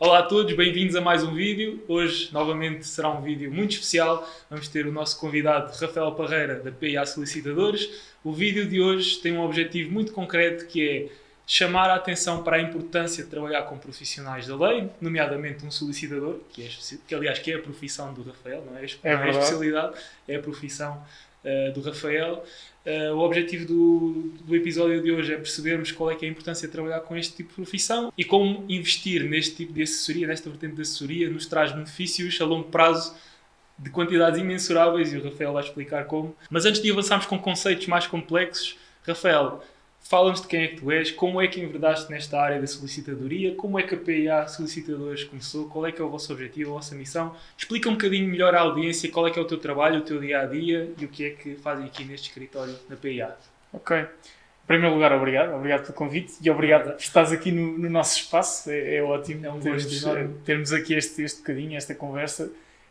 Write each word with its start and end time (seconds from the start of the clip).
Olá 0.00 0.18
a 0.18 0.22
todos, 0.24 0.52
bem-vindos 0.56 0.96
a 0.96 1.00
mais 1.00 1.22
um 1.22 1.32
vídeo. 1.32 1.84
Hoje, 1.86 2.28
novamente, 2.32 2.84
será 2.84 3.10
um 3.10 3.22
vídeo 3.22 3.48
muito 3.52 3.70
especial. 3.74 4.28
Vamos 4.50 4.66
ter 4.66 4.88
o 4.88 4.92
nosso 4.92 5.20
convidado 5.20 5.72
Rafael 5.72 6.10
Parreira, 6.10 6.56
da 6.56 6.72
PIA 6.72 7.06
Solicitadores. 7.06 7.88
O 8.24 8.32
vídeo 8.32 8.66
de 8.66 8.80
hoje 8.80 9.20
tem 9.20 9.32
um 9.32 9.40
objetivo 9.40 9.92
muito 9.92 10.12
concreto 10.12 10.66
que 10.66 10.88
é 10.88 11.08
chamar 11.46 11.90
a 11.90 11.94
atenção 11.94 12.42
para 12.42 12.56
a 12.56 12.60
importância 12.60 13.22
de 13.22 13.30
trabalhar 13.30 13.62
com 13.62 13.78
profissionais 13.78 14.48
da 14.48 14.56
lei, 14.56 14.90
nomeadamente 15.00 15.64
um 15.64 15.70
solicitador, 15.70 16.40
que, 16.52 16.64
é, 16.64 16.68
que 17.06 17.14
aliás 17.14 17.38
que 17.38 17.52
é 17.52 17.54
a 17.54 17.62
profissão 17.62 18.12
do 18.12 18.24
Rafael, 18.24 18.64
não 18.68 18.76
é, 18.76 18.84
é, 18.84 19.14
não 19.14 19.22
é 19.22 19.26
a 19.26 19.30
especialidade, 19.30 19.96
é 20.26 20.34
a 20.34 20.40
profissão 20.40 21.04
uh, 21.44 21.72
do 21.72 21.80
Rafael. 21.80 22.44
Uh, 22.84 23.14
o 23.14 23.20
objetivo 23.20 23.66
do, 23.66 24.32
do, 24.44 24.54
episódio 24.54 25.02
de 25.02 25.10
hoje 25.10 25.32
é 25.32 25.36
percebermos 25.36 25.90
qual 25.90 26.10
é, 26.10 26.14
é 26.14 26.26
a 26.26 26.28
importância 26.28 26.68
de 26.68 26.72
trabalhar 26.72 27.00
com 27.00 27.16
este 27.16 27.34
tipo 27.34 27.48
de 27.48 27.54
profissão 27.54 28.12
e 28.16 28.24
como 28.24 28.64
investir 28.68 29.24
neste 29.24 29.56
tipo 29.56 29.72
de 29.72 29.82
assessoria, 29.82 30.26
nesta 30.26 30.50
vertente 30.50 30.74
de 30.74 30.82
assessoria, 30.82 31.30
nos 31.30 31.46
traz 31.46 31.72
benefícios 31.72 32.38
a 32.40 32.44
longo 32.44 32.68
prazo 32.68 33.14
de 33.78 33.90
quantidades 33.90 34.38
imensuráveis 34.38 35.12
e 35.12 35.16
o 35.16 35.24
Rafael 35.24 35.52
vai 35.52 35.62
explicar 35.62 36.04
como. 36.04 36.36
Mas 36.50 36.64
antes 36.64 36.80
de 36.80 36.90
avançarmos 36.90 37.26
com 37.26 37.38
conceitos 37.38 37.86
mais 37.86 38.06
complexos, 38.06 38.76
Rafael, 39.06 39.62
Fala-nos 40.06 40.42
de 40.42 40.48
quem 40.48 40.64
é 40.64 40.68
que 40.68 40.76
tu 40.76 40.92
és, 40.92 41.10
como 41.10 41.40
é 41.40 41.48
que 41.48 41.58
enverdaste 41.58 42.10
nesta 42.10 42.38
área 42.38 42.60
da 42.60 42.66
solicitadoria, 42.66 43.54
como 43.54 43.78
é 43.78 43.82
que 43.82 43.94
a 43.94 43.98
PIA 43.98 44.46
Solicitadores 44.46 45.24
começou, 45.24 45.66
qual 45.66 45.86
é 45.86 45.92
que 45.92 46.00
é 46.00 46.04
o 46.04 46.10
vosso 46.10 46.30
objetivo, 46.30 46.72
a 46.72 46.74
vossa 46.74 46.94
missão. 46.94 47.34
Explica 47.56 47.88
um 47.88 47.92
bocadinho 47.92 48.28
melhor 48.28 48.54
à 48.54 48.60
audiência 48.60 49.10
qual 49.10 49.26
é 49.26 49.30
que 49.30 49.38
é 49.38 49.42
o 49.42 49.46
teu 49.46 49.56
trabalho, 49.56 50.00
o 50.00 50.02
teu 50.02 50.20
dia-a-dia 50.20 50.84
-dia, 50.84 50.94
e 50.98 51.04
o 51.06 51.08
que 51.08 51.24
é 51.24 51.30
que 51.30 51.54
fazem 51.56 51.86
aqui 51.86 52.04
neste 52.04 52.28
escritório 52.28 52.78
da 52.86 52.96
PIA. 52.96 53.34
Ok. 53.72 53.96
Em 53.96 54.66
primeiro 54.66 54.94
lugar, 54.94 55.10
obrigado. 55.10 55.54
Obrigado 55.54 55.82
pelo 55.84 55.94
convite 55.94 56.34
e 56.38 56.50
obrigado 56.50 56.92
por 56.92 57.00
estás 57.00 57.32
aqui 57.32 57.50
no, 57.50 57.78
no, 57.78 57.88
nosso 57.88 58.18
espaço. 58.18 58.70
É, 58.70 58.96
é 58.96 59.02
ótimo 59.02 59.46
é 59.46 59.50
um 59.50 59.58
termos, 59.58 59.86
termos 60.44 60.72
aqui 60.74 60.92
este, 60.92 61.22
este 61.22 61.38
bocadinho, 61.38 61.78
esta 61.78 61.94
conversa. 61.94 62.44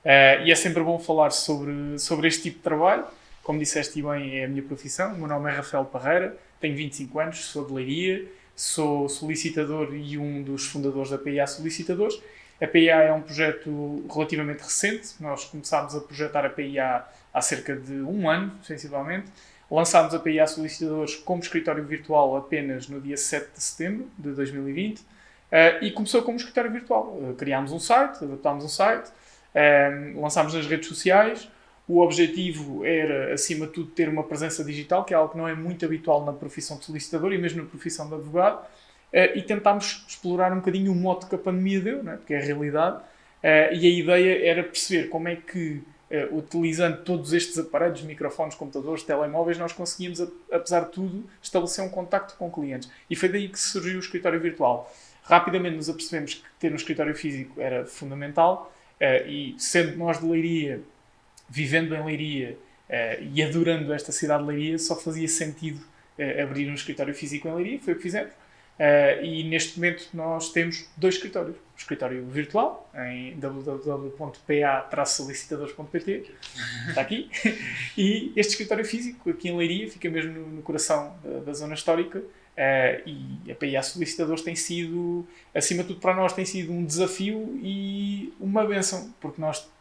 Uh, 0.04 0.46
e 0.46 0.52
é 0.52 0.56
sempre 0.56 0.82
bom 0.82 0.98
falar 0.98 1.30
sobre, 1.30 2.00
sobre 2.00 2.28
este 2.28 2.42
tipo 2.42 2.58
de 2.58 2.64
trabalho. 2.64 3.06
Como 3.44 3.60
disseste 3.60 4.02
bem, 4.02 4.40
é 4.40 4.46
a 4.46 4.48
minha 4.48 4.64
profissão. 4.64 5.14
O 5.14 5.18
meu 5.20 5.28
nome 5.28 5.52
é 5.52 5.54
Rafael 5.54 5.86
Parreira 5.86 6.36
tenho 6.64 6.78
25 6.78 7.20
anos, 7.20 7.46
sou 7.46 7.66
de 7.66 7.74
Leiria, 7.74 8.26
sou 8.56 9.10
solicitador 9.10 9.94
e 9.94 10.18
um 10.18 10.42
dos 10.42 10.66
fundadores 10.66 11.10
da 11.10 11.18
PIA 11.18 11.46
Solicitadores. 11.46 12.22
A 12.62 12.66
PIA 12.66 12.96
é 13.02 13.12
um 13.12 13.22
projeto 13.22 14.06
relativamente 14.10 14.62
recente, 14.62 15.10
nós 15.20 15.44
começámos 15.44 15.94
a 15.94 16.00
projetar 16.00 16.46
a 16.46 16.50
PIA 16.50 17.04
há 17.34 17.42
cerca 17.42 17.76
de 17.76 17.96
um 17.96 18.30
ano, 18.30 18.54
sensivelmente. 18.64 19.26
Lançámos 19.70 20.14
a 20.14 20.20
PIA 20.20 20.48
Solicitadores 20.48 21.16
como 21.16 21.42
escritório 21.42 21.84
virtual 21.84 22.38
apenas 22.38 22.88
no 22.88 23.02
dia 23.02 23.18
7 23.18 23.56
de 23.56 23.62
setembro 23.62 24.10
de 24.18 24.32
2020 24.32 25.00
uh, 25.00 25.04
eh, 25.52 25.80
e 25.82 25.92
começou 25.92 26.22
como 26.22 26.38
escritório 26.38 26.72
virtual. 26.72 27.08
Uh, 27.08 27.36
criámos 27.38 27.74
um 27.74 27.80
site, 27.80 28.24
adaptámos 28.24 28.64
um 28.64 28.70
site, 28.70 29.10
uh, 29.10 30.22
lançámos 30.22 30.54
nas 30.54 30.66
redes 30.66 30.88
sociais, 30.88 31.50
o 31.88 32.02
objetivo 32.02 32.86
era, 32.86 33.34
acima 33.34 33.68
de 33.68 33.74
tudo, 33.74 33.92
ter 33.92 34.08
uma 34.08 34.24
presença 34.24 34.64
digital, 34.64 35.04
que 35.04 35.14
é 35.14 35.18
algo 35.18 35.32
que 35.34 35.38
não 35.38 35.48
é 35.48 35.54
muito 35.54 35.84
habitual 35.84 36.24
na 36.24 36.32
profissão 36.32 36.78
de 36.78 36.86
solicitador 36.86 37.34
e 37.34 37.38
mesmo 37.38 37.62
na 37.62 37.68
profissão 37.68 38.08
de 38.08 38.16
advogado, 38.16 38.66
eh, 39.12 39.38
e 39.38 39.42
tentámos 39.42 40.06
explorar 40.08 40.54
um 40.54 40.58
bocadinho 40.58 40.92
o 40.92 40.96
modo 40.96 41.28
que 41.28 41.36
a 41.36 41.38
pandemia 41.38 41.82
deu, 41.82 42.04
né? 42.04 42.16
porque 42.16 42.34
é 42.34 42.40
a 42.40 42.42
realidade, 42.42 43.04
eh, 43.42 43.76
e 43.76 43.86
a 43.86 43.90
ideia 43.90 44.50
era 44.50 44.64
perceber 44.64 45.10
como 45.10 45.28
é 45.28 45.36
que, 45.36 45.84
eh, 46.10 46.30
utilizando 46.32 47.04
todos 47.04 47.34
estes 47.34 47.60
aparelhos, 47.60 48.02
microfones, 48.02 48.56
computadores, 48.56 49.04
telemóveis, 49.04 49.58
nós 49.58 49.74
conseguíamos, 49.74 50.22
apesar 50.52 50.86
de 50.86 50.92
tudo, 50.92 51.26
estabelecer 51.42 51.84
um 51.84 51.90
contacto 51.90 52.36
com 52.38 52.50
clientes. 52.50 52.90
E 53.10 53.16
foi 53.16 53.28
daí 53.28 53.50
que 53.50 53.60
surgiu 53.60 53.98
o 53.98 54.00
escritório 54.00 54.40
virtual. 54.40 54.90
Rapidamente 55.24 55.76
nos 55.76 55.90
apercebemos 55.90 56.36
que 56.36 56.44
ter 56.60 56.72
um 56.72 56.76
escritório 56.76 57.14
físico 57.14 57.60
era 57.60 57.86
fundamental, 57.86 58.74
e 59.28 59.54
sendo 59.58 59.98
nós 59.98 60.20
de 60.20 60.26
Leiria 60.26 60.82
vivendo 61.54 61.96
em 61.96 62.04
Leiria 62.04 62.58
uh, 62.90 63.24
e 63.32 63.44
adorando 63.44 63.94
esta 63.94 64.12
cidade 64.12 64.42
de 64.42 64.50
Leiria, 64.50 64.80
só 64.80 64.96
fazia 64.96 65.28
sentido 65.28 65.86
uh, 66.18 66.42
abrir 66.42 66.68
um 66.68 66.74
escritório 66.74 67.14
físico 67.14 67.48
em 67.48 67.54
Leiria, 67.54 67.80
foi 67.80 67.94
o 67.94 67.96
que 67.96 68.02
fizemos. 68.02 68.32
Uh, 68.74 69.22
e 69.24 69.44
neste 69.44 69.78
momento 69.78 70.10
nós 70.16 70.52
temos 70.52 70.90
dois 70.98 71.14
escritórios. 71.14 71.56
O 71.56 71.78
escritório 71.78 72.26
virtual 72.26 72.92
em 72.96 73.38
www.pa-solicitadores.pt 73.38 76.32
está 76.88 77.02
aqui. 77.02 77.30
e 77.96 78.34
este 78.36 78.54
escritório 78.54 78.84
físico 78.84 79.30
aqui 79.30 79.50
em 79.50 79.56
Leiria 79.56 79.88
fica 79.92 80.10
mesmo 80.10 80.34
no, 80.34 80.48
no 80.48 80.64
coração 80.64 81.16
da, 81.24 81.42
da, 81.42 81.54
zona 81.54 81.76
histórica. 81.76 82.18
Uh, 82.20 82.24
e 83.06 83.40
a 83.52 83.56
PIA 83.56 83.84
Solicitadores 83.84 84.42
tem 84.42 84.56
sido, 84.56 85.28
acima 85.54 85.84
de 85.84 85.90
tudo 85.90 86.00
para 86.00 86.16
nós, 86.16 86.34
tem 86.34 86.46
sido 86.46 86.74
um 86.74 86.84
desafio 86.84 87.60
e 87.62 88.34
uma 88.40 88.66
benção, 88.66 89.14
porque 89.22 89.40
nós 89.40 89.72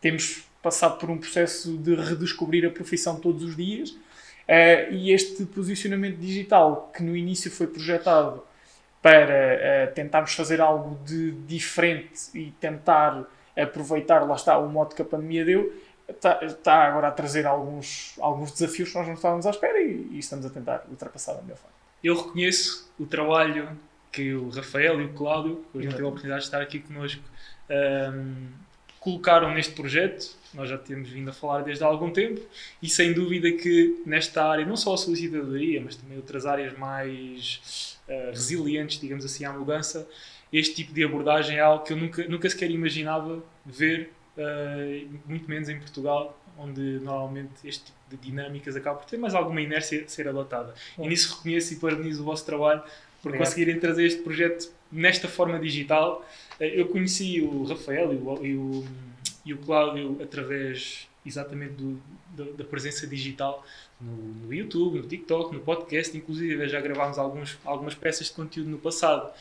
temos 0.00 0.47
passado 0.68 0.98
por 0.98 1.08
um 1.10 1.16
processo 1.16 1.76
de 1.78 1.94
redescobrir 1.94 2.66
a 2.66 2.70
profissão 2.70 3.18
todos 3.18 3.42
os 3.42 3.56
dias. 3.56 3.90
Uh, 3.90 4.92
e 4.92 5.12
este 5.12 5.44
posicionamento 5.46 6.18
digital, 6.18 6.90
que 6.94 7.02
no 7.02 7.16
início 7.16 7.50
foi 7.50 7.66
projetado 7.66 8.42
para 9.02 9.90
uh, 9.90 9.94
tentarmos 9.94 10.34
fazer 10.34 10.60
algo 10.60 10.98
de 11.04 11.32
diferente 11.46 12.30
e 12.34 12.50
tentar 12.52 13.24
aproveitar, 13.56 14.26
lá 14.26 14.36
está, 14.36 14.58
o 14.58 14.68
modo 14.68 14.94
que 14.94 15.02
a 15.02 15.04
pandemia 15.04 15.44
deu, 15.44 15.72
está, 16.08 16.40
está 16.44 16.84
agora 16.84 17.08
a 17.08 17.10
trazer 17.10 17.46
alguns, 17.46 18.14
alguns 18.20 18.52
desafios 18.52 18.90
que 18.90 18.98
nós 18.98 19.06
não 19.06 19.14
estávamos 19.14 19.46
à 19.46 19.50
espera 19.50 19.80
e, 19.80 20.08
e 20.12 20.18
estamos 20.18 20.46
a 20.46 20.50
tentar 20.50 20.84
ultrapassar 20.90 21.34
da 21.34 21.42
melhor 21.42 21.56
forma. 21.56 21.76
Eu 22.02 22.16
reconheço 22.16 22.90
o 22.98 23.06
trabalho 23.06 23.76
que 24.12 24.34
o 24.34 24.48
Rafael 24.48 25.00
e 25.00 25.04
o 25.04 25.12
Cláudio, 25.12 25.64
que 25.70 25.78
hoje 25.78 25.86
não 25.88 25.92
teve 25.94 26.04
a 26.04 26.08
oportunidade 26.08 26.42
de 26.42 26.46
estar 26.46 26.62
aqui 26.62 26.80
connosco, 26.80 27.22
um, 27.68 27.74
ehm, 27.74 28.67
colocaram 29.00 29.54
neste 29.54 29.74
projeto 29.74 30.38
nós 30.54 30.68
já 30.68 30.78
temos 30.78 31.10
vindo 31.10 31.28
a 31.28 31.32
falar 31.32 31.62
desde 31.62 31.84
há 31.84 31.86
algum 31.86 32.10
tempo 32.10 32.40
e 32.82 32.88
sem 32.88 33.12
dúvida 33.12 33.50
que 33.52 34.02
nesta 34.06 34.44
área, 34.44 34.64
não 34.64 34.76
só 34.76 34.94
a 34.94 34.96
solicitadoria, 34.96 35.80
mas 35.80 35.96
também 35.96 36.16
outras 36.16 36.46
áreas 36.46 36.76
mais 36.76 37.98
uh, 38.08 38.30
resilientes, 38.30 39.00
digamos 39.00 39.24
assim, 39.24 39.44
à 39.44 39.52
mudança, 39.52 40.08
este 40.52 40.76
tipo 40.76 40.92
de 40.92 41.04
abordagem 41.04 41.58
é 41.58 41.60
algo 41.60 41.84
que 41.84 41.92
eu 41.92 41.96
nunca, 41.96 42.26
nunca 42.26 42.48
sequer 42.48 42.70
imaginava 42.70 43.42
ver, 43.64 44.10
uh, 44.36 45.18
muito 45.26 45.48
menos 45.48 45.68
em 45.68 45.78
Portugal, 45.78 46.38
onde 46.56 46.80
normalmente 46.80 47.68
este 47.68 47.84
tipo 47.84 47.98
de 48.10 48.16
dinâmicas 48.16 48.74
acaba 48.74 48.98
por 48.98 49.06
ter 49.06 49.18
mais 49.18 49.34
alguma 49.34 49.60
inércia 49.60 50.02
de 50.02 50.10
ser 50.10 50.26
adotada. 50.28 50.74
E 50.98 51.06
nisso 51.06 51.36
reconheço 51.36 51.74
e 51.74 51.76
parabenizo 51.76 52.22
o 52.22 52.24
vosso 52.24 52.44
trabalho 52.44 52.82
por 53.22 53.28
Obrigado. 53.28 53.46
conseguirem 53.46 53.78
trazer 53.78 54.06
este 54.06 54.22
projeto 54.22 54.72
nesta 54.90 55.28
forma 55.28 55.58
digital. 55.58 56.24
Uh, 56.60 56.64
eu 56.64 56.88
conheci 56.88 57.40
o 57.40 57.64
Rafael 57.64 58.12
e 58.12 58.16
o, 58.16 58.44
e 58.46 58.54
o 58.54 58.84
e 59.48 59.54
o 59.54 59.58
Cláudio 59.58 60.18
através 60.22 61.08
exatamente 61.24 61.72
do, 61.72 61.98
da, 62.36 62.44
da, 62.52 62.64
presença 62.64 63.06
digital 63.06 63.64
no, 63.98 64.12
no, 64.14 64.52
YouTube, 64.52 64.98
no 64.98 65.08
TikTok, 65.08 65.54
no 65.54 65.60
podcast, 65.60 66.14
inclusive 66.14 66.68
já 66.68 66.80
gravámos 66.82 67.18
alguns, 67.18 67.58
algumas 67.64 67.94
peças 67.94 68.26
de 68.26 68.34
conteúdo 68.34 68.68
no 68.68 68.78
passado. 68.78 69.32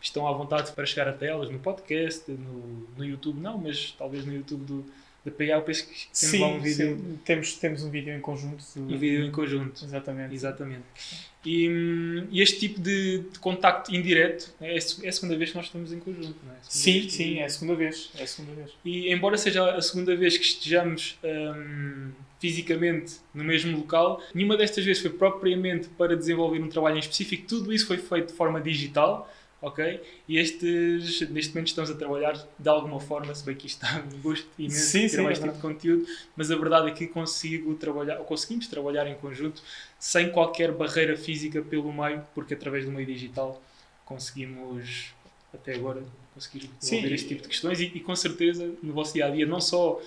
Estão 0.00 0.28
à 0.28 0.32
vontade 0.32 0.70
para 0.72 0.86
chegar 0.86 1.08
até 1.08 1.26
elas 1.26 1.50
no 1.50 1.58
podcast, 1.58 2.30
no, 2.30 2.88
no 2.96 3.04
YouTube 3.04 3.40
não, 3.40 3.58
mas 3.58 3.92
talvez 3.98 4.24
no 4.24 4.32
YouTube 4.32 4.64
do, 4.64 4.84
da 5.24 5.30
PA, 5.30 5.44
eu 5.44 5.62
penso 5.62 5.86
que 5.86 5.92
temos 5.92 6.08
sim, 6.12 6.38
lá 6.40 6.48
um 6.48 6.60
vídeo. 6.60 6.96
Sim. 6.96 7.18
Temos, 7.24 7.54
temos 7.56 7.84
um 7.84 7.90
vídeo 7.90 8.12
em 8.12 8.20
conjunto. 8.20 8.64
Um 8.76 8.98
vídeo 8.98 9.24
em 9.24 9.30
conjunto. 9.30 9.84
Exatamente. 9.84 10.34
Exatamente. 10.34 10.82
E, 11.44 12.26
e, 12.30 12.40
este 12.40 12.60
tipo 12.60 12.80
de, 12.80 13.18
de 13.18 13.38
contacto 13.38 13.94
indireto 13.94 14.52
é, 14.60 14.74
é, 14.74 14.78
a 14.78 15.12
segunda 15.12 15.36
vez 15.36 15.50
que 15.50 15.56
nós 15.56 15.66
estamos 15.66 15.92
em 15.92 15.98
conjunto, 15.98 16.36
não 16.44 16.52
é? 16.52 16.56
Sim, 16.62 17.08
sim, 17.08 17.38
é 17.38 17.44
a 17.44 17.48
segunda 17.48 17.74
vez. 17.74 18.10
É 18.16 18.22
a 18.22 18.26
segunda 18.26 18.54
vez. 18.54 18.70
E 18.84 19.12
embora 19.12 19.36
seja 19.36 19.74
a 19.74 19.82
segunda 19.82 20.14
vez 20.14 20.36
que 20.36 20.44
estejamos 20.44 21.18
um, 21.24 22.10
fisicamente 22.40 23.14
no 23.34 23.42
mesmo 23.44 23.76
local, 23.76 24.20
nenhuma 24.34 24.56
destas 24.56 24.84
vezes 24.84 25.02
foi 25.02 25.10
propriamente 25.10 25.88
para 25.88 26.16
desenvolver 26.16 26.60
um 26.60 26.68
trabalho 26.68 26.96
em 26.96 27.00
específico, 27.00 27.46
tudo 27.48 27.72
isso 27.72 27.86
foi 27.86 27.98
feito 27.98 28.28
de 28.28 28.34
forma 28.34 28.60
digital 28.60 29.32
ok? 29.62 30.02
E 30.28 30.38
estes, 30.38 31.20
neste 31.30 31.54
momento 31.54 31.68
estamos 31.68 31.90
a 31.90 31.94
trabalhar 31.94 32.36
de 32.58 32.68
alguma 32.68 33.00
forma, 33.00 33.32
se 33.32 33.44
bem 33.46 33.54
que 33.54 33.68
isto 33.68 33.82
está 33.84 34.02
um 34.14 34.20
gosto 34.20 34.48
imenso 34.58 34.76
sim, 34.76 35.08
ter 35.08 35.22
mais 35.22 35.38
é 35.38 35.42
tipo 35.42 35.54
de 35.54 35.60
conteúdo, 35.60 36.06
mas 36.36 36.50
a 36.50 36.56
verdade 36.56 36.88
é 36.88 36.90
que 36.90 37.06
consigo 37.06 37.72
trabalhar, 37.76 38.18
ou 38.18 38.24
conseguimos 38.24 38.66
trabalhar 38.66 39.06
em 39.06 39.14
conjunto 39.14 39.62
sem 39.98 40.30
qualquer 40.30 40.72
barreira 40.72 41.16
física 41.16 41.62
pelo 41.62 41.92
meio, 41.92 42.26
porque 42.34 42.54
através 42.54 42.84
do 42.84 42.90
meio 42.90 43.06
digital 43.06 43.62
conseguimos 44.04 45.14
até 45.54 45.74
agora 45.76 46.02
conseguir 46.34 46.68
resolver 46.80 47.14
este 47.14 47.28
tipo 47.28 47.42
de 47.42 47.48
questões 47.48 47.80
e, 47.80 47.84
e, 47.84 48.00
com 48.00 48.16
certeza 48.16 48.68
no 48.82 48.92
vosso 48.92 49.14
dia 49.14 49.26
a 49.26 49.30
dia, 49.30 49.46
não 49.46 49.60
só 49.60 50.00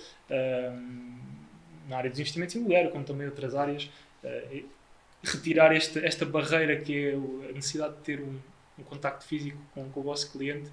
na 1.88 1.96
área 1.96 2.10
dos 2.10 2.18
investimentos 2.18 2.54
imobiliários, 2.54 2.92
como 2.92 3.04
também 3.04 3.26
outras 3.26 3.54
áreas, 3.54 3.88
uh, 4.24 4.64
retirar 5.22 5.74
esta, 5.74 6.00
esta 6.00 6.26
barreira 6.26 6.76
que 6.80 7.08
é 7.08 7.14
a 7.48 7.52
necessidade 7.52 7.94
de 7.94 8.00
ter 8.00 8.20
um, 8.20 8.38
um 8.78 8.82
contacto 8.82 9.24
físico 9.24 9.58
com, 9.74 9.88
com 9.90 10.00
o 10.00 10.02
vosso 10.02 10.30
cliente 10.30 10.70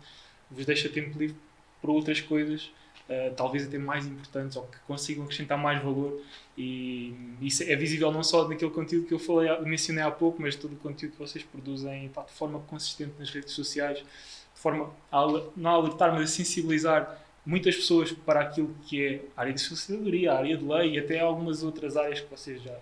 vos 0.50 0.66
deixa 0.66 0.90
tempo 0.90 1.18
livre 1.18 1.36
para 1.82 1.92
outras 1.92 2.22
coisas, 2.22 2.72
uh, 3.10 3.34
talvez 3.36 3.68
até 3.68 3.78
mais 3.78 4.06
importantes 4.06 4.56
ou 4.56 4.64
que 4.64 4.78
consigam 4.88 5.24
acrescentar 5.24 5.58
mais 5.58 5.82
valor. 5.84 6.22
E 6.58 7.14
isso 7.42 7.64
é 7.64 7.76
visível 7.76 8.12
não 8.12 8.24
só 8.24 8.48
naquele 8.48 8.72
conteúdo 8.72 9.08
que 9.08 9.14
eu 9.14 9.20
falei, 9.20 9.50
mencionei 9.62 10.04
há 10.04 10.12
pouco, 10.12 10.42
mas 10.42 10.56
todo 10.56 10.74
o 10.74 10.78
conteúdo 10.78 11.14
que 11.14 11.20
vocês 11.20 11.44
produzem 11.44 12.10
pá, 12.10 12.24
de 12.24 12.32
forma 12.32 12.60
consistente 12.60 13.14
nas 13.20 13.30
redes 13.30 13.54
sociais, 13.54 14.00
de 14.00 14.60
forma 14.62 14.92
a, 15.12 15.22
não 15.58 15.72
alertar, 15.72 16.14
mas 16.14 16.24
a 16.24 16.28
sensibilizar 16.28 17.20
muitas 17.46 17.76
pessoas 17.76 18.12
para 18.12 18.42
aquilo 18.42 18.74
que 18.86 19.06
é 19.06 19.22
a 19.36 19.42
área 19.42 19.54
de 19.54 19.60
sociedade, 19.60 20.28
a 20.28 20.38
área 20.38 20.58
de 20.58 20.64
lei 20.64 20.94
e 20.94 21.00
até 21.00 21.20
algumas 21.20 21.64
outras 21.64 21.98
áreas 21.98 22.22
que 22.22 22.30
vocês 22.30 22.62
já 22.62 22.78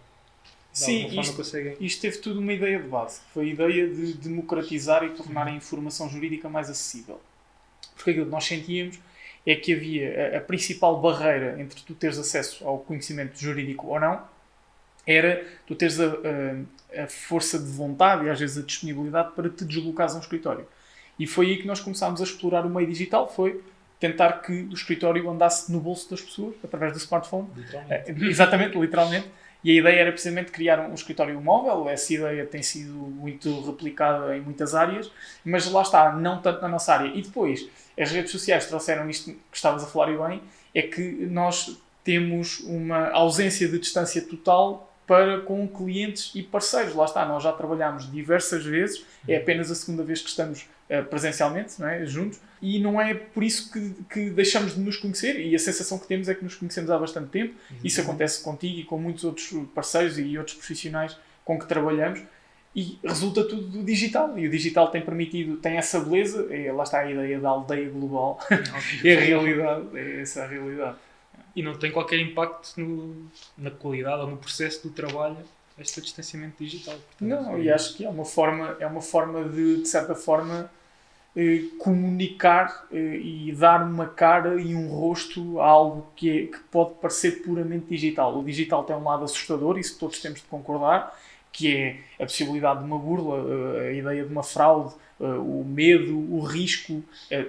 Sim, 0.74 1.08
isto- 1.20 1.36
conseguem. 1.36 1.76
Isto 1.80 2.02
teve 2.02 2.18
tudo 2.20 2.40
uma 2.40 2.54
ideia 2.54 2.80
de 2.82 2.88
base. 2.88 3.22
Foi 3.34 3.46
a 3.50 3.54
ideia 3.54 3.88
de 3.88 4.14
democratizar 4.14 5.04
e 5.04 5.10
tornar 5.10 5.48
a 5.48 5.52
informação 5.52 6.10
jurídica 6.10 6.48
mais 6.50 6.70
acessível. 6.70 7.20
Porque 7.96 8.12
aquilo 8.12 8.26
que 8.26 8.32
nós 8.32 8.46
sentíamos 8.46 9.00
é 9.46 9.56
que 9.56 9.74
havia 9.74 10.34
a, 10.36 10.38
a 10.38 10.42
principal 10.42 11.00
barreira 11.02 11.60
entre 11.60 11.82
tu 11.82 11.94
teres 11.94 12.18
acesso 12.18 12.66
ao 12.66 12.80
conhecimento 12.80 13.38
jurídico 13.40 13.88
ou 13.88 14.00
não 14.00 14.24
era 15.06 15.46
tu 15.66 15.76
teres 15.76 16.00
a, 16.00 16.06
a- 16.08 17.04
a 17.04 17.08
força 17.08 17.58
de 17.58 17.66
vontade 17.72 18.26
e 18.26 18.30
às 18.30 18.40
vezes 18.40 18.58
a 18.58 18.66
disponibilidade 18.66 19.32
para 19.36 19.50
te 19.50 19.66
deslocares 19.66 20.14
a 20.14 20.18
um 20.18 20.22
escritório. 20.22 20.68
E 21.18 21.26
foi 21.26 21.48
aí 21.48 21.58
que 21.58 21.66
nós 21.68 21.80
começámos 21.80 22.22
a 22.22 22.24
explorar 22.24 22.66
o 22.66 22.70
meio 22.70 22.88
digital, 22.88 23.28
foi 23.34 23.64
tentar 24.00 24.42
que 24.42 24.52
o 24.52 24.74
escritório 24.74 25.30
andasse 25.30 25.72
no 25.72 25.80
bolso 25.80 26.10
das 26.10 26.22
pessoas, 26.22 26.56
através 26.64 26.92
do 26.94 26.98
smartphone, 27.00 27.48
Literalmente. 27.56 27.94
é, 28.12 28.26
exatamente, 28.30 28.78
literalmente. 28.78 29.28
E 29.64 29.72
a 29.72 29.80
ideia 29.80 30.00
era 30.02 30.12
precisamente 30.12 30.52
criar 30.52 30.80
um 30.80 30.94
escritório 30.94 31.40
móvel. 31.40 31.88
Essa 31.90 32.14
ideia 32.14 32.46
tem 32.46 32.64
sido 32.64 32.94
muito 32.94 33.62
replicada 33.62 34.36
em 34.36 34.42
muitas 34.42 34.74
áreas, 34.74 35.12
mas 35.46 35.70
lá 35.72 35.82
está, 35.82 36.12
não 36.14 36.42
tanto 36.42 36.62
na 36.62 36.68
nossa 36.68 36.94
área. 36.94 37.12
E 37.14 37.22
depois, 37.22 37.70
as 38.00 38.12
redes 38.12 38.32
sociais 38.32 38.66
trouxeram 38.66 39.10
isto 39.10 39.32
que 39.32 39.40
estavas 39.58 39.84
a 39.84 39.88
falar 39.88 40.12
e 40.12 40.18
bem, 40.18 40.42
é 40.74 40.82
que 40.82 41.02
nós 41.02 41.78
temos 42.04 42.62
uma 42.62 43.10
ausência 43.12 43.68
de 43.68 43.78
distância 43.78 44.22
total 44.22 44.92
para 45.06 45.42
com 45.42 45.68
clientes 45.68 46.32
e 46.34 46.42
parceiros. 46.42 46.96
Lá 46.96 47.06
está, 47.06 47.26
nós 47.26 47.44
já 47.44 47.52
trabalhámos 47.52 48.10
diversas 48.12 48.66
vezes, 48.66 49.06
é 49.28 49.38
apenas 49.38 49.70
a 49.70 49.76
segunda 49.76 50.04
vez 50.04 50.22
que 50.22 50.30
estamos 50.30 50.68
presencialmente, 51.02 51.80
não 51.80 51.88
é? 51.88 52.06
juntos, 52.06 52.40
e 52.62 52.80
não 52.80 53.00
é 53.00 53.14
por 53.14 53.44
isso 53.44 53.72
que, 53.72 53.94
que 54.12 54.30
deixamos 54.32 54.74
de 54.76 54.80
nos 54.82 54.98
conhecer, 54.98 55.40
e 55.40 55.56
a 55.56 55.60
sensação 55.60 55.98
que 56.00 56.08
temos 56.08 56.28
é 56.28 56.34
que 56.36 56.44
nos 56.44 56.56
conhecemos 56.56 56.90
há 56.92 56.98
bastante 56.98 57.30
tempo, 57.30 57.54
isso 57.84 58.02
acontece 58.02 58.42
contigo 58.44 58.80
e 58.80 58.84
com 58.84 58.98
muitos 58.98 59.24
outros 59.24 59.52
parceiros 59.74 60.20
e 60.20 60.38
outros 60.38 60.58
profissionais 60.58 61.16
com 61.46 61.58
que 61.58 61.66
trabalhamos 61.68 62.22
e 62.76 62.98
resulta 63.04 63.44
tudo 63.44 63.64
do 63.68 63.84
digital. 63.84 64.38
E 64.38 64.48
o 64.48 64.50
digital 64.50 64.90
tem 64.92 65.02
permitido, 65.02 65.58
tem 65.58 65.78
essa 65.78 66.00
beleza, 66.00 66.44
e 66.56 66.72
lá 66.72 66.84
está 66.84 67.00
a 67.00 67.10
ideia 67.12 67.40
da 67.40 67.50
aldeia 67.50 67.90
global, 67.90 68.40
é 69.04 69.16
a 69.18 69.20
realidade, 69.20 69.86
é 69.98 70.22
essa 70.22 70.44
a 70.44 70.48
realidade. 70.48 70.98
E 71.56 71.62
não 71.62 71.78
tem 71.78 71.92
qualquer 71.92 72.20
impacto 72.20 72.80
no- 72.80 73.26
na 73.58 73.72
qualidade 73.72 74.22
ou 74.22 74.28
no 74.30 74.38
processo 74.38 74.88
do 74.88 74.94
trabalho 74.94 75.36
este 75.78 76.00
distanciamento 76.00 76.64
digital. 76.64 76.94
Portanto, 76.96 77.28
Não, 77.44 77.58
é- 77.58 77.62
e 77.64 77.70
acho 77.72 77.98
que 77.98 78.06
é 78.06 78.10
uma 78.10 78.24
forma, 78.24 78.78
é 78.80 78.86
uma 78.88 79.02
forma 79.02 79.44
de, 79.50 79.82
de 79.82 79.88
certa 79.88 80.14
forma, 80.16 80.70
eh, 81.36 81.64
comunicar 81.80 82.88
eh, 82.92 83.18
e 83.18 83.56
dar 83.58 83.82
uma 83.84 84.06
cara 84.06 84.60
e 84.60 84.76
um 84.76 84.90
rosto 84.90 85.62
a 85.62 85.66
algo 85.66 86.08
que, 86.14 86.30
é, 86.30 86.48
que 86.48 86.60
pode 86.70 86.96
parecer 86.96 87.42
puramente 87.42 87.86
digital. 87.88 88.38
O 88.38 88.44
digital 88.44 88.84
tem 88.84 88.96
um 88.96 89.04
lado 89.04 89.24
assustador, 89.24 89.80
isso 89.80 89.98
todos 89.98 90.20
temos 90.20 90.42
de 90.42 90.46
concordar, 90.48 91.18
que 91.52 91.74
é 91.74 92.00
a 92.22 92.26
possibilidade 92.26 92.80
de 92.80 92.86
uma 92.86 93.00
burla, 93.00 93.46
eh, 93.50 93.90
a 93.90 93.94
ideia 93.94 94.26
de 94.26 94.32
uma 94.32 94.44
fraude, 94.44 94.94
o 95.20 95.64
medo, 95.64 96.18
o 96.34 96.42
risco, 96.42 97.04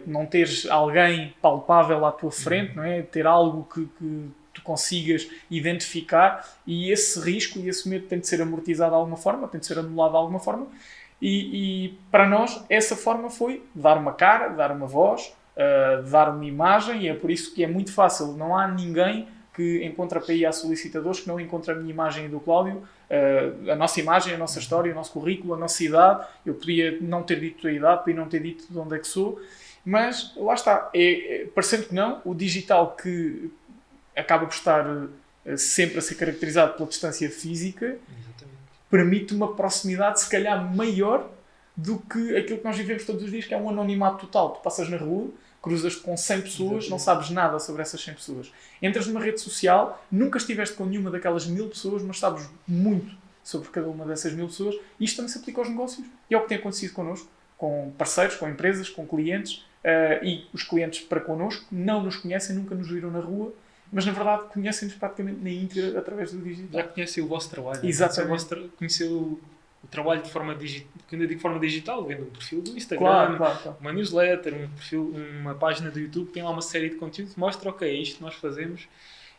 não 0.07 0.27
teres 0.27 0.67
alguém 0.67 1.33
palpável 1.41 2.05
à 2.05 2.13
tua 2.13 2.31
frente, 2.31 2.77
não 2.77 2.85
é? 2.85 3.01
Ter 3.01 3.27
algo 3.27 3.67
que, 3.73 3.89
que 3.99 4.29
tu 4.53 4.63
consigas 4.63 5.27
identificar 5.51 6.47
e 6.67 6.91
esse 6.91 7.19
risco 7.21 7.59
e 7.59 7.71
esse 7.71 7.89
medo 7.89 8.07
tem 8.07 8.21
de 8.21 8.27
ser 8.29 8.43
amortizado 8.43 8.91
de 8.91 8.97
alguma 8.97 9.17
forma, 9.17 9.49
tem 9.49 9.59
de 9.59 9.67
ser 9.67 9.79
anulado 9.79 10.11
de 10.11 10.17
alguma 10.19 10.39
forma. 10.39 10.67
E, 11.23 11.87
e 11.87 11.89
para 12.11 12.29
nós, 12.29 12.65
essa 12.69 12.97
forma 12.97 13.31
foi 13.31 13.63
dar 13.73 13.97
uma 13.97 14.13
cara, 14.13 14.49
dar 14.49 14.73
uma 14.73 14.89
voz, 14.89 15.33
uh, 15.57 16.03
dar 16.11 16.29
uma 16.31 16.45
imagem, 16.45 17.03
e 17.03 17.09
é 17.09 17.15
por 17.15 17.31
isso 17.31 17.55
que 17.55 17.63
é 17.63 17.69
muito 17.69 17.93
fácil. 17.95 18.33
Não 18.33 18.59
há 18.59 18.67
ninguém 18.67 19.29
que 19.55 19.85
encontre 19.85 20.19
a 20.19 20.21
PI 20.21 20.47
a 20.47 20.51
solicitadores 20.51 21.21
que 21.21 21.29
não 21.29 21.39
encontre 21.39 21.71
a 21.71 21.77
minha 21.77 21.91
imagem 21.91 22.25
e 22.25 22.29
do 22.29 22.41
Cláudio, 22.41 22.79
uh, 23.09 23.71
a 23.71 23.77
nossa 23.77 24.01
imagem, 24.01 24.35
a 24.35 24.39
nossa 24.39 24.59
história, 24.59 24.91
o 24.91 24.95
nosso 24.97 25.13
currículo, 25.13 25.55
a 25.55 25.57
nossa 25.57 25.85
idade. 25.85 26.27
Eu 26.45 26.55
podia 26.55 26.99
não 27.01 27.23
ter 27.23 27.39
dito 27.39 27.69
a 27.69 27.73
idade, 27.73 28.01
podia 28.01 28.17
não 28.17 28.29
ter 28.29 28.43
dito 28.43 28.65
de 28.69 28.77
onde 28.77 28.97
é 28.97 28.99
que 28.99 29.07
sou, 29.07 29.41
mas 29.85 30.35
lá 30.37 30.55
está. 30.55 30.91
É, 30.93 31.43
é, 31.43 31.47
parecendo 31.47 31.85
que 31.85 31.95
não, 31.95 32.21
o 32.25 32.35
digital 32.35 32.97
que 32.97 33.49
acaba 34.17 34.45
por 34.45 34.55
estar 34.55 34.85
uh, 34.85 35.57
sempre 35.57 35.99
a 35.99 36.03
ser 36.03 36.17
caracterizado 36.17 36.73
pela 36.73 36.89
distância 36.89 37.31
física 37.31 37.87
Exatamente. 37.87 38.32
Permite 38.93 39.33
uma 39.35 39.57
proximidade 39.57 40.21
se 40.21 40.29
calhar 40.29 40.63
maior 40.77 41.27
do 41.75 41.99
que 41.99 42.37
aquilo 42.37 42.59
que 42.59 42.65
nós 42.65 42.77
vivemos 42.77 43.07
todos 43.07 43.23
os 43.23 43.31
dias, 43.31 43.47
que 43.47 43.55
é 43.55 43.57
um 43.57 43.71
anonimato 43.71 44.27
total. 44.27 44.51
Tu 44.51 44.61
passas 44.61 44.91
na 44.91 44.99
rua, 44.99 45.31
cruzas-te 45.63 46.01
com 46.01 46.15
100 46.15 46.43
pessoas, 46.43 46.91
não 46.91 46.99
sabes 46.99 47.31
nada 47.31 47.59
sobre 47.59 47.81
essas 47.81 48.05
100 48.05 48.13
pessoas. 48.13 48.53
Entras 48.83 49.07
numa 49.07 49.19
rede 49.19 49.41
social, 49.41 50.05
nunca 50.13 50.37
estiveste 50.37 50.77
com 50.77 50.85
nenhuma 50.85 51.11
daquelas 51.11 51.47
mil 51.47 51.71
pessoas, 51.71 52.03
mas 52.03 52.19
sabes 52.19 52.47
muito 52.69 53.17
sobre 53.43 53.71
cada 53.71 53.89
uma 53.89 54.05
dessas 54.05 54.35
mil 54.35 54.47
pessoas. 54.49 54.75
E 55.01 55.05
isto 55.07 55.17
também 55.17 55.31
se 55.31 55.39
aplica 55.39 55.63
aos 55.63 55.71
negócios. 55.71 56.07
E 56.29 56.35
é 56.35 56.37
o 56.37 56.43
que 56.43 56.49
tem 56.49 56.59
acontecido 56.59 56.93
connosco, 56.93 57.27
com 57.57 57.95
parceiros, 57.97 58.37
com 58.37 58.47
empresas, 58.47 58.91
com 58.91 59.07
clientes. 59.07 59.65
eh, 59.83 60.21
e 60.23 60.47
os 60.53 60.63
clientes 60.65 61.01
para 61.01 61.19
connosco 61.19 61.65
não 61.73 62.03
nos 62.03 62.17
conhecem, 62.17 62.55
nunca 62.55 62.75
nos 62.75 62.89
viram 62.89 63.11
na 63.11 63.21
rua, 63.21 63.55
mas 63.93 64.07
na 64.07 64.13
verdade 64.13 64.45
conhecem-nos 64.53 64.97
praticamente 64.97 65.39
na 65.41 65.51
íntegra 65.51 65.99
através 65.99 66.33
do 66.33 66.39
digital. 66.43 66.81
Já 66.81 66.89
conheceu 66.89 67.25
o 67.25 67.29
vosso 67.29 67.51
trabalho. 67.51 67.83
né? 67.83 67.89
Exatamente. 67.89 68.71
Conheceu 68.77 69.11
o, 69.11 69.19
tra- 69.19 69.37
o, 69.37 69.41
o 69.85 69.87
trabalho 69.91 70.23
de 70.23 70.31
forma 70.31 70.55
digital. 70.55 70.89
Quando 71.09 71.23
eu 71.23 71.29
digo 71.29 71.41
forma 71.41 71.61
digital, 71.61 72.05
vendo 72.07 72.23
um 72.23 72.31
perfil 72.31 72.63
do 72.63 72.77
Instagram, 72.77 73.05
Claro, 73.07 73.37
claro, 73.37 73.59
claro. 73.63 73.79
uma 73.81 73.93
newsletter, 73.93 74.55
um 74.55 74.69
perfil, 74.71 75.15
uma 75.41 75.55
página 75.55 75.91
do 75.91 76.01
YouTube 76.01 76.29
que 76.29 76.33
tem 76.33 76.43
lá 76.43 76.51
uma 76.51 76.63
série 76.63 76.89
de 76.89 76.97
conteúdos 76.97 77.35
que 77.35 77.39
mostra, 77.41 77.69
ok, 77.69 77.87
é 77.89 77.93
isto 77.93 78.17
que 78.17 78.23
nós 78.23 78.35
fazemos 78.35 78.89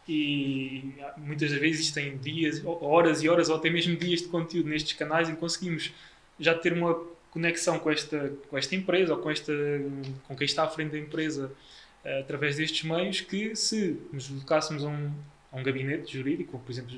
e 0.08 0.94
muitas 1.18 1.50
das 1.52 1.60
vezes 1.60 1.82
isto 1.86 1.94
tem 1.96 2.18
dias, 2.18 2.62
horas 2.66 3.24
e 3.24 3.30
horas 3.30 3.50
ou 3.50 3.56
até 3.56 3.70
mesmo 3.70 3.96
dias 3.96 4.22
de 4.22 4.28
conteúdo 4.28 4.70
nestes 4.70 4.94
canais 4.94 5.30
em 5.30 5.34
que 5.34 5.40
conseguimos 5.40 5.94
já 6.40 6.54
ter 6.54 6.74
uma 6.74 7.00
conexão 7.32 7.80
com 7.80 7.90
esta, 7.90 8.32
com 8.50 8.58
esta 8.58 8.76
empresa 8.76 9.14
ou 9.16 9.20
com, 9.22 9.32
esta, 9.32 9.52
com 10.28 10.36
quem 10.36 10.46
está 10.46 10.64
à 10.64 10.68
frente 10.68 10.92
da 10.92 11.00
empresa 11.00 11.52
através 12.20 12.58
destes 12.58 12.84
meios 12.84 13.22
que 13.22 13.56
se 13.56 14.00
nos 14.12 14.28
deslocássemos 14.28 14.84
a 14.84 14.88
um, 14.88 15.12
a 15.52 15.58
um 15.58 15.64
gabinete 15.64 16.18
jurídico, 16.18 16.60
por 16.60 16.72
exemplo 16.72 16.96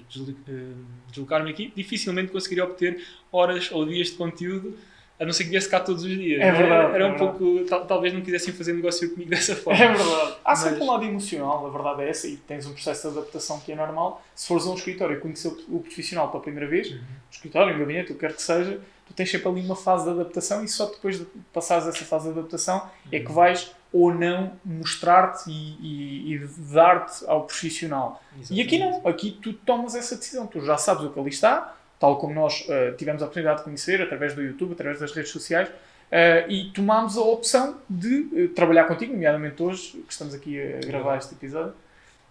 eh, 0.47 0.73
deslocar-me 1.09 1.49
aqui, 1.51 1.71
dificilmente 1.75 2.31
conseguiria 2.31 2.63
obter 2.63 3.03
horas 3.31 3.69
ou 3.71 3.85
dias 3.85 4.07
de 4.07 4.13
conteúdo 4.13 4.77
a 5.17 5.23
não 5.23 5.31
ser 5.31 5.45
que 5.45 5.51
viesse 5.51 5.69
cá 5.69 5.79
todos 5.79 6.03
os 6.03 6.09
dias. 6.09 6.41
É 6.41 6.51
não 6.51 6.57
verdade, 6.57 6.93
Era 6.95 7.03
é 7.05 7.07
um 7.07 7.11
verdade. 7.17 7.37
pouco. 7.39 7.65
tal- 7.69 7.85
talvez 7.85 8.13
não 8.13 8.19
quisessem 8.19 8.53
fazer 8.53 8.73
negócio 8.73 9.09
comigo 9.11 9.29
dessa 9.29 9.55
forma. 9.55 9.81
É 9.81 9.87
verdade. 9.93 10.35
Há 10.43 10.55
sempre 10.57 10.79
Mas- 10.79 10.87
um 10.87 10.91
lado 10.91 11.05
emocional, 11.05 11.65
a 11.65 11.69
verdade 11.69 12.01
é 12.01 12.09
essa, 12.09 12.27
e 12.27 12.35
tens 12.35 12.65
um 12.65 12.73
processo 12.73 13.09
de 13.11 13.17
adaptação 13.17 13.59
que 13.61 13.71
é 13.71 13.75
normal. 13.75 14.21
Se 14.35 14.45
fores 14.47 14.65
a 14.65 14.71
um 14.71 14.75
escritório 14.75 15.15
e 15.15 15.19
conhecer 15.21 15.47
o 15.69 15.79
profissional 15.79 16.29
pela 16.31 16.43
primeira 16.43 16.67
vez, 16.67 16.91
Uhum. 16.91 16.97
um 16.97 17.31
escritório, 17.31 17.73
um 17.75 17.79
gabinete, 17.79 18.11
o 18.11 18.15
que 18.15 18.19
quer 18.21 18.33
que 18.35 18.41
seja, 18.41 18.81
tu 19.07 19.13
tens 19.13 19.31
sempre 19.31 19.47
ali 19.47 19.61
uma 19.61 19.75
fase 19.77 20.03
de 20.03 20.09
adaptação 20.09 20.65
e 20.65 20.67
só 20.67 20.85
depois 20.87 21.17
de 21.19 21.25
passares 21.53 21.87
essa 21.87 22.03
fase 22.03 22.25
de 22.33 22.37
adaptação 22.37 22.85
é 23.09 23.19
que 23.21 23.31
vais 23.31 23.71
ou 23.97 24.13
não 24.13 24.51
mostrar-te 24.65 25.49
e, 25.49 25.77
e- 25.81 26.33
e 26.35 26.47
dar-te 26.73 27.23
ao 27.27 27.43
profissional. 27.45 28.21
E 28.51 28.61
aqui 28.61 28.77
não, 28.77 29.07
aqui 29.07 29.31
tu 29.41 29.53
tomas 29.53 29.95
essa 29.95 30.15
decisão, 30.17 30.45
tu 30.47 30.59
já 30.59 30.77
sabes 30.77 31.03
o 31.05 31.09
que 31.11 31.19
ali 31.19 31.29
está, 31.29 31.73
tal 31.99 32.17
como 32.17 32.33
nós 32.33 32.65
eh, 32.67 32.91
tivemos 32.97 33.21
a 33.21 33.25
oportunidade 33.25 33.59
de 33.59 33.63
conhecer 33.63 34.01
através 34.01 34.33
do 34.35 34.41
YouTube, 34.41 34.73
através 34.73 34.99
das 34.99 35.13
redes 35.13 35.31
sociais, 35.31 35.69
eh, 36.11 36.45
e 36.49 36.71
tomámos 36.71 37.17
a 37.17 37.21
opção 37.21 37.77
de 37.89 38.27
eh, 38.35 38.47
trabalhar 38.53 38.83
contigo, 38.83 39.13
nomeadamente 39.13 39.63
hoje, 39.63 39.91
que 40.05 40.11
estamos 40.11 40.33
aqui 40.33 40.61
a 40.61 40.79
gravar 40.85 41.17
este 41.17 41.33
episódio, 41.33 41.73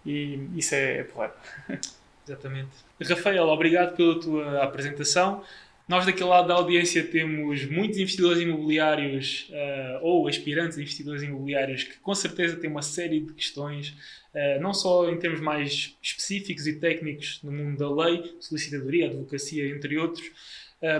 e 0.05 0.47
isso 0.55 0.75
é, 0.75 0.99
é 0.99 1.03
porreiro. 1.03 1.33
Exatamente. 2.27 2.69
Rafael, 3.09 3.47
obrigado 3.49 3.95
pela 3.95 4.19
tua 4.19 4.63
apresentação. 4.63 5.43
Nós, 5.87 6.03
daquele 6.03 6.29
lado 6.29 6.47
da 6.47 6.55
audiência, 6.55 7.03
temos 7.03 7.63
muitos 7.65 7.99
investidores 7.99 8.41
imobiliários 8.41 9.47
eh, 9.51 9.99
ou 10.01 10.27
aspirantes 10.27 10.79
a 10.79 10.81
investidores 10.81 11.21
imobiliários 11.21 11.83
que, 11.83 11.97
com 11.99 12.15
certeza, 12.15 12.55
têm 12.55 12.71
uma 12.71 12.81
série 12.81 13.19
de 13.19 13.33
questões, 13.33 13.93
eh, 14.33 14.57
não 14.59 14.73
só 14.73 15.07
em 15.11 15.19
termos 15.19 15.39
mais 15.39 15.95
específicos 16.01 16.65
e 16.65 16.79
técnicos 16.79 17.39
no 17.43 17.51
mundo 17.51 17.77
da 17.77 18.03
lei, 18.03 18.35
solicitadoria, 18.39 19.05
advocacia, 19.05 19.69
entre 19.69 19.95
outros, 19.99 20.31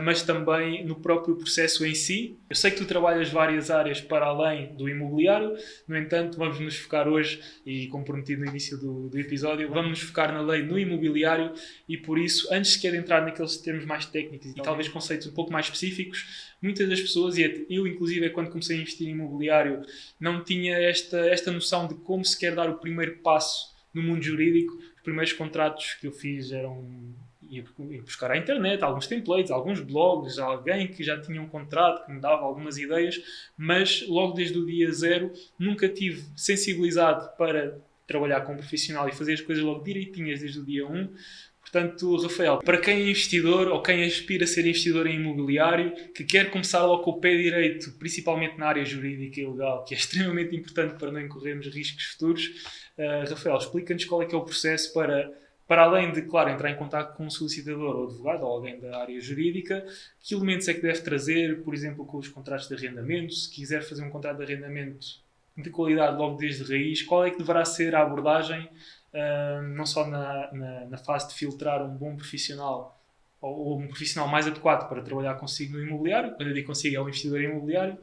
mas 0.03 0.23
também 0.23 0.83
no 0.85 0.95
próprio 0.95 1.35
processo 1.35 1.85
em 1.85 1.93
si. 1.93 2.39
Eu 2.49 2.55
sei 2.55 2.71
que 2.71 2.77
tu 2.77 2.85
trabalhas 2.85 3.29
várias 3.29 3.69
áreas 3.69 4.01
para 4.01 4.25
além 4.25 4.73
do 4.75 4.89
imobiliário, 4.89 5.55
no 5.87 5.97
entanto, 5.97 6.37
vamos 6.37 6.59
nos 6.59 6.75
focar 6.75 7.07
hoje, 7.07 7.39
e 7.65 7.87
como 7.87 8.03
prometido 8.03 8.43
no 8.43 8.49
início 8.49 8.77
do, 8.77 9.09
do 9.09 9.19
episódio, 9.19 9.69
vamos 9.69 9.89
nos 9.91 10.01
focar 10.01 10.33
na 10.33 10.41
lei 10.41 10.63
no 10.63 10.79
imobiliário 10.79 11.53
e 11.87 11.97
por 11.97 12.17
isso, 12.17 12.47
antes 12.51 12.73
sequer 12.73 12.91
de 12.91 12.97
entrar 12.97 13.21
naqueles 13.21 13.57
termos 13.57 13.85
mais 13.85 14.05
técnicos 14.05 14.51
e 14.51 14.61
talvez 14.61 14.87
conceitos 14.87 15.27
um 15.27 15.33
pouco 15.33 15.51
mais 15.51 15.65
específicos, 15.65 16.55
muitas 16.61 16.89
das 16.89 17.01
pessoas, 17.01 17.37
e 17.37 17.65
eu 17.69 17.85
inclusive 17.85 18.29
quando 18.31 18.49
comecei 18.49 18.77
a 18.77 18.81
investir 18.81 19.07
em 19.07 19.11
imobiliário, 19.11 19.81
não 20.19 20.43
tinha 20.43 20.77
esta, 20.77 21.19
esta 21.27 21.51
noção 21.51 21.87
de 21.87 21.95
como 21.95 22.23
se 22.25 22.37
quer 22.39 22.55
dar 22.55 22.69
o 22.69 22.79
primeiro 22.79 23.17
passo 23.17 23.75
no 23.93 24.01
mundo 24.01 24.23
jurídico. 24.23 24.73
Os 24.95 25.01
primeiros 25.03 25.33
contratos 25.33 25.93
que 25.93 26.07
eu 26.07 26.11
fiz 26.11 26.51
eram 26.51 27.15
ia 27.49 27.63
buscar 28.01 28.31
à 28.31 28.37
internet 28.37 28.83
alguns 28.83 29.07
templates, 29.07 29.51
alguns 29.51 29.79
blogs, 29.79 30.39
alguém 30.39 30.87
que 30.87 31.03
já 31.03 31.19
tinha 31.19 31.41
um 31.41 31.47
contrato, 31.47 32.05
que 32.05 32.11
me 32.11 32.19
dava 32.19 32.43
algumas 32.43 32.77
ideias, 32.77 33.21
mas 33.57 34.05
logo 34.07 34.33
desde 34.33 34.57
o 34.57 34.65
dia 34.65 34.91
zero 34.91 35.31
nunca 35.57 35.87
tive 35.87 36.23
sensibilizado 36.35 37.35
para 37.37 37.77
trabalhar 38.07 38.41
com 38.41 38.53
um 38.53 38.57
profissional 38.57 39.07
e 39.09 39.11
fazer 39.11 39.33
as 39.33 39.41
coisas 39.41 39.63
logo 39.63 39.83
direitinhas 39.83 40.41
desde 40.41 40.59
o 40.59 40.63
dia 40.63 40.87
1. 40.87 41.09
Portanto, 41.59 42.15
Rafael, 42.17 42.59
para 42.59 42.77
quem 42.77 42.95
é 42.95 43.09
investidor 43.09 43.67
ou 43.67 43.81
quem 43.81 44.03
aspira 44.03 44.43
a 44.43 44.47
ser 44.47 44.61
investidor 44.61 45.07
em 45.07 45.15
imobiliário, 45.15 45.93
que 46.13 46.23
quer 46.23 46.51
começar 46.51 46.85
logo 46.85 47.03
com 47.03 47.11
o 47.11 47.19
pé 47.19 47.35
direito, 47.35 47.91
principalmente 47.97 48.57
na 48.57 48.67
área 48.67 48.85
jurídica 48.85 49.41
e 49.41 49.47
legal, 49.47 49.83
que 49.83 49.95
é 49.95 49.97
extremamente 49.97 50.55
importante 50.55 50.95
para 50.99 51.11
não 51.11 51.19
incorrermos 51.19 51.67
riscos 51.67 52.03
futuros, 52.05 52.45
uh, 52.97 53.29
Rafael, 53.29 53.57
explica-nos 53.57 54.05
qual 54.05 54.21
é 54.21 54.25
que 54.25 54.35
é 54.35 54.37
o 54.37 54.45
processo 54.45 54.93
para 54.93 55.31
para 55.67 55.83
além 55.83 56.11
de, 56.11 56.21
claro, 56.21 56.49
entrar 56.49 56.69
em 56.69 56.75
contato 56.75 57.15
com 57.15 57.25
um 57.25 57.29
solicitador 57.29 57.95
ou 57.95 58.03
advogado 58.05 58.43
ou 58.43 58.51
alguém 58.51 58.79
da 58.79 58.99
área 58.99 59.19
jurídica, 59.19 59.85
que 60.21 60.35
elementos 60.35 60.67
é 60.67 60.73
que 60.73 60.81
deve 60.81 61.01
trazer, 61.01 61.63
por 61.63 61.73
exemplo, 61.73 62.05
com 62.05 62.17
os 62.17 62.27
contratos 62.27 62.67
de 62.67 62.75
arrendamento, 62.75 63.33
se 63.33 63.49
quiser 63.49 63.81
fazer 63.81 64.03
um 64.03 64.09
contrato 64.09 64.37
de 64.37 64.43
arrendamento 64.43 65.23
de 65.57 65.69
qualidade 65.69 66.17
logo 66.17 66.37
desde 66.37 66.63
raiz, 66.63 67.01
qual 67.01 67.25
é 67.25 67.31
que 67.31 67.37
deverá 67.37 67.65
ser 67.65 67.95
a 67.95 68.01
abordagem, 68.01 68.69
uh, 69.13 69.61
não 69.75 69.85
só 69.85 70.05
na, 70.05 70.51
na, 70.53 70.85
na, 70.85 70.97
fase 70.97 71.29
de 71.29 71.33
filtrar 71.33 71.81
um 71.83 71.95
bom 71.95 72.15
profissional 72.15 72.99
ou, 73.41 73.57
ou, 73.57 73.79
um 73.79 73.87
profissional 73.87 74.27
mais 74.27 74.45
adequado 74.45 74.87
para 74.89 75.01
trabalhar 75.01 75.35
consigo 75.35 75.77
no 75.77 75.83
imobiliário, 75.83 76.35
quando 76.35 76.49
eu 76.49 76.53
digo 76.53 76.67
consigo 76.67 76.95
é 76.95 76.99
um 76.99 77.03
investidor 77.03 77.41
imobiliário, 77.41 77.97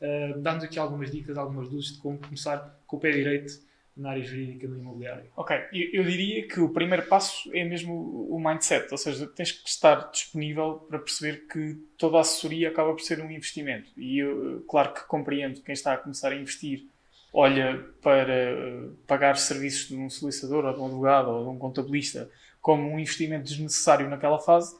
uh, 0.00 0.38
dando 0.38 0.64
aqui 0.64 0.78
algumas 0.78 1.10
dicas, 1.10 1.36
algumas 1.36 1.68
luzes 1.68 1.92
de 1.92 1.98
como 1.98 2.18
começar 2.18 2.78
com 2.86 2.96
o 2.96 3.00
pé 3.00 3.10
direito 3.10 3.52
na 3.96 4.10
área 4.10 4.22
jurídica 4.22 4.66
do 4.66 4.78
imobiliário. 4.78 5.30
Ok, 5.36 5.56
eu, 5.72 6.00
eu, 6.00 6.04
diria 6.04 6.48
que 6.48 6.60
o 6.60 6.70
primeiro 6.70 7.06
passo 7.06 7.50
é 7.54 7.62
mesmo 7.64 7.92
o 8.30 8.40
mindset, 8.40 8.88
ou 8.90 8.98
seja, 8.98 9.26
tens 9.26 9.52
que 9.52 9.68
estar 9.68 10.10
disponível 10.10 10.86
para 10.88 10.98
perceber 10.98 11.46
que 11.46 11.74
toda 11.98 12.16
a 12.16 12.20
assessoria 12.22 12.68
acaba 12.68 12.92
por 12.92 13.02
ser 13.02 13.20
um 13.20 13.30
investimento. 13.30 13.90
E 13.96 14.18
eu, 14.18 14.64
claro 14.68 14.94
que 14.94 15.04
compreendo 15.04 15.60
quem 15.60 15.74
está 15.74 15.92
a 15.92 15.98
começar 15.98 16.32
a 16.32 16.36
investir 16.36 16.86
olha 17.32 17.82
para 18.02 18.32
eh, 18.32 18.88
pagar 19.06 19.36
serviços 19.38 19.88
de 19.88 19.96
um 19.96 20.10
solicitador 20.10 20.66
ou 20.66 20.74
de 20.74 20.80
um 20.80 20.86
advogado 20.86 21.30
ou 21.30 21.44
de 21.44 21.48
um 21.48 21.58
contabilista 21.58 22.30
como 22.60 22.82
um 22.88 22.98
investimento 22.98 23.44
desnecessário 23.44 24.08
naquela 24.08 24.38
fase, 24.38 24.76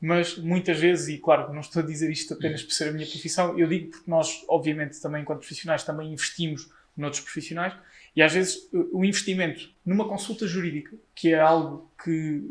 mas 0.00 0.36
muitas 0.36 0.78
vezes, 0.78 1.08
e 1.08 1.18
claro, 1.18 1.52
não 1.52 1.60
estou 1.60 1.82
a 1.82 1.86
dizer 1.86 2.10
isto 2.10 2.34
apenas 2.34 2.62
por 2.62 2.72
ser 2.72 2.88
a 2.88 2.92
minha 2.92 3.06
profissão, 3.06 3.56
eu 3.58 3.68
digo 3.68 3.92
porque 3.92 4.10
nós, 4.10 4.44
obviamente, 4.48 5.00
também 5.00 5.22
enquanto 5.22 5.38
profissionais, 5.38 5.84
também 5.84 6.12
investimos 6.12 6.68
noutros 6.96 7.22
profissionais, 7.22 7.72
e 8.14 8.22
às 8.22 8.32
vezes 8.32 8.68
o 8.92 9.04
investimento 9.04 9.70
numa 9.84 10.08
consulta 10.08 10.46
jurídica, 10.46 10.96
que 11.14 11.32
é 11.32 11.40
algo 11.40 11.90
que 12.02 12.42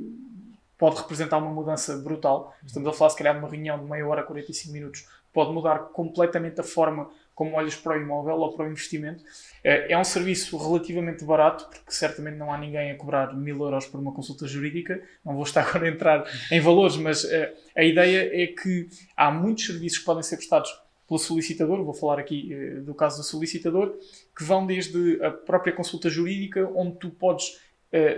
pode 0.78 0.98
representar 0.98 1.38
uma 1.38 1.52
mudança 1.52 1.98
brutal, 1.98 2.56
estamos 2.66 2.90
a 2.90 2.94
falar 2.94 3.12
se 3.12 3.18
calhar 3.18 3.34
de 3.34 3.40
uma 3.40 3.50
reunião 3.50 3.80
de 3.80 3.90
meia 3.90 4.08
hora, 4.08 4.24
45 4.24 4.74
minutos, 4.74 5.08
pode 5.32 5.52
mudar 5.52 5.80
completamente 5.94 6.60
a 6.60 6.64
forma 6.64 7.10
como 7.34 7.56
olhas 7.56 7.76
para 7.76 7.98
o 7.98 8.02
imóvel 8.02 8.36
ou 8.36 8.54
para 8.54 8.66
o 8.66 8.70
investimento. 8.70 9.24
Eh, 9.64 9.94
é 9.94 9.98
um 9.98 10.04
serviço 10.04 10.58
relativamente 10.58 11.24
barato, 11.24 11.68
porque 11.70 11.92
certamente 11.92 12.38
não 12.38 12.54
há 12.54 12.58
ninguém 12.58 12.92
a 12.92 12.96
cobrar 12.96 13.34
mil 13.34 13.60
euros 13.64 13.88
por 13.88 14.00
uma 14.00 14.12
consulta 14.12 14.46
jurídica. 14.46 15.02
Não 15.26 15.34
vou 15.34 15.44
estar 15.44 15.62
agora 15.68 15.86
a 15.86 15.90
entrar 15.90 16.24
em 16.52 16.60
valores, 16.60 16.98
mas 16.98 17.24
eh, 17.26 17.54
a 17.76 17.84
ideia 17.84 18.44
é 18.44 18.48
que 18.48 18.88
há 19.16 19.32
muitos 19.32 19.66
serviços 19.66 20.00
que 20.00 20.06
podem 20.06 20.24
ser 20.24 20.38
prestados 20.38 20.72
pelo 21.12 21.20
solicitador, 21.20 21.84
vou 21.84 21.94
falar 21.94 22.20
aqui 22.20 22.54
eh, 22.54 22.76
do 22.80 22.96
caso 22.96 23.18
do 23.18 23.24
solicitador, 23.24 23.98
que 24.34 24.46
vão 24.46 24.66
desde 24.66 25.22
a 25.22 25.30
própria 25.30 25.74
consulta 25.74 26.10
jurídica, 26.10 26.72
onde 26.74 26.98
tu 27.00 27.10
podes, 27.10 27.60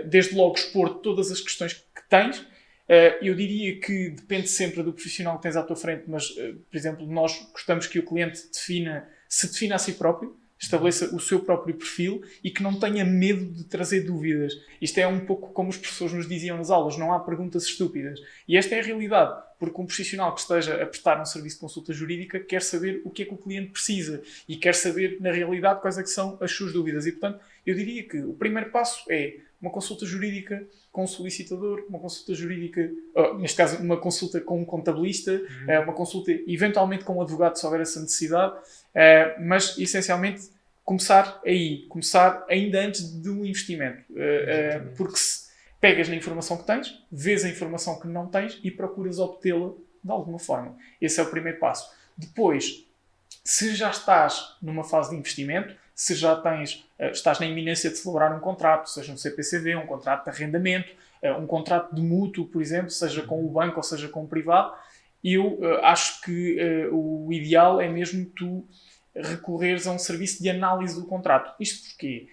desde 0.08 0.36
logo, 0.36 0.54
expor 0.54 1.00
todas 1.00 1.32
as 1.32 1.40
questões 1.40 1.72
que 1.72 2.08
tens, 2.08 2.46
Uh, 2.84 3.16
eu 3.22 3.34
diria 3.34 3.80
que 3.80 4.10
depende 4.10 4.46
sempre 4.46 4.82
do 4.82 4.92
profissional 4.92 5.36
que 5.38 5.42
tens 5.44 5.56
à 5.56 5.62
tua 5.62 5.74
frente, 5.74 6.04
mas, 6.06 6.28
uh, 6.30 6.54
por 6.70 6.76
exemplo, 6.76 7.06
nós 7.06 7.48
gostamos 7.50 7.86
que 7.86 7.98
o 7.98 8.04
cliente 8.04 8.46
defina, 8.52 9.08
se 9.26 9.46
defina 9.46 9.76
a 9.76 9.78
si 9.78 9.94
próprio, 9.94 10.36
estabeleça 10.58 11.14
o 11.14 11.20
seu 11.20 11.40
próprio 11.40 11.74
perfil 11.74 12.22
e 12.42 12.50
que 12.50 12.62
não 12.62 12.78
tenha 12.78 13.04
medo 13.04 13.46
de 13.46 13.64
trazer 13.64 14.02
dúvidas. 14.02 14.52
Isto 14.80 14.98
é 14.98 15.06
um 15.06 15.20
pouco 15.20 15.52
como 15.52 15.70
os 15.70 15.76
professores 15.76 16.12
nos 16.12 16.28
diziam 16.28 16.56
nas 16.56 16.70
aulas: 16.70 16.98
não 16.98 17.12
há 17.12 17.20
perguntas 17.20 17.64
estúpidas. 17.64 18.20
E 18.46 18.56
esta 18.56 18.74
é 18.74 18.80
a 18.80 18.82
realidade, 18.82 19.42
porque 19.64 19.80
um 19.80 19.86
profissional 19.86 20.34
que 20.34 20.40
esteja 20.40 20.82
a 20.82 20.86
prestar 20.86 21.20
um 21.20 21.24
serviço 21.24 21.56
de 21.56 21.60
consulta 21.60 21.92
jurídica 21.92 22.38
quer 22.40 22.62
saber 22.62 23.00
o 23.04 23.10
que 23.10 23.22
é 23.22 23.24
que 23.24 23.34
o 23.34 23.36
cliente 23.36 23.70
precisa 23.70 24.22
e 24.48 24.56
quer 24.56 24.74
saber, 24.74 25.18
na 25.20 25.32
realidade, 25.32 25.80
quais 25.80 25.98
é 25.98 26.02
que 26.02 26.10
são 26.10 26.36
as 26.40 26.52
suas 26.52 26.72
dúvidas. 26.72 27.06
E, 27.06 27.12
portanto, 27.12 27.40
eu 27.66 27.74
diria 27.74 28.02
que 28.02 28.18
o 28.18 28.34
primeiro 28.34 28.70
passo 28.70 29.04
é 29.10 29.36
uma 29.60 29.70
consulta 29.70 30.04
jurídica 30.04 30.64
com 30.92 31.04
um 31.04 31.06
solicitador, 31.06 31.84
uma 31.88 31.98
consulta 31.98 32.34
jurídica, 32.34 32.90
oh, 33.14 33.34
neste 33.34 33.56
caso, 33.56 33.82
uma 33.82 33.96
consulta 33.96 34.40
com 34.40 34.60
um 34.60 34.64
contabilista, 34.64 35.32
uhum. 35.32 35.70
Eh, 35.70 35.80
uma 35.80 35.92
consulta 35.92 36.30
eventualmente 36.46 37.04
com 37.04 37.16
um 37.16 37.22
advogado 37.22 37.56
se 37.56 37.64
houver 37.64 37.80
essa 37.80 38.00
necessidade, 38.00 38.54
eh, 38.94 39.36
mas 39.40 39.78
essencialmente 39.78 40.50
começar 40.84 41.40
aí, 41.44 41.86
começar 41.88 42.44
ainda 42.48 42.78
antes 42.80 43.10
do 43.10 43.44
investimento, 43.44 44.04
eh, 44.14 44.82
porque 44.96 45.16
se 45.16 45.43
pegas 45.84 46.08
na 46.08 46.16
informação 46.16 46.56
que 46.56 46.64
tens, 46.64 46.98
vês 47.12 47.44
a 47.44 47.48
informação 47.50 48.00
que 48.00 48.08
não 48.08 48.26
tens 48.26 48.58
e 48.64 48.70
procuras 48.70 49.18
obtê-la 49.18 49.72
de 50.02 50.10
alguma 50.10 50.38
forma. 50.38 50.74
Esse 50.98 51.20
é 51.20 51.22
o 51.22 51.26
primeiro 51.26 51.58
passo. 51.58 51.94
Depois, 52.16 52.86
se 53.44 53.74
já 53.74 53.90
estás 53.90 54.56
numa 54.62 54.82
fase 54.82 55.10
de 55.10 55.16
investimento, 55.16 55.76
se 55.94 56.14
já 56.14 56.36
tens, 56.36 56.88
eh, 56.98 57.10
estás 57.10 57.38
na 57.38 57.44
iminência 57.44 57.90
de 57.90 57.98
celebrar 57.98 58.34
um 58.34 58.40
contrato, 58.40 58.88
seja 58.88 59.12
um 59.12 59.18
CPCV, 59.18 59.76
um 59.76 59.86
contrato 59.86 60.24
de 60.24 60.30
arrendamento, 60.30 60.90
eh, 61.20 61.34
um 61.34 61.46
contrato 61.46 61.94
de 61.94 62.00
mútuo, 62.00 62.46
por 62.46 62.62
exemplo, 62.62 62.88
seja 62.88 63.20
com 63.20 63.44
o 63.44 63.50
banco 63.50 63.76
ou 63.76 63.82
seja 63.82 64.08
com 64.08 64.24
o 64.24 64.26
privado, 64.26 64.72
eu 65.22 65.58
eh, 65.60 65.80
acho 65.82 66.22
que 66.22 66.88
o 66.92 67.30
ideal 67.30 67.78
é 67.78 67.90
mesmo 67.90 68.24
tu 68.24 68.66
recorreres 69.14 69.86
a 69.86 69.92
um 69.92 69.98
serviço 69.98 70.42
de 70.42 70.50
análise 70.50 71.00
do 71.00 71.06
contrato. 71.06 71.54
Isto 71.60 71.90
porquê? 71.90 72.28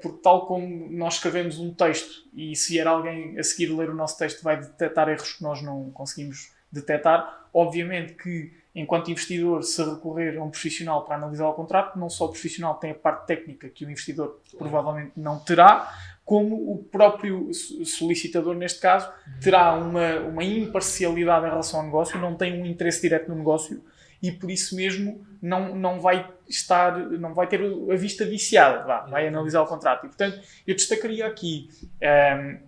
porque 0.00 0.20
tal 0.22 0.46
como 0.46 0.90
nós 0.90 1.14
escrevemos 1.14 1.58
um 1.58 1.74
texto 1.74 2.24
e 2.34 2.54
se 2.56 2.72
vier 2.72 2.86
alguém 2.86 3.38
a 3.38 3.42
seguir 3.42 3.66
ler 3.66 3.90
o 3.90 3.94
nosso 3.94 4.16
texto 4.18 4.42
vai 4.42 4.58
detectar 4.58 5.08
erros 5.08 5.34
que 5.34 5.42
nós 5.42 5.62
não 5.62 5.90
conseguimos 5.90 6.52
detectar, 6.72 7.46
obviamente 7.52 8.14
que 8.14 8.52
enquanto 8.74 9.10
investidor, 9.10 9.62
se 9.62 9.82
recorrer 9.82 10.36
a 10.36 10.44
um 10.44 10.50
profissional 10.50 11.02
para 11.04 11.16
analisar 11.16 11.48
o 11.48 11.54
contrato, 11.54 11.98
não 11.98 12.10
só 12.10 12.26
o 12.26 12.28
profissional 12.28 12.74
tem 12.74 12.90
a 12.90 12.94
parte 12.94 13.26
técnica 13.26 13.70
que 13.70 13.86
o 13.86 13.90
investidor 13.90 14.38
provavelmente 14.58 15.12
não 15.16 15.38
terá, 15.38 15.90
como 16.26 16.72
o 16.72 16.84
próprio 16.84 17.48
solicitador, 17.54 18.54
neste 18.54 18.80
caso, 18.80 19.10
terá 19.40 19.72
uma, 19.74 20.16
uma 20.20 20.44
imparcialidade 20.44 21.46
em 21.46 21.48
relação 21.48 21.80
ao 21.80 21.86
negócio, 21.86 22.20
não 22.20 22.34
tem 22.34 22.60
um 22.60 22.66
interesse 22.66 23.00
direto 23.00 23.28
no 23.28 23.36
negócio 23.36 23.82
e 24.22 24.32
por 24.32 24.50
isso 24.50 24.74
mesmo 24.76 25.24
não, 25.40 25.74
não 25.74 26.00
vai 26.00 26.28
estar, 26.48 26.98
não 26.98 27.34
vai 27.34 27.46
ter 27.46 27.60
a 27.60 27.96
vista 27.96 28.24
viciada, 28.24 28.84
vá, 28.84 29.00
vai 29.02 29.28
analisar 29.28 29.62
o 29.62 29.66
contrato. 29.66 30.06
E 30.06 30.08
portanto, 30.08 30.40
eu 30.66 30.74
destacaria 30.74 31.26
aqui 31.26 31.68
um, 31.82 31.86
ehm, 32.00 32.58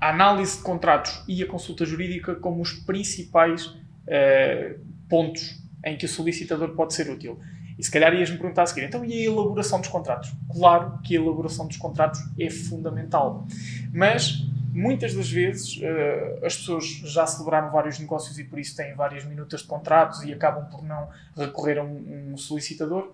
a 0.00 0.10
análise 0.10 0.58
de 0.58 0.62
contratos 0.62 1.24
e 1.26 1.42
a 1.42 1.46
consulta 1.46 1.84
jurídica 1.84 2.34
como 2.36 2.62
os 2.62 2.72
principais 2.72 3.66
uh, 3.66 4.78
pontos 5.08 5.60
em 5.84 5.96
que 5.96 6.06
o 6.06 6.08
solicitador 6.08 6.70
pode 6.74 6.94
ser 6.94 7.10
útil. 7.10 7.40
E 7.78 7.84
se 7.84 7.90
calhar 7.90 8.12
ias-me 8.14 8.36
perguntar 8.36 8.62
a 8.62 8.66
seguir, 8.66 8.84
então 8.84 9.04
e 9.04 9.12
a 9.12 9.24
elaboração 9.24 9.80
dos 9.80 9.88
contratos? 9.88 10.32
Claro 10.52 10.98
que 11.02 11.16
a 11.16 11.20
elaboração 11.20 11.66
dos 11.66 11.76
contratos 11.76 12.20
é 12.38 12.50
fundamental. 12.50 13.46
Mas 13.92 14.44
muitas 14.78 15.14
das 15.14 15.30
vezes 15.30 15.76
uh, 15.78 16.44
as 16.44 16.56
pessoas 16.56 16.84
já 16.86 17.26
celebraram 17.26 17.70
vários 17.70 17.98
negócios 17.98 18.38
e 18.38 18.44
por 18.44 18.58
isso 18.58 18.76
têm 18.76 18.94
várias 18.94 19.24
minutas 19.24 19.62
de 19.62 19.66
contratos 19.66 20.22
e 20.22 20.32
acabam 20.32 20.68
por 20.70 20.82
não 20.82 21.08
recorrer 21.36 21.78
a 21.78 21.82
um, 21.82 22.32
um 22.32 22.36
solicitador. 22.36 23.12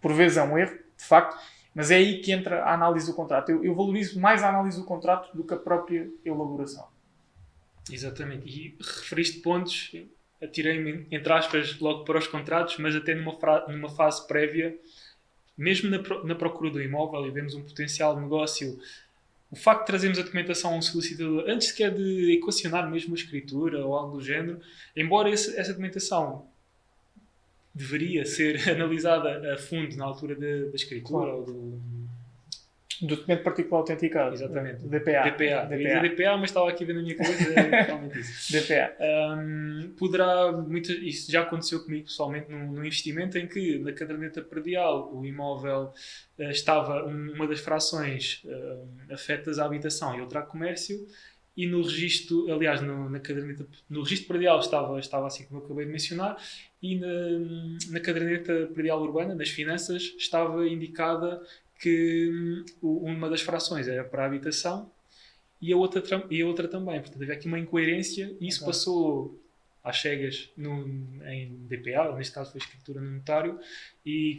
Por 0.00 0.12
vezes 0.12 0.36
é 0.36 0.42
um 0.42 0.58
erro, 0.58 0.76
de 0.96 1.04
facto, 1.04 1.36
mas 1.74 1.90
é 1.90 1.96
aí 1.96 2.20
que 2.20 2.32
entra 2.32 2.64
a 2.64 2.74
análise 2.74 3.06
do 3.06 3.14
contrato. 3.14 3.50
Eu, 3.50 3.64
eu 3.64 3.74
valorizo 3.74 4.20
mais 4.20 4.42
a 4.42 4.48
análise 4.48 4.78
do 4.78 4.84
contrato 4.84 5.34
do 5.36 5.44
que 5.44 5.54
a 5.54 5.58
própria 5.58 6.08
elaboração. 6.24 6.86
Exatamente. 7.90 8.46
E 8.46 8.76
referiste 8.80 9.40
pontos 9.40 9.92
atirei-me, 10.42 11.06
entre 11.10 11.32
aspas, 11.32 11.78
logo 11.78 12.04
para 12.04 12.18
os 12.18 12.26
contratos, 12.26 12.76
mas 12.78 12.94
até 12.94 13.14
numa, 13.14 13.36
numa 13.68 13.88
fase 13.88 14.26
prévia, 14.26 14.76
mesmo 15.56 15.88
na, 15.90 15.98
pro 15.98 16.26
na 16.26 16.34
procura 16.34 16.70
do 16.70 16.82
imóvel 16.82 17.26
e 17.26 17.30
vemos 17.30 17.54
um 17.54 17.62
potencial 17.62 18.18
negócio, 18.20 18.78
o 19.54 19.56
facto 19.56 19.82
de 19.82 19.86
trazermos 19.86 20.18
a 20.18 20.22
documentação 20.22 20.74
a 20.74 20.76
um 20.78 20.82
solicitador, 20.82 21.44
antes 21.46 21.68
sequer 21.68 21.94
de 21.94 22.32
equacionar 22.32 22.90
mesmo 22.90 23.14
a 23.14 23.16
escritura 23.16 23.86
ou 23.86 23.94
algo 23.94 24.18
do 24.18 24.24
género, 24.24 24.60
embora 24.96 25.30
esse, 25.30 25.56
essa 25.56 25.70
documentação 25.70 26.48
deveria 27.72 28.26
ser 28.26 28.58
analisada 28.68 29.54
a 29.54 29.56
fundo 29.56 29.96
na 29.96 30.06
altura 30.06 30.34
da, 30.34 30.70
da 30.70 30.74
escritura 30.74 31.24
claro. 31.24 31.38
ou 31.38 31.44
do 31.44 32.03
Documento 33.02 33.42
particular 33.42 33.78
autenticado. 33.80 34.34
Exatamente. 34.34 34.86
DPA. 34.86 35.30
DPA. 35.30 35.64
DPA. 35.66 36.00
DPA, 36.08 36.36
mas 36.36 36.50
estava 36.50 36.68
aqui 36.68 36.84
vendo 36.84 36.96
na 36.96 37.02
minha 37.02 37.16
cabeça, 37.16 37.52
é 37.52 37.82
realmente 37.82 38.18
isso. 38.20 38.52
DPA. 38.52 38.96
Um, 39.00 39.94
poderá, 39.98 40.52
muito, 40.52 40.92
isso 40.92 41.30
já 41.30 41.42
aconteceu 41.42 41.82
comigo 41.82 42.04
pessoalmente 42.04 42.50
num, 42.50 42.72
num 42.72 42.84
investimento 42.84 43.38
em 43.38 43.46
que 43.46 43.78
na 43.78 43.92
caderneta 43.92 44.42
predial 44.42 45.14
o 45.14 45.24
imóvel 45.24 45.92
uh, 46.38 46.42
estava 46.50 47.06
um, 47.06 47.32
uma 47.32 47.46
das 47.46 47.60
frações 47.60 48.42
uh, 48.44 49.12
afetas 49.12 49.58
à 49.58 49.64
habitação 49.64 50.16
e 50.16 50.20
outra 50.20 50.40
a 50.40 50.42
comércio 50.42 51.06
e 51.56 51.66
no 51.66 51.82
registro, 51.82 52.52
aliás, 52.52 52.80
no, 52.80 53.08
na 53.08 53.20
caderneta, 53.20 53.66
no 53.88 54.02
registro 54.02 54.26
predial 54.28 54.58
estava, 54.58 54.98
estava 54.98 55.26
assim 55.26 55.44
como 55.44 55.60
eu 55.60 55.64
acabei 55.64 55.86
de 55.86 55.92
mencionar, 55.92 56.36
e 56.82 56.96
na, 56.96 57.08
na 57.90 58.00
caderneta 58.00 58.68
predial 58.74 59.00
urbana, 59.00 59.36
das 59.36 59.50
finanças, 59.50 60.14
estava 60.18 60.66
indicada 60.66 61.40
que 61.78 62.64
hum, 62.82 63.12
uma 63.12 63.28
das 63.28 63.42
frações 63.42 63.88
era 63.88 64.04
para 64.04 64.22
a 64.22 64.26
habitação 64.26 64.90
e 65.60 65.72
a 65.72 65.76
outra, 65.76 66.02
e 66.30 66.42
a 66.42 66.46
outra 66.46 66.68
também. 66.68 67.00
Portanto, 67.00 67.22
havia 67.22 67.34
aqui 67.34 67.46
uma 67.46 67.58
incoerência 67.58 68.36
e 68.40 68.48
isso 68.48 68.62
okay. 68.62 68.72
passou 68.72 69.40
às 69.82 70.00
cegas 70.00 70.50
no, 70.56 70.86
em 71.26 71.54
DPA, 71.68 72.14
neste 72.16 72.32
caso 72.32 72.52
foi 72.52 72.58
escritura 72.58 73.00
no 73.00 73.10
notário, 73.10 73.60
e 74.04 74.38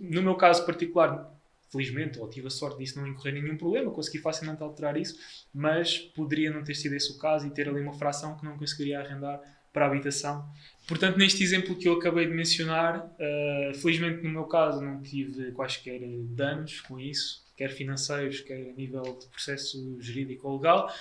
no 0.00 0.22
meu 0.22 0.34
caso 0.34 0.64
particular 0.64 1.30
felizmente, 1.72 2.18
ou 2.18 2.28
tive 2.28 2.48
a 2.48 2.50
sorte 2.50 2.78
disso 2.78 3.00
não 3.00 3.06
incorrer 3.06 3.32
nenhum 3.32 3.56
problema, 3.56 3.90
consegui 3.90 4.18
facilmente 4.18 4.62
alterar 4.62 4.96
isso, 4.96 5.18
mas 5.54 5.98
poderia 5.98 6.50
não 6.50 6.62
ter 6.62 6.74
sido 6.74 6.94
esse 6.94 7.10
o 7.10 7.18
caso 7.18 7.46
e 7.46 7.50
ter 7.50 7.66
ali 7.66 7.80
uma 7.80 7.94
fração 7.94 8.36
que 8.36 8.44
não 8.44 8.58
conseguiria 8.58 9.00
arrendar 9.00 9.40
para 9.72 9.86
a 9.86 9.88
habitação. 9.88 10.46
Portanto, 10.86 11.16
neste 11.16 11.42
exemplo 11.42 11.76
que 11.76 11.88
eu 11.88 11.94
acabei 11.94 12.26
de 12.26 12.32
mencionar, 12.32 12.98
uh, 12.98 13.74
felizmente 13.74 14.22
no 14.22 14.30
meu 14.30 14.44
caso 14.44 14.80
não 14.80 15.00
tive 15.00 15.52
quaisquer 15.52 16.00
danos 16.30 16.80
com 16.80 16.98
isso, 16.98 17.42
quer 17.56 17.70
financeiros, 17.70 18.40
quer 18.40 18.70
a 18.70 18.72
nível 18.72 19.02
de 19.02 19.26
processo 19.26 19.96
jurídico 20.00 20.48
ou 20.48 20.56
legal, 20.56 20.92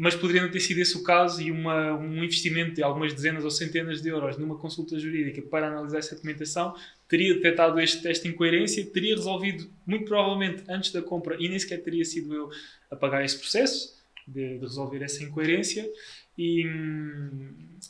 mas 0.00 0.14
poderia 0.14 0.42
não 0.42 0.50
ter 0.50 0.60
sido 0.60 0.78
esse 0.78 0.96
o 0.96 1.02
caso 1.02 1.42
e 1.42 1.50
uma, 1.50 1.92
um 1.98 2.22
investimento 2.22 2.76
de 2.76 2.84
algumas 2.84 3.12
dezenas 3.12 3.44
ou 3.44 3.50
centenas 3.50 4.00
de 4.00 4.08
euros 4.08 4.38
numa 4.38 4.56
consulta 4.56 4.96
jurídica 4.96 5.42
para 5.42 5.66
analisar 5.66 5.98
essa 5.98 6.14
documentação 6.14 6.72
teria 7.08 7.34
detectado 7.34 7.80
este, 7.80 8.06
esta 8.06 8.28
incoerência, 8.28 8.86
teria 8.86 9.16
resolvido 9.16 9.68
muito 9.84 10.04
provavelmente 10.04 10.62
antes 10.68 10.92
da 10.92 11.02
compra 11.02 11.36
e 11.40 11.48
nem 11.48 11.58
sequer 11.58 11.82
teria 11.82 12.04
sido 12.04 12.32
eu 12.32 12.48
a 12.88 12.94
pagar 12.94 13.24
esse 13.24 13.36
processo 13.36 13.98
de, 14.24 14.58
de 14.58 14.60
resolver 14.60 15.02
essa 15.02 15.24
incoerência 15.24 15.90
e, 16.36 16.64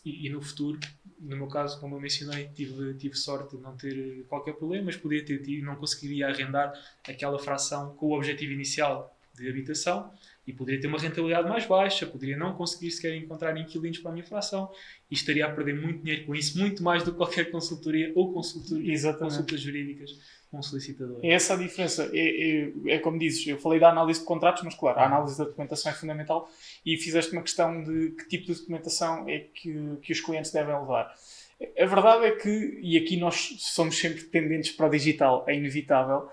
e, 0.02 0.26
e, 0.26 0.30
no 0.30 0.40
futuro, 0.40 0.80
no 1.20 1.36
meu 1.36 1.48
caso, 1.48 1.80
como 1.80 1.96
eu 1.96 2.00
mencionei, 2.00 2.48
tive, 2.54 2.94
tive 2.94 3.16
sorte 3.16 3.56
de 3.56 3.62
não 3.62 3.76
ter 3.76 4.24
qualquer 4.28 4.54
problema, 4.54 4.86
mas 4.86 4.96
podia 4.96 5.24
ter 5.24 5.42
tido, 5.42 5.64
não 5.64 5.76
conseguiria 5.76 6.28
arrendar 6.28 6.72
aquela 7.06 7.38
fração 7.38 7.94
com 7.94 8.06
o 8.06 8.16
objetivo 8.16 8.52
inicial 8.52 9.14
de 9.34 9.48
habitação 9.48 10.10
e 10.46 10.52
poderia 10.52 10.80
ter 10.80 10.86
uma 10.88 10.98
rentabilidade 10.98 11.48
mais 11.48 11.66
baixa, 11.66 12.06
poderia 12.06 12.36
não 12.36 12.54
conseguir 12.54 12.90
sequer 12.90 13.14
encontrar 13.16 13.56
inquilinos 13.56 13.98
para 13.98 14.10
a 14.10 14.14
minha 14.14 14.24
fração 14.24 14.70
e 15.10 15.14
estaria 15.14 15.46
a 15.46 15.50
perder 15.50 15.74
muito 15.74 16.02
dinheiro 16.02 16.26
com 16.26 16.34
isso, 16.34 16.58
muito 16.58 16.82
mais 16.82 17.02
do 17.04 17.12
que 17.12 17.18
qualquer 17.18 17.50
consultoria 17.50 18.12
ou 18.14 18.32
consultoria, 18.32 19.14
consultas 19.14 19.60
jurídicas 19.60 20.18
com 20.50 20.58
um 20.58 20.62
solicitador. 20.62 21.18
É 21.22 21.32
essa 21.32 21.54
a 21.54 21.56
diferença. 21.56 22.10
É, 22.12 22.18
é, 22.18 22.94
é, 22.94 22.98
como 22.98 23.18
dizes, 23.18 23.46
eu 23.46 23.58
falei 23.58 23.78
da 23.78 23.90
análise 23.90 24.20
de 24.20 24.26
contratos, 24.26 24.62
mas 24.62 24.74
claro, 24.74 24.98
a 24.98 25.06
análise 25.06 25.36
da 25.36 25.44
documentação 25.44 25.92
é 25.92 25.94
fundamental 25.94 26.50
e 26.84 26.96
fizeste 26.96 27.32
uma 27.32 27.42
questão 27.42 27.82
de 27.82 28.10
que 28.10 28.28
tipo 28.28 28.46
de 28.46 28.54
documentação 28.58 29.28
é 29.28 29.40
que, 29.40 29.96
que 30.02 30.12
os 30.12 30.20
clientes 30.20 30.50
devem 30.50 30.78
levar. 30.78 31.14
A 31.60 31.86
verdade 31.86 32.24
é 32.24 32.30
que, 32.32 32.78
e 32.82 32.96
aqui 32.96 33.16
nós 33.16 33.56
somos 33.58 33.98
sempre 33.98 34.22
tendentes 34.24 34.70
para 34.70 34.86
o 34.86 34.90
digital, 34.90 35.44
é 35.48 35.56
inevitável, 35.56 36.28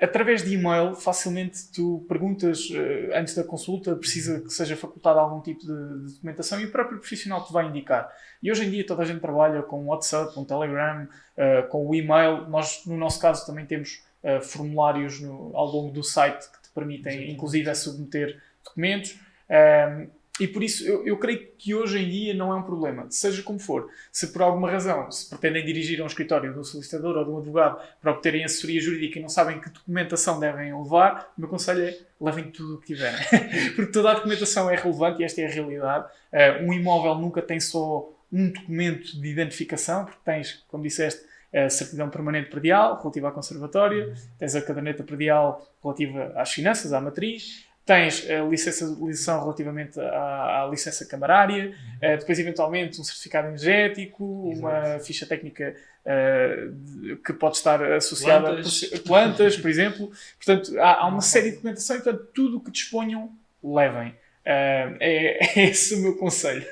através 0.00 0.42
de 0.42 0.54
e-mail, 0.54 0.94
facilmente 0.94 1.70
tu 1.72 2.04
perguntas 2.08 2.68
uh, 2.70 3.14
antes 3.14 3.34
da 3.34 3.42
consulta, 3.42 3.96
precisa 3.96 4.40
que 4.40 4.50
seja 4.50 4.76
facultado 4.76 5.18
algum 5.18 5.40
tipo 5.40 5.60
de, 5.60 6.12
documentação 6.12 6.60
e 6.60 6.66
o 6.66 6.70
próprio 6.70 6.98
profissional 6.98 7.44
te 7.44 7.52
vai 7.52 7.66
indicar. 7.66 8.10
E 8.42 8.50
hoje 8.50 8.64
em 8.64 8.70
dia 8.70 8.86
toda 8.86 9.02
a 9.02 9.06
gente 9.06 9.20
trabalha 9.20 9.62
com 9.62 9.86
WhatsApp, 9.86 10.34
com 10.34 10.44
Telegram, 10.44 11.04
uh, 11.04 11.68
com 11.68 11.86
o 11.86 11.94
e-mail. 11.94 12.48
Nós, 12.48 12.82
no 12.86 12.96
nosso 12.96 13.20
caso, 13.20 13.46
também 13.46 13.64
temos 13.64 14.02
uh, 14.22 14.42
formulários 14.42 15.20
no, 15.20 15.56
ao 15.56 15.66
longo 15.66 15.90
do 15.90 16.02
site 16.02 16.50
que 16.50 16.62
te 16.62 16.70
permitem, 16.74 17.30
inclusive, 17.30 17.68
a 17.70 17.74
submeter 17.74 18.40
documentos. 18.64 19.18
E 20.40 20.46
por 20.46 20.62
isso 20.62 20.86
eu, 20.86 21.06
eu 21.06 21.16
creio 21.16 21.48
que 21.58 21.74
hoje 21.74 21.98
em 21.98 22.08
dia 22.08 22.34
não 22.34 22.52
é 22.52 22.56
um 22.56 22.62
problema, 22.62 23.06
seja 23.10 23.42
como 23.42 23.58
for. 23.58 23.88
Se 24.12 24.28
por 24.28 24.42
alguma 24.42 24.70
razão 24.70 25.10
se 25.10 25.28
pretendem 25.28 25.64
dirigir 25.64 26.00
a 26.00 26.04
um 26.04 26.06
escritório 26.06 26.52
de 26.52 26.58
um 26.58 26.64
solicitador 26.64 27.16
ou 27.16 27.24
de 27.24 27.30
um 27.30 27.38
advogado 27.38 27.80
para 28.00 28.12
obterem 28.12 28.44
assessoria 28.44 28.80
jurídica 28.80 29.18
e 29.18 29.22
não 29.22 29.28
sabem 29.28 29.60
que 29.60 29.70
documentação 29.70 30.38
devem 30.38 30.76
levar, 30.76 31.32
o 31.36 31.40
meu 31.40 31.48
conselho 31.48 31.84
é 31.84 31.98
levem 32.20 32.50
tudo 32.50 32.76
o 32.76 32.78
que 32.78 32.86
tiverem. 32.86 33.18
Porque 33.74 33.92
toda 33.92 34.10
a 34.10 34.14
documentação 34.14 34.70
é 34.70 34.76
relevante 34.76 35.22
e 35.22 35.24
esta 35.24 35.40
é 35.40 35.46
a 35.46 35.50
realidade. 35.50 36.06
Uh, 36.32 36.64
um 36.64 36.72
imóvel 36.72 37.14
nunca 37.14 37.42
tem 37.42 37.60
só 37.60 38.10
um 38.32 38.50
documento 38.50 39.20
de 39.20 39.28
identificação, 39.28 40.04
porque 40.04 40.20
tens, 40.24 40.64
como 40.68 40.82
disseste, 40.82 41.24
a 41.54 41.70
certidão 41.70 42.10
permanente 42.10 42.50
predial 42.50 42.98
relativa 42.98 43.28
à 43.28 43.30
conservatória, 43.30 44.14
tens 44.38 44.54
a 44.54 44.60
caderneta 44.60 45.02
predial 45.02 45.66
relativa 45.82 46.32
às 46.36 46.52
finanças, 46.52 46.92
à 46.92 47.00
matriz, 47.00 47.65
Tens 47.86 48.28
a 48.28 48.42
licença 48.42 48.84
de 48.84 49.00
relativamente 49.40 50.00
à, 50.00 50.64
à 50.64 50.68
licença 50.68 51.06
camarária, 51.06 51.66
uhum. 51.66 52.14
uh, 52.14 52.18
depois 52.18 52.36
eventualmente 52.36 53.00
um 53.00 53.04
certificado 53.04 53.46
energético, 53.46 54.50
Exato. 54.50 54.66
uma 54.66 54.98
ficha 54.98 55.24
técnica 55.24 55.72
uh, 56.04 56.72
de, 56.72 57.16
que 57.24 57.32
pode 57.32 57.56
estar 57.56 57.80
associada 57.92 58.48
plantas. 58.48 58.90
a 58.92 58.98
plantas, 58.98 59.56
por 59.56 59.70
exemplo. 59.70 60.10
Portanto, 60.36 60.76
há, 60.80 61.02
há 61.02 61.06
uma 61.06 61.20
série 61.20 61.50
de 61.50 61.56
documentação 61.56 61.96
e, 61.96 62.00
portanto, 62.00 62.28
tudo 62.34 62.56
o 62.56 62.60
que 62.60 62.72
disponham, 62.72 63.30
levem. 63.62 64.16
Uh, 64.46 64.94
é, 65.00 65.58
é, 65.58 65.70
esse 65.70 65.96
o 65.96 66.02
meu 66.02 66.16
conselho. 66.16 66.64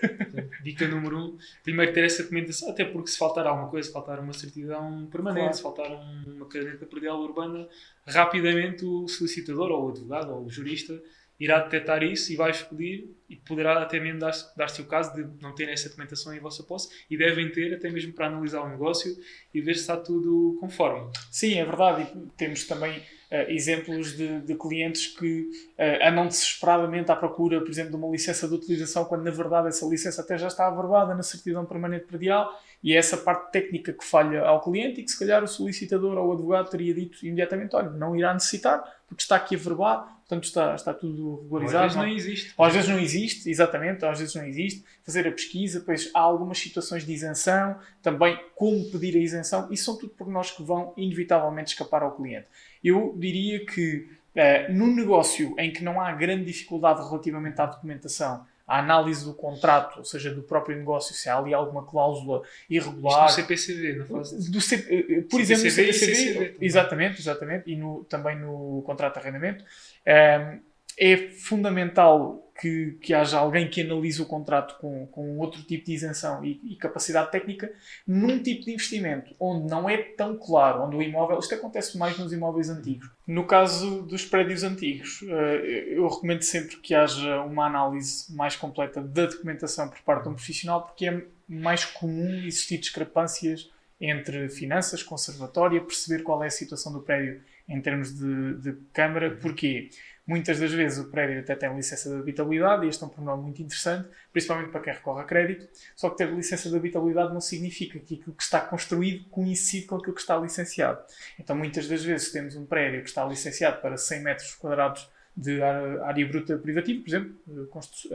Dica 0.62 0.86
número 0.86 1.18
um: 1.18 1.38
primeiro 1.64 1.92
ter 1.92 2.04
essa 2.04 2.22
documentação, 2.22 2.70
até 2.70 2.84
porque 2.84 3.10
se 3.10 3.18
faltar 3.18 3.46
alguma 3.48 3.68
coisa, 3.68 3.88
se 3.88 3.92
faltar 3.92 4.20
uma 4.20 4.32
certidão 4.32 5.08
permanente, 5.10 5.40
claro. 5.40 5.56
se 5.56 5.62
faltar 5.62 5.90
uma 6.24 6.46
caderneta 6.46 6.86
predial 6.86 7.20
urbana, 7.20 7.68
rapidamente 8.06 8.84
o 8.84 9.08
solicitador, 9.08 9.72
ou 9.72 9.86
o 9.86 9.88
advogado, 9.90 10.32
ou 10.32 10.44
o 10.44 10.50
jurista 10.50 11.02
irá 11.38 11.58
detectar 11.58 12.02
isso 12.04 12.32
e 12.32 12.36
vai-vos 12.36 12.62
pedir 12.62 13.12
e 13.28 13.34
poderá 13.34 13.82
até 13.82 13.98
mesmo 13.98 14.20
dar-se 14.20 14.56
dar 14.56 14.70
o 14.78 14.84
caso 14.84 15.12
de 15.14 15.42
não 15.42 15.52
terem 15.52 15.74
essa 15.74 15.88
documentação 15.88 16.32
em 16.32 16.38
vossa 16.38 16.62
posse 16.62 16.88
e 17.10 17.16
devem 17.16 17.50
ter 17.50 17.74
até 17.74 17.90
mesmo 17.90 18.12
para 18.12 18.28
analisar 18.28 18.62
o 18.62 18.68
negócio 18.68 19.16
e 19.52 19.60
ver 19.60 19.74
se 19.74 19.80
está 19.80 19.96
tudo 19.96 20.56
conforme. 20.60 21.10
Sim, 21.30 21.58
é 21.58 21.64
verdade. 21.64 22.02
E 22.16 22.26
temos 22.36 22.64
também 22.66 23.02
uh, 23.34 23.50
exemplos 23.50 24.16
de, 24.16 24.40
de, 24.40 24.54
clientes 24.54 25.08
que 25.08 25.50
uh, 25.78 26.08
andam 26.08 26.28
desesperadamente 26.28 27.10
à 27.10 27.16
procura, 27.16 27.60
por 27.60 27.68
exemplo, 27.68 27.90
de 27.90 27.96
uma 27.96 28.08
licença 28.08 28.46
de 28.46 28.54
utilização, 28.54 29.04
quando 29.04 29.24
na 29.24 29.30
verdade 29.30 29.68
essa 29.68 29.84
licença 29.86 30.22
até 30.22 30.38
já 30.38 30.46
está 30.46 30.68
averbada 30.68 31.14
na 31.14 31.22
certidão 31.22 31.64
permanente 31.64 32.04
predial 32.04 32.50
e 32.82 32.94
é 32.94 32.96
essa 32.96 33.16
parte 33.16 33.50
técnica 33.50 33.92
que 33.92 34.04
falha 34.04 34.42
ao 34.42 34.60
cliente 34.60 35.00
e 35.00 35.04
que 35.04 35.10
se 35.10 35.18
calhar 35.18 35.42
o 35.42 35.48
solicitador 35.48 36.16
ou 36.16 36.28
o 36.28 36.32
advogado 36.32 36.70
teria 36.70 36.94
dito 36.94 37.24
imediatamente, 37.26 37.74
olha, 37.74 37.90
não 37.90 38.14
irá 38.14 38.32
necessitar 38.32 38.82
porque 39.08 39.22
está 39.22 39.36
aqui 39.36 39.56
averbado, 39.56 40.06
portanto 40.26 40.44
está, 40.44 40.74
está 40.74 40.94
tudo 40.94 41.42
regularizado. 41.42 41.78
Ou 41.78 41.84
às 41.84 41.92
vezes 41.92 41.96
não, 41.96 42.06
não 42.06 42.12
existe. 42.12 42.54
Ou 42.56 42.64
às 42.64 42.72
vezes 42.72 42.88
não 42.88 42.98
existe, 42.98 43.50
exatamente, 43.50 44.04
às 44.04 44.18
vezes 44.18 44.34
não 44.34 44.44
existe. 44.44 44.84
Fazer 45.04 45.28
a 45.28 45.32
pesquisa, 45.32 45.82
pois 45.84 46.10
há 46.14 46.20
algumas 46.20 46.58
situações 46.58 47.04
de 47.04 47.12
isenção, 47.12 47.78
também 48.02 48.38
como 48.56 48.84
pedir 48.90 49.16
a 49.16 49.20
isenção, 49.20 49.68
e 49.70 49.76
são 49.76 49.96
tudo 49.96 50.14
pormenores 50.14 50.50
que 50.50 50.62
vão 50.62 50.94
inevitavelmente 50.96 51.72
escapar 51.72 52.02
ao 52.02 52.16
cliente. 52.16 52.46
Eu 52.82 53.14
diria 53.18 53.64
que 53.66 54.08
uh, 54.34 54.72
num 54.72 54.94
negócio 54.94 55.54
em 55.58 55.72
que 55.72 55.84
não 55.84 56.00
há 56.00 56.10
grande 56.12 56.46
dificuldade 56.46 57.06
relativamente 57.06 57.60
à 57.60 57.66
documentação, 57.66 58.46
à 58.66 58.78
análise 58.78 59.24
do 59.24 59.34
contrato, 59.34 59.98
ou 59.98 60.04
seja, 60.04 60.34
do 60.34 60.42
próprio 60.42 60.76
negócio, 60.76 61.14
se 61.14 61.28
há 61.28 61.36
ali 61.36 61.52
alguma 61.52 61.84
cláusula 61.84 62.42
irregular. 62.68 63.26
Isto 63.26 63.40
no 63.40 63.46
CPCV, 63.46 63.92
não 63.98 64.06
faz 64.06 64.48
do 64.48 64.60
C, 64.60 64.74
eh, 64.88 65.22
Por 65.22 65.40
exemplo, 65.40 65.64
no 65.64 65.70
CPCV, 65.70 66.56
exatamente, 66.60 67.20
exatamente, 67.20 67.70
e 67.70 67.76
no, 67.76 68.04
também 68.04 68.38
no 68.38 68.82
contrato 68.86 69.14
de 69.14 69.20
arrendamento. 69.20 69.64
Ehm, 70.06 70.60
é 70.98 71.16
fundamental 71.30 72.43
que, 72.60 72.96
que 73.00 73.12
haja 73.12 73.38
alguém 73.38 73.68
que 73.68 73.80
analise 73.80 74.22
o 74.22 74.26
contrato 74.26 74.78
com, 74.78 75.06
com 75.08 75.38
outro 75.38 75.62
tipo 75.62 75.86
de 75.86 75.92
isenção 75.92 76.44
e, 76.44 76.60
e, 76.64 76.76
capacidade 76.76 77.30
técnica 77.30 77.72
num 78.06 78.40
tipo 78.40 78.64
de 78.64 78.72
investimento 78.72 79.34
onde 79.40 79.68
não 79.68 79.88
é 79.88 79.96
tão 79.96 80.36
claro, 80.36 80.84
onde 80.84 80.96
o 80.96 81.02
imóvel, 81.02 81.38
isto 81.38 81.54
acontece 81.54 81.98
mais 81.98 82.16
nos 82.16 82.32
imóveis 82.32 82.70
antigos. 82.70 83.10
No 83.26 83.44
caso 83.46 84.02
dos 84.02 84.24
prédios 84.24 84.62
antigos, 84.62 85.20
eh, 85.28 85.94
eu 85.96 86.06
recomendo 86.06 86.42
sempre 86.42 86.76
que 86.76 86.94
haja 86.94 87.40
uma 87.40 87.66
análise 87.66 88.32
mais 88.34 88.54
completa 88.54 89.00
da 89.00 89.26
documentação 89.26 89.88
por 89.88 90.00
parte 90.02 90.24
de 90.24 90.28
um 90.28 90.34
profissional, 90.34 90.82
porque 90.82 91.08
é 91.08 91.24
mais 91.48 91.84
comum 91.84 92.44
existir 92.44 92.78
discrepâncias 92.78 93.70
entre 94.00 94.48
finanças, 94.48 95.02
conservatória, 95.02 95.80
perceber 95.80 96.22
qual 96.22 96.42
é 96.42 96.46
a 96.46 96.50
situação 96.50 96.92
do 96.92 97.00
prédio 97.00 97.40
em 97.68 97.80
termos 97.80 98.14
de, 98.14 98.54
de 98.58 98.72
câmara. 98.92 99.30
Porquê? 99.36 99.88
Muitas 100.26 100.58
das 100.58 100.72
vezes 100.72 100.98
o 100.98 101.10
prédio 101.10 101.40
até 101.40 101.54
tem 101.54 101.74
licença 101.76 102.08
de 102.08 102.16
habitabilidade 102.16 102.86
e 102.86 102.88
este 102.88 103.02
é 103.02 103.06
um 103.06 103.10
pormenor 103.10 103.36
muito 103.36 103.60
interessante, 103.60 104.08
principalmente 104.32 104.70
para 104.70 104.80
quem 104.80 104.92
recorre 104.92 105.20
a 105.20 105.24
crédito. 105.24 105.68
Só 105.94 106.08
que 106.08 106.16
ter 106.16 106.30
licença 106.30 106.70
de 106.70 106.76
habitabilidade 106.76 107.32
não 107.34 107.42
significa 107.42 107.98
que 107.98 108.14
aquilo 108.14 108.34
que 108.34 108.42
está 108.42 108.60
construído 108.60 109.28
coincide 109.28 109.86
com 109.86 109.96
aquilo 109.96 110.14
que 110.14 110.20
está 110.20 110.36
licenciado. 110.38 110.98
Então, 111.38 111.54
muitas 111.54 111.86
das 111.86 112.02
vezes 112.02 112.32
temos 112.32 112.56
um 112.56 112.64
prédio 112.64 113.02
que 113.02 113.08
está 113.08 113.24
licenciado 113.24 113.82
para 113.82 113.98
100 113.98 114.22
metros 114.22 114.54
quadrados 114.54 115.10
de 115.36 115.60
área 115.62 116.26
bruta 116.26 116.56
privativa, 116.56 117.02
por 117.02 117.08
exemplo, 117.08 117.34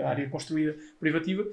área 0.03 0.27
construída 0.29 0.75
privativa, 0.99 1.45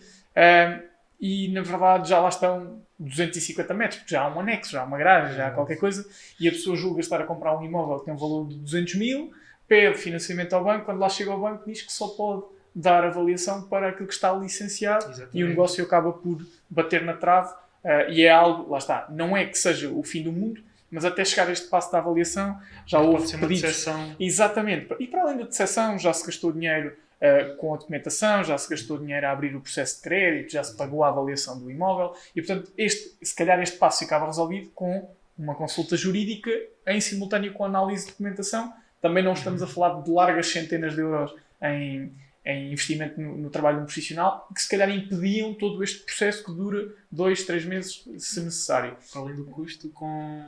e 1.21 1.49
na 1.49 1.63
verdade 1.63 2.09
já 2.09 2.21
lá 2.21 2.29
estão 2.29 2.81
250 2.99 3.75
metros, 3.75 3.99
porque 3.99 4.15
já 4.15 4.23
há 4.23 4.35
um 4.35 4.39
anexo, 4.39 4.73
já 4.73 4.83
há 4.83 4.85
uma 4.85 4.97
garagem, 4.97 5.37
já 5.37 5.49
há 5.49 5.51
qualquer 5.51 5.77
coisa, 5.77 6.09
e 6.39 6.47
a 6.47 6.53
pessoa 6.53 6.77
julga 6.77 7.01
estar 7.01 7.21
a 7.21 7.25
comprar 7.25 7.59
um 7.59 7.65
imóvel 7.65 7.99
que 7.99 8.05
tem 8.05 8.15
um 8.15 8.17
valor 8.17 8.47
de 8.49 8.55
200 8.57 8.95
mil 8.95 9.33
pede 9.69 9.99
financiamento 9.99 10.53
ao 10.55 10.65
banco, 10.65 10.85
quando 10.85 10.99
lá 10.99 11.09
chega 11.09 11.31
ao 11.31 11.41
banco 11.41 11.65
diz 11.67 11.83
que 11.83 11.93
só 11.93 12.09
pode 12.09 12.45
dar 12.75 13.05
avaliação 13.05 13.63
para 13.63 13.89
aquilo 13.89 14.07
que 14.07 14.15
está 14.15 14.33
licenciado 14.33 15.07
Exatamente. 15.07 15.39
e 15.39 15.45
o 15.45 15.49
negócio 15.49 15.83
acaba 15.83 16.13
por 16.13 16.47
bater 16.69 17.03
na 17.03 17.15
trave 17.15 17.53
uh, 17.53 18.11
e 18.11 18.23
é 18.23 18.31
algo, 18.31 18.71
lá 18.71 18.79
está, 18.79 19.07
não 19.11 19.37
é 19.37 19.47
que 19.47 19.59
seja 19.59 19.91
o 19.91 20.03
fim 20.03 20.23
do 20.23 20.31
mundo, 20.31 20.61
mas 20.91 21.05
até 21.05 21.25
chegar 21.25 21.49
a 21.49 21.53
este 21.53 21.69
passo 21.69 21.91
da 21.91 21.99
avaliação 21.99 22.61
já 22.87 22.99
Pode 22.99 23.11
houve 23.11 23.33
pedidos. 23.33 23.63
decepção. 23.63 24.15
Exatamente. 24.21 24.95
E 25.01 25.07
para 25.07 25.23
além 25.23 25.39
da 25.39 25.45
decepção, 25.45 25.99
já 25.99 26.13
se 26.13 26.25
gastou 26.25 26.53
dinheiro 26.53 26.95
uh, 27.21 27.57
com 27.57 27.75
a 27.75 27.79
documentação, 27.79 28.45
já 28.45 28.57
se 28.57 28.69
gastou 28.69 28.99
dinheiro 28.99 29.27
a 29.27 29.31
abrir 29.31 29.57
o 29.57 29.61
processo 29.61 29.97
de 29.97 30.03
crédito, 30.03 30.53
já 30.53 30.63
se 30.63 30.77
pagou 30.77 31.03
a 31.03 31.09
avaliação 31.09 31.59
do 31.59 31.71
imóvel 31.71 32.15
e, 32.35 32.43
portanto, 32.43 32.71
este, 32.77 33.17
se 33.23 33.35
calhar 33.35 33.61
este 33.61 33.79
passo 33.79 34.01
ficava 34.01 34.27
resolvido 34.27 34.71
com 34.75 35.09
uma 35.37 35.55
consulta 35.55 35.97
jurídica 35.97 36.51
em 36.87 37.01
simultâneo 37.01 37.53
com 37.53 37.65
a 37.65 37.67
análise 37.67 38.05
de 38.05 38.13
documentação. 38.13 38.73
Também 39.01 39.23
não 39.23 39.33
estamos 39.35 39.63
a 39.63 39.67
falar 39.67 40.03
de 40.03 40.11
largas 40.11 40.47
centenas 40.49 40.95
de 40.95 41.01
euros 41.01 41.35
em, 41.63 42.13
em 42.45 42.73
investimento 42.73 43.21
no, 43.21 43.37
no 43.37 43.51
trabalho 43.51 43.77
de 43.79 43.83
um 43.83 43.87
profissional 43.87 44.49
que 44.55 44.61
se 44.63 44.69
calhar 44.69 44.89
impediam 44.91 45.55
todo 45.55 45.83
este 45.85 46.01
processo 46.05 46.45
que 46.45 46.53
dura 46.53 46.93
dois, 47.11 47.45
três 47.45 47.65
meses, 47.65 48.05
se 48.19 48.41
necessário. 48.41 48.97
Além 49.15 49.35
do 49.37 49.45
custo, 49.45 49.89
com 49.91 50.45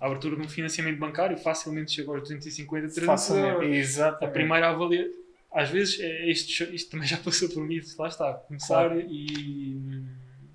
a 0.00 0.06
abertura 0.06 0.36
de 0.36 0.42
um 0.42 0.48
financiamento 0.48 0.98
bancário, 0.98 1.36
facilmente 1.38 1.92
chega 1.92 2.10
aos 2.10 2.20
250, 2.22 2.88
300 2.88 3.06
Facilmente. 3.06 3.46
euros. 3.48 3.64
A 3.64 3.74
Exatamente. 3.76 4.32
primeira 4.34 4.68
avaliação. 4.70 5.12
Às 5.52 5.70
vezes, 5.70 6.00
é- 6.00 6.26
isto, 6.30 6.64
isto 6.74 6.90
também 6.90 7.06
já 7.06 7.16
passou 7.16 7.48
por 7.48 7.64
mim, 7.64 7.80
lá 7.96 8.08
está, 8.08 8.34
começar 8.34 8.88
Claro. 8.88 9.00
e, 9.00 10.02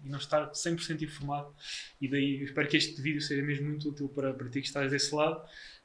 não 0.04 0.18
estar 0.18 0.50
100% 0.54 1.04
informado. 1.04 1.54
E 2.02 2.08
daí 2.10 2.44
espero 2.44 2.68
que 2.68 2.76
este 2.78 3.00
vídeo 3.02 3.22
seja 3.22 3.42
mesmo 3.44 3.70
muito 3.70 3.88
útil 3.90 4.10
para, 4.10 4.34
para 4.34 4.50
ti 4.50 4.60
que 4.60 4.68
estás 4.68 4.90
desse 4.92 5.14
lado. 5.14 5.40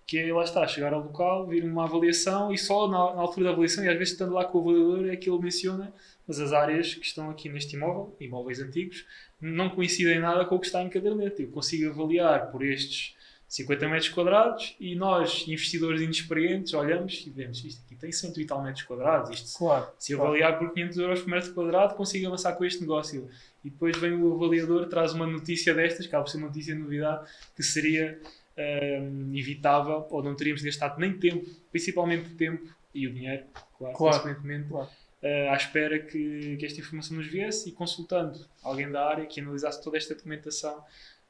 Que 0.07 0.19
é, 0.19 0.33
lá 0.33 0.45
está, 0.45 0.67
chegar 0.67 0.93
ao 0.93 1.03
local, 1.03 1.47
vir 1.47 1.65
uma 1.65 1.85
avaliação 1.85 2.53
e 2.53 2.59
só 2.59 2.87
na, 2.87 3.15
na 3.15 3.23
altura 3.23 3.47
da 3.47 3.51
avaliação, 3.53 3.85
e 3.85 3.89
às 3.89 3.97
vezes 3.97 4.13
estando 4.13 4.35
lá 4.35 4.45
com 4.45 4.59
o 4.59 4.61
avaliador, 4.61 5.09
é 5.09 5.17
que 5.17 5.31
ele 5.31 5.39
menciona, 5.39 5.93
mas 6.27 6.39
as 6.41 6.53
áreas 6.53 6.95
que 6.95 7.07
estão 7.07 7.31
aqui 7.31 7.49
neste 7.49 7.75
imóvel, 7.77 8.15
imóveis 8.21 8.61
antigos, 8.61 9.07
não 9.41 9.71
coincidem 9.71 10.21
nada 10.21 10.45
com 10.45 10.57
o 10.57 10.61
que 10.61 10.67
está 10.67 10.83
em 10.83 10.89
caderneta. 10.89 11.41
Eu 11.43 11.49
consigo 11.49 11.91
avaliar 11.91 12.51
por 12.51 12.63
estes 12.65 13.15
50 13.49 13.89
metros 13.89 14.09
quadrados 14.09 14.75
e 14.81 14.95
nós, 14.97 15.45
investidores 15.47 16.01
inexperientes, 16.01 16.75
olhamos 16.75 17.25
e 17.27 17.31
vemos 17.31 17.65
isto 17.65 17.83
aqui 17.85 17.95
tem 17.95 18.11
100 18.11 18.33
e 18.39 18.45
tal 18.47 18.63
metros 18.63 18.83
quadrados. 18.83 19.31
Isto, 19.31 19.59
Claro. 19.59 19.87
se 19.99 20.13
eu 20.13 20.19
claro. 20.19 20.33
avaliar 20.33 20.59
por 20.59 20.73
500 20.73 20.99
euros 20.99 21.21
por 21.21 21.31
metro 21.31 21.55
quadrado, 21.55 21.95
consigo 21.95 22.27
avançar 22.27 22.53
com 22.55 22.65
este 22.65 22.81
negócio. 22.81 23.29
E 23.65 23.71
depois 23.71 23.97
vem 23.97 24.15
o 24.15 24.35
avaliador, 24.35 24.87
traz 24.89 25.13
uma 25.13 25.27
notícia 25.27 25.73
destas, 25.73 26.01
que 26.01 26.09
acaba 26.09 26.25
por 26.25 26.31
ser 26.31 26.39
uma 26.39 26.49
notícia 26.49 26.75
de 26.75 26.81
novidade, 26.81 27.31
que 27.55 27.63
seria 27.63 28.21
hum, 28.59 29.33
evitável 29.35 30.07
ou 30.11 30.23
não 30.23 30.35
teríamos 30.35 30.63
gastado 30.63 30.99
nem 30.99 31.19
tempo, 31.19 31.45
principalmente 31.71 32.31
tempo 32.35 32.69
e 32.95 33.07
o 33.07 33.13
dinheiro, 33.13 33.45
claro, 33.79 33.97
Claro. 33.97 34.17
consequentemente, 34.23 34.69
Claro. 34.69 34.89
eh, 35.23 35.49
à 35.49 35.55
espera 35.57 35.99
que, 35.99 36.57
que 36.57 36.65
esta 36.67 36.81
informação 36.81 37.17
nos 37.17 37.27
viesse 37.27 37.69
e 37.69 37.73
consultando 37.73 38.39
alguém 38.63 38.91
da 38.91 39.05
área 39.09 39.27
que 39.27 39.41
analisasse 39.41 39.83
toda 39.83 39.97
esta 39.97 40.15
documentação 40.15 40.79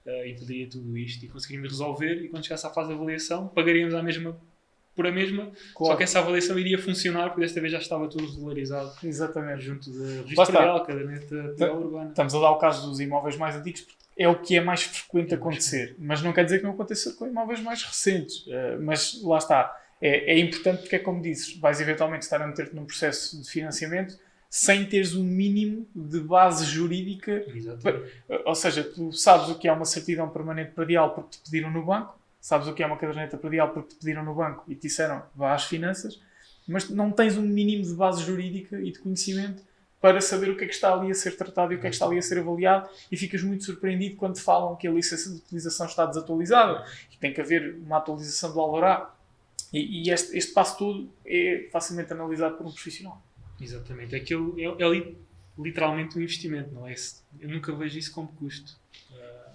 uh, 0.07 0.27
impediria 0.27 0.69
tudo 0.69 0.97
isto 0.99 1.25
e 1.25 1.29
conseguiríamos 1.29 1.71
resolver 1.71 2.23
e 2.23 2.29
quando 2.29 2.45
chegasse 2.45 2.67
à 2.67 2.71
fase 2.71 2.89
de 2.89 2.95
avaliação 2.95 3.49
pagaríamos 3.49 3.95
a 3.95 4.03
mesma 4.03 4.39
por 4.95 5.07
a 5.07 5.13
mesma, 5.13 5.47
só 5.73 5.79
Claro. 5.79 5.97
que 5.97 6.05
essa 6.05 6.19
avaliação 6.21 6.59
iria 6.59 6.79
funcionar 6.79 7.29
porque 7.31 7.41
desta 7.43 7.61
vez 7.61 7.73
já 7.73 7.79
estava 7.79 8.07
tudo 8.09 8.27
regularizado 8.27 8.93
Exatamente. 9.03 9.63
junto 9.63 9.91
da 9.91 10.05
Lá 10.05 10.23
registro 10.23 10.59
real, 10.59 10.85
caderneta 10.85 11.73
urbana. 11.73 12.11
Estamos 12.11 12.35
a 12.35 12.41
dar 12.41 12.51
o 12.51 12.59
caso 12.59 12.89
dos 12.89 13.01
imóveis 13.01 13.37
mais 13.37 13.57
antigos 13.57 13.81
porque 13.83 14.05
é 14.17 14.29
o 14.29 14.37
que 14.41 14.57
é 14.57 14.61
mais 14.61 14.83
frequente 14.85 15.35
acontecer. 15.35 15.97
Mas 15.99 16.23
não 16.23 16.33
quer 16.33 16.45
dizer 16.45 16.59
que 16.59 16.65
não 16.65 16.71
aconteça 16.73 17.13
com 17.15 17.27
imóveis 17.27 17.61
mais 17.61 17.83
recentes. 17.83 18.45
Eh, 18.49 18.77
mas 18.81 19.21
lá 19.23 19.39
está. 19.39 19.77
É, 20.01 20.35
é 20.35 20.39
importante 20.39 20.83
porque 20.83 20.97
é 20.97 20.99
como 20.99 21.21
dizes, 21.23 21.57
vais 21.59 21.81
eventualmente 21.81 22.23
estar 22.25 22.41
a 22.41 22.47
meter-te 22.47 22.75
num 22.77 22.85
processo 22.85 23.41
de 23.43 23.49
financiamento 23.51 24.17
sem 24.51 24.85
teres 24.87 25.17
um 25.17 25.25
mínimo 25.25 25.85
de 25.93 26.21
base 26.21 26.65
jurídica. 26.67 27.45
Exatamente. 27.53 28.05
Ou 28.45 28.55
seja, 28.55 28.85
tu 28.85 29.11
sabes 29.13 29.49
o 29.49 29.59
que 29.59 29.67
é 29.67 29.73
uma 29.73 29.85
certidão 29.85 30.29
permanente 30.29 30.71
predial 30.71 31.11
porque 31.13 31.31
te 31.39 31.51
pediram 31.51 31.73
no 31.73 31.85
banco, 31.85 32.17
sabes 32.45 32.69
o 32.69 32.75
que 32.75 32.83
é 32.83 32.87
uma 32.87 32.99
caderneta 32.99 33.39
predial 33.39 33.71
porque 33.71 33.95
te 33.95 33.97
pediram 33.97 34.23
no 34.23 34.35
banco 34.35 34.65
e 34.69 34.75
te 34.75 34.83
disseram 34.83 35.23
vá 35.35 35.55
às 35.55 35.65
finanças, 35.65 36.21
mas 36.69 36.91
não 36.91 37.11
tens 37.11 37.39
um 37.39 37.43
mínimo 37.43 37.83
de 37.83 37.95
base 37.95 38.23
jurídica 38.23 38.79
e 38.79 38.93
de 38.93 38.99
conhecimento 38.99 39.63
para 39.99 40.21
saber 40.21 40.51
o 40.51 40.57
que 40.57 40.65
é 40.65 40.67
que 40.67 40.75
está 40.75 40.93
ali 40.93 41.11
a 41.11 41.15
ser 41.15 41.39
tratado 41.39 41.73
e 41.73 41.77
o 41.77 41.81
que 41.81 41.87
é 41.87 41.89
que 41.89 41.97
está 41.97 42.05
ali 42.05 42.19
a 42.19 42.23
ser 42.23 42.39
avaliado 42.39 42.87
e 43.11 43.17
ficas 43.17 43.43
muito 43.43 43.65
surpreendido 43.65 44.17
quando 44.17 44.39
falam 44.39 44.77
que 44.77 44.87
a 44.87 44.91
licença 44.91 45.31
de 45.31 45.37
utilização 45.37 45.87
está 45.87 46.05
desatualizada 46.05 46.85
e 47.11 47.17
tem 47.17 47.33
que 47.33 47.41
haver 47.41 47.77
uma 47.77 47.97
atualização 47.97 48.53
do 48.53 48.61
Alvará. 48.61 49.15
E, 49.73 50.07
e 50.07 50.11
este, 50.11 50.37
este 50.37 50.53
passo 50.53 50.77
todo 50.77 51.11
é 51.25 51.69
facilmente 51.73 52.13
analisado 52.13 52.59
por 52.59 52.67
um 52.67 52.71
profissional. 52.73 53.23
Exatamente. 53.59 54.15
Aquilo 54.15 54.55
é, 54.61 54.85
é 54.85 54.89
li- 54.91 55.17
literalmente 55.59 56.19
um 56.19 56.21
investimento, 56.21 56.75
não 56.75 56.87
é? 56.87 56.95
Eu 57.41 57.49
nunca 57.49 57.73
vejo 57.73 57.99
isso 57.99 58.13
como 58.13 58.29
custo. 58.29 58.77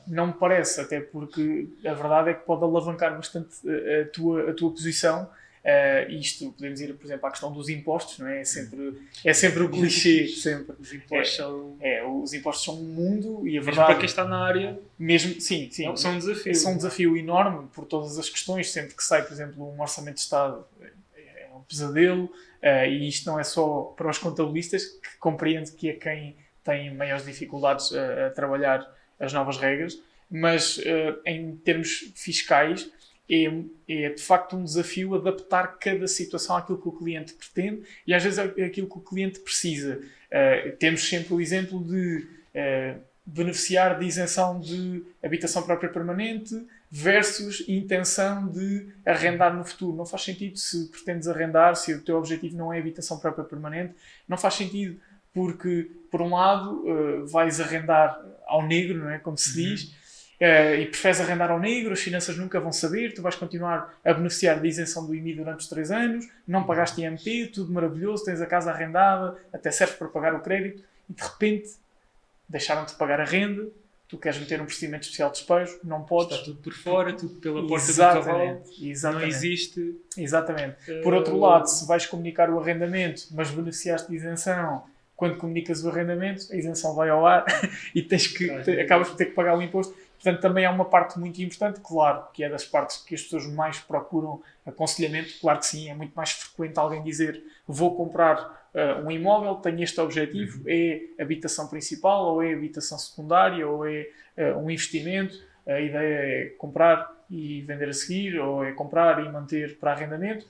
Não 0.09 0.27
me 0.27 0.33
parece, 0.33 0.81
até 0.81 0.99
porque 0.99 1.67
a 1.85 1.93
verdade 1.93 2.31
é 2.31 2.33
que 2.33 2.45
pode 2.45 2.63
alavancar 2.63 3.15
bastante 3.15 3.55
a, 3.67 4.01
a 4.01 4.05
tua, 4.05 4.49
a 4.49 4.53
tua 4.53 4.71
posição. 4.71 5.29
Uh, 5.59 6.09
isto, 6.13 6.51
podemos 6.53 6.79
ir, 6.79 6.93
por 6.93 7.05
exemplo, 7.05 7.27
à 7.27 7.31
questão 7.31 7.51
dos 7.51 7.67
impostos, 7.67 8.17
não 8.17 8.27
é? 8.27 8.41
É 8.41 8.45
sempre, 8.45 9.01
é 9.25 9.33
sempre 9.33 9.63
o 9.63 9.69
clichê, 9.69 10.25
sempre. 10.31 10.75
Os 10.79 10.93
impostos 10.93 11.35
são, 11.35 11.77
É, 11.81 12.03
os 12.03 12.33
impostos 12.33 12.63
são 12.63 12.75
um 12.75 12.83
mundo 12.85 13.45
e 13.45 13.49
a 13.49 13.51
mesmo 13.51 13.65
verdade, 13.65 13.87
para 13.87 13.95
quem 13.97 14.05
está 14.05 14.23
na 14.25 14.39
área, 14.39 14.79
mesmo, 14.97 15.39
sim, 15.41 15.69
sim, 15.69 15.95
são 15.97 16.13
um 16.13 16.17
desafio. 16.17 16.55
são 16.55 16.73
um 16.73 16.77
desafio 16.77 17.17
enorme 17.17 17.67
por 17.73 17.85
todas 17.85 18.17
as 18.17 18.29
questões. 18.29 18.71
Sempre 18.71 18.95
que 18.95 19.03
sai, 19.03 19.21
por 19.23 19.33
exemplo, 19.33 19.69
um 19.69 19.81
orçamento 19.81 20.15
de 20.15 20.21
Estado, 20.21 20.65
é 20.81 21.47
um 21.53 21.61
pesadelo. 21.61 22.23
uh, 22.23 22.85
e 22.87 23.07
isto 23.07 23.29
não 23.29 23.37
é 23.37 23.43
só 23.43 23.93
para 23.97 24.09
os 24.09 24.17
contabilistas, 24.17 24.85
que 24.85 25.17
compreendo 25.19 25.69
que 25.73 25.89
é 25.89 25.93
quem 25.93 26.37
tem 26.63 26.93
maiores 26.95 27.25
dificuldades 27.25 27.93
a, 27.93 28.27
a 28.27 28.29
trabalhar 28.29 28.87
as 29.19 29.33
novas 29.33 29.57
regras, 29.57 30.01
mas 30.29 30.77
uh, 30.77 31.19
em 31.25 31.55
termos 31.57 32.11
fiscais. 32.15 32.89
É, 33.31 33.45
é 33.87 34.09
de 34.09 34.23
facto 34.23 34.55
um 34.55 34.63
desafio 34.63 35.13
adaptar 35.13 35.77
cada 35.77 36.07
situação 36.07 36.55
àquilo 36.55 36.81
que 36.81 36.87
o 36.87 36.91
cliente 36.91 37.35
pretende 37.35 37.83
e 38.07 38.11
às 38.11 38.23
vezes 38.23 38.39
é 38.39 38.65
aquilo 38.65 38.89
que 38.89 38.97
o 38.97 39.01
cliente 39.01 39.39
precisa. 39.41 40.01
Uh, 40.29 40.75
temos 40.77 41.07
sempre 41.07 41.35
o 41.35 41.39
exemplo 41.39 41.83
de 41.83 42.25
uh, 42.55 42.99
beneficiar 43.23 43.99
de 43.99 44.05
isenção 44.07 44.59
de 44.59 45.03
habitação 45.23 45.61
própria 45.61 45.91
permanente 45.91 46.59
versus 46.89 47.63
intenção 47.67 48.47
de 48.47 48.87
arrendar 49.05 49.55
no 49.55 49.63
futuro. 49.63 49.95
Não 49.95 50.07
faz 50.07 50.23
sentido 50.23 50.57
se 50.57 50.87
pretendes 50.87 51.27
arrendar, 51.27 51.75
se 51.75 51.93
o 51.93 52.01
teu 52.01 52.17
objetivo 52.17 52.57
não 52.57 52.73
é 52.73 52.79
habitação 52.79 53.19
própria 53.19 53.45
permanente, 53.45 53.93
não 54.27 54.39
faz 54.39 54.55
sentido 54.55 54.99
porque, 55.31 55.91
por 56.09 56.19
um 56.23 56.33
lado, 56.33 56.83
vais 57.27 57.61
arrendar 57.61 58.19
ao 58.49 58.65
negro, 58.65 58.97
não 58.97 59.09
é? 59.09 59.19
como 59.19 59.37
se 59.37 59.53
diz, 59.53 59.83
uhum. 59.83 60.47
uh, 60.47 60.81
e 60.81 60.85
preferes 60.87 61.21
arrendar 61.21 61.51
ao 61.51 61.59
negro, 61.59 61.93
as 61.93 61.99
finanças 61.99 62.35
nunca 62.37 62.59
vão 62.59 62.71
saber, 62.71 63.13
tu 63.13 63.21
vais 63.21 63.35
continuar 63.35 63.97
a 64.03 64.13
beneficiar 64.13 64.59
da 64.59 64.67
isenção 64.67 65.05
do 65.05 65.15
IMI 65.15 65.35
durante 65.35 65.61
os 65.61 65.67
3 65.67 65.91
anos, 65.91 66.27
não 66.47 66.63
pagaste 66.63 67.01
IMT, 67.01 67.51
tudo 67.53 67.71
maravilhoso, 67.71 68.25
tens 68.25 68.41
a 68.41 68.45
casa 68.45 68.71
arrendada, 68.71 69.37
até 69.53 69.71
serve 69.71 69.93
para 69.93 70.07
pagar 70.07 70.33
o 70.33 70.41
crédito, 70.41 70.83
e 71.09 71.13
de 71.13 71.23
repente 71.23 71.69
deixaram-te 72.47 72.95
pagar 72.95 73.21
a 73.21 73.25
renda, 73.25 73.67
tu 74.09 74.17
queres 74.17 74.39
meter 74.39 74.59
um 74.59 74.65
procedimento 74.65 75.03
especial 75.03 75.29
de 75.29 75.37
despejo, 75.37 75.79
não 75.83 76.01
podes. 76.01 76.33
Está 76.33 76.45
tudo 76.45 76.61
por 76.61 76.73
fora, 76.73 77.13
tudo 77.13 77.35
pela 77.35 77.65
porta 77.67 77.89
exatamente, 77.89 78.23
do 78.23 78.31
cavalo. 78.31 78.63
Exatamente. 78.81 79.21
Não 79.21 79.29
existe. 79.29 79.95
Exatamente. 80.17 81.01
Por 81.03 81.13
outro 81.13 81.37
lado, 81.37 81.67
se 81.67 81.87
vais 81.87 82.07
comunicar 82.07 82.49
o 82.49 82.59
arrendamento, 82.59 83.27
mas 83.31 83.51
beneficiaste 83.51 84.09
de 84.09 84.15
isenção, 84.15 84.83
quando 85.19 85.35
comunicas 85.35 85.83
o 85.83 85.89
arrendamento, 85.89 86.45
a 86.49 86.55
isenção 86.55 86.95
vai 86.95 87.09
ao 87.09 87.25
ar 87.25 87.43
e 87.93 88.01
tens 88.01 88.27
que, 88.27 88.47
te, 88.63 88.79
acabas 88.79 89.09
por 89.09 89.17
ter 89.17 89.25
que 89.25 89.33
pagar 89.33 89.57
o 89.57 89.61
imposto. 89.61 89.93
Portanto, 90.13 90.41
também 90.41 90.63
é 90.63 90.69
uma 90.69 90.85
parte 90.85 91.19
muito 91.19 91.41
importante, 91.41 91.81
claro, 91.81 92.23
que 92.33 92.41
é 92.41 92.49
das 92.49 92.63
partes 92.63 93.03
que 93.03 93.15
as 93.15 93.21
pessoas 93.21 93.45
mais 93.45 93.79
procuram 93.79 94.41
aconselhamento. 94.65 95.37
Claro 95.41 95.59
que 95.59 95.65
sim, 95.65 95.89
é 95.89 95.93
muito 95.93 96.13
mais 96.13 96.31
frequente 96.31 96.77
alguém 96.77 97.03
dizer 97.03 97.43
vou 97.67 97.95
comprar 97.95 98.57
Uh, 98.71 99.03
um 99.03 99.09
imóvel 99.09 99.55
tem 99.55 99.81
este 99.81 99.99
objetivo, 99.99 100.59
uhum. 100.59 100.65
é 100.67 101.01
habitação 101.19 101.67
principal, 101.67 102.35
ou 102.35 102.43
é 102.43 102.53
habitação 102.53 102.99
secundária, 102.99 103.67
ou 103.67 103.83
é 103.83 104.07
uh, 104.37 104.59
um 104.59 104.69
investimento. 104.69 105.35
A 105.67 105.79
ideia 105.79 106.17
é 106.19 106.45
comprar 106.55 107.11
e 107.31 107.61
vender 107.61 107.89
a 107.89 107.93
seguir, 107.93 108.39
ou 108.39 108.63
é 108.63 108.71
comprar 108.71 109.25
e 109.25 109.29
manter 109.31 109.79
para 109.79 109.93
arrendamento. 109.93 110.45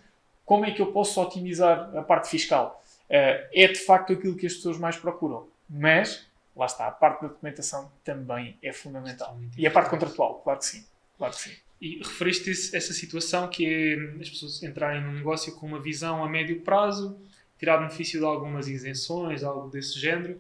Como 0.46 0.66
é 0.66 0.72
que 0.72 0.82
eu 0.82 0.92
posso 0.92 1.22
otimizar 1.22 1.96
a 1.96 2.02
parte 2.02 2.28
fiscal? 2.28 2.84
Uh, 3.10 3.42
é 3.54 3.68
de 3.68 3.80
facto 3.80 4.14
aquilo 4.14 4.36
que 4.36 4.46
as 4.46 4.54
pessoas 4.54 4.78
mais 4.78 4.96
procuram, 4.96 5.48
mas 5.68 6.30
lá 6.56 6.66
está, 6.66 6.88
a 6.88 6.92
parte 6.92 7.22
da 7.22 7.30
documentação 7.30 7.92
também 8.04 8.58
é 8.62 8.74
fundamental. 8.74 9.40
E 9.58 9.66
a 9.66 9.72
parte 9.72 9.90
contratual, 9.90 10.42
claro 10.44 10.60
que 10.60 10.66
sim. 10.66 10.86
Claro 11.18 11.34
que 11.34 11.42
sim. 11.42 11.52
E 11.82 11.98
referiste 12.00 12.76
essa 12.76 12.94
situação 12.94 13.48
que 13.48 13.66
é 13.66 14.22
as 14.22 14.30
pessoas 14.30 14.62
entrarem 14.62 15.02
num 15.02 15.14
negócio 15.14 15.56
com 15.56 15.66
uma 15.66 15.80
visão 15.80 16.24
a 16.24 16.30
médio 16.30 16.60
prazo, 16.60 17.18
tirar 17.58 17.78
benefício 17.78 18.20
de 18.20 18.26
algumas 18.26 18.68
isenções, 18.68 19.44
algo 19.44 19.70
desse 19.70 19.98
género. 19.98 20.38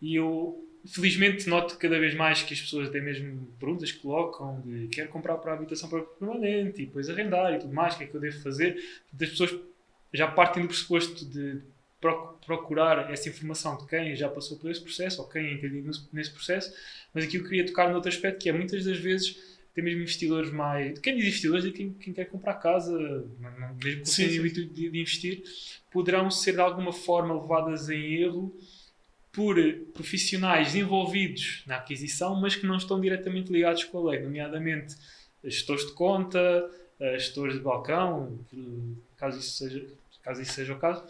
E 0.00 0.16
eu, 0.16 0.62
felizmente, 0.86 1.48
noto 1.48 1.78
cada 1.78 1.98
vez 1.98 2.14
mais 2.14 2.42
que 2.42 2.52
as 2.52 2.60
pessoas 2.60 2.90
têm 2.90 3.02
mesmo 3.02 3.46
perguntas 3.58 3.90
que 3.90 4.00
colocam 4.00 4.60
de 4.60 4.88
quero 4.88 5.08
comprar 5.08 5.38
para 5.38 5.52
a 5.52 5.54
habitação 5.54 5.88
permanente 5.88 6.82
e 6.82 6.86
depois 6.86 7.08
arrendar 7.08 7.54
e 7.54 7.58
tudo 7.58 7.72
mais, 7.72 7.94
o 7.94 7.98
que 7.98 8.04
é 8.04 8.06
que 8.06 8.14
eu 8.14 8.20
devo 8.20 8.38
fazer? 8.42 8.76
As 9.18 9.28
pessoas 9.30 9.54
já 10.12 10.30
partem 10.30 10.62
do 10.62 10.68
pressuposto 10.68 11.24
de 11.24 11.62
procurar 12.44 13.10
essa 13.12 13.28
informação 13.28 13.76
de 13.76 13.86
quem 13.86 14.14
já 14.16 14.28
passou 14.28 14.58
por 14.58 14.70
esse 14.70 14.80
processo 14.80 15.22
ou 15.22 15.28
quem 15.28 15.46
é 15.46 15.52
entendido 15.52 15.90
nesse 16.12 16.30
processo, 16.30 16.74
mas 17.14 17.24
aqui 17.24 17.36
eu 17.36 17.44
queria 17.44 17.64
tocar 17.64 17.90
noutro 17.90 18.10
aspecto 18.10 18.40
que 18.40 18.48
é 18.48 18.52
muitas 18.52 18.84
das 18.84 18.98
vezes 18.98 19.36
tem 19.74 19.82
mesmo 19.82 20.00
investidores 20.00 20.52
mais. 20.52 20.98
Quem 20.98 21.14
diz 21.14 21.24
investidores 21.24 21.64
é 21.64 21.70
quem, 21.70 21.92
quem 21.94 22.12
quer 22.12 22.26
comprar 22.26 22.54
casa, 22.54 22.92
mesmo 23.82 24.02
que 24.02 24.16
tenha 24.16 24.42
o 24.42 24.46
intuito 24.46 24.74
de, 24.74 24.90
de 24.90 25.00
investir, 25.00 25.42
poderão 25.90 26.30
ser 26.30 26.52
de 26.52 26.60
alguma 26.60 26.92
forma 26.92 27.34
levadas 27.34 27.88
em 27.88 28.14
erro 28.16 28.54
por 29.32 29.56
profissionais 29.94 30.74
envolvidos 30.74 31.62
na 31.66 31.76
aquisição, 31.76 32.38
mas 32.38 32.54
que 32.54 32.66
não 32.66 32.76
estão 32.76 33.00
diretamente 33.00 33.50
ligados 33.50 33.84
com 33.84 34.06
a 34.06 34.10
lei, 34.10 34.20
nomeadamente 34.20 34.94
gestores 35.42 35.86
de 35.86 35.92
conta, 35.92 36.70
gestores 37.14 37.54
de 37.54 37.60
balcão, 37.60 38.38
caso 39.16 39.38
isso 39.40 39.56
seja, 39.56 39.86
caso 40.22 40.42
isso 40.42 40.52
seja 40.52 40.74
o 40.74 40.78
caso, 40.78 41.02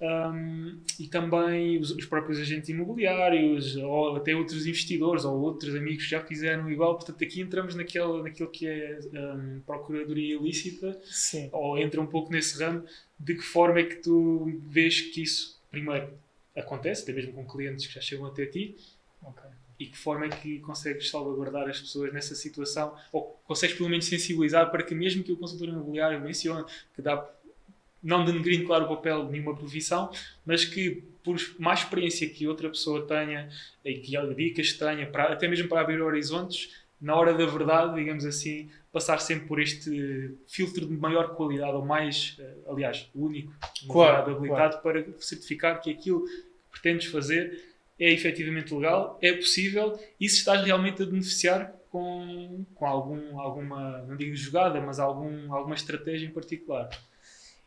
um, 0.00 0.80
e 0.98 1.06
também 1.06 1.78
os, 1.78 1.90
os, 1.90 2.06
próprios 2.06 2.38
agentes 2.38 2.70
imobiliários, 2.70 3.76
ou 3.76 4.16
até 4.16 4.34
outros 4.34 4.66
investidores, 4.66 5.24
ou 5.24 5.38
outros 5.38 5.74
amigos 5.74 6.04
que 6.04 6.10
já 6.10 6.24
fizeram 6.24 6.70
igual. 6.70 6.96
Portanto, 6.96 7.22
aqui 7.22 7.40
entramos 7.40 7.74
naquele, 7.74 8.22
naquilo 8.22 8.48
que 8.48 8.66
é 8.66 8.98
um, 9.12 9.60
procuradoria 9.60 10.36
ilícita, 10.36 10.98
Sim. 11.04 11.50
ou 11.52 11.78
entra 11.78 12.00
um 12.00 12.06
pouco 12.06 12.32
nesse 12.32 12.62
ramo. 12.62 12.84
De 13.18 13.34
que 13.34 13.42
forma 13.42 13.80
é 13.80 13.84
que 13.84 13.96
tu 13.96 14.50
vês 14.66 15.02
que 15.02 15.22
isso, 15.22 15.60
primeiro, 15.70 16.08
acontece, 16.56 17.02
até 17.02 17.12
mesmo 17.12 17.34
com 17.34 17.44
clientes 17.46 17.86
que 17.86 17.94
já 17.94 18.00
chegam 18.00 18.24
até 18.24 18.46
ti, 18.46 18.76
okay. 19.22 19.50
e 19.78 19.84
que 19.84 19.98
forma 19.98 20.24
é 20.24 20.28
que 20.30 20.60
consegues 20.60 21.10
salvaguardar 21.10 21.68
as 21.68 21.78
pessoas 21.78 22.10
nessa 22.10 22.34
situação, 22.34 22.96
ou 23.12 23.38
consegues 23.44 23.76
pelo 23.76 23.90
menos 23.90 24.06
sensibilizar 24.06 24.70
para 24.70 24.82
que, 24.82 24.94
mesmo 24.94 25.22
que 25.22 25.32
o 25.32 25.36
consultor 25.36 25.68
imobiliário 25.68 26.18
mencione 26.18 26.64
que 26.94 27.02
dá 27.02 27.28
não 28.02 28.24
denegrindo, 28.24 28.66
claro, 28.66 28.84
o 28.84 28.88
papel 28.88 29.26
de 29.26 29.32
nenhuma 29.32 29.54
profissão, 29.54 30.10
mas 30.44 30.64
que 30.64 31.02
por 31.22 31.36
mais 31.58 31.80
experiência 31.80 32.28
que 32.28 32.46
outra 32.46 32.68
pessoa 32.68 33.06
tenha 33.06 33.48
e 33.84 33.94
que 33.94 34.34
dicas 34.34 34.72
tenha, 34.72 35.06
para, 35.06 35.32
até 35.32 35.46
mesmo 35.46 35.68
para 35.68 35.82
abrir 35.82 36.00
horizontes, 36.00 36.70
na 37.00 37.14
hora 37.14 37.32
da 37.32 37.46
verdade, 37.46 37.94
digamos 37.94 38.24
assim, 38.24 38.70
passar 38.92 39.18
sempre 39.20 39.46
por 39.46 39.60
este 39.60 40.34
filtro 40.46 40.86
de 40.86 40.94
maior 40.94 41.34
qualidade, 41.34 41.72
ou 41.72 41.84
mais, 41.84 42.36
eh, 42.38 42.54
aliás, 42.68 43.08
único, 43.14 43.52
claro, 43.88 44.32
habilitado 44.32 44.80
claro. 44.80 45.04
para 45.04 45.20
certificar 45.20 45.80
que 45.80 45.90
aquilo 45.90 46.24
que 46.24 46.44
pretendes 46.70 47.06
fazer 47.06 47.64
é 47.98 48.10
efetivamente 48.10 48.74
legal, 48.74 49.18
é 49.22 49.32
possível 49.32 49.98
e 50.18 50.28
se 50.28 50.38
estás 50.38 50.64
realmente 50.64 51.02
a 51.02 51.06
beneficiar 51.06 51.74
com, 51.90 52.64
com 52.74 52.86
algum, 52.86 53.38
alguma, 53.40 53.98
não 54.02 54.16
digo 54.16 54.34
jogada, 54.36 54.80
mas 54.80 54.98
algum, 54.98 55.52
alguma 55.54 55.74
estratégia 55.74 56.26
em 56.26 56.30
particular 56.30 56.88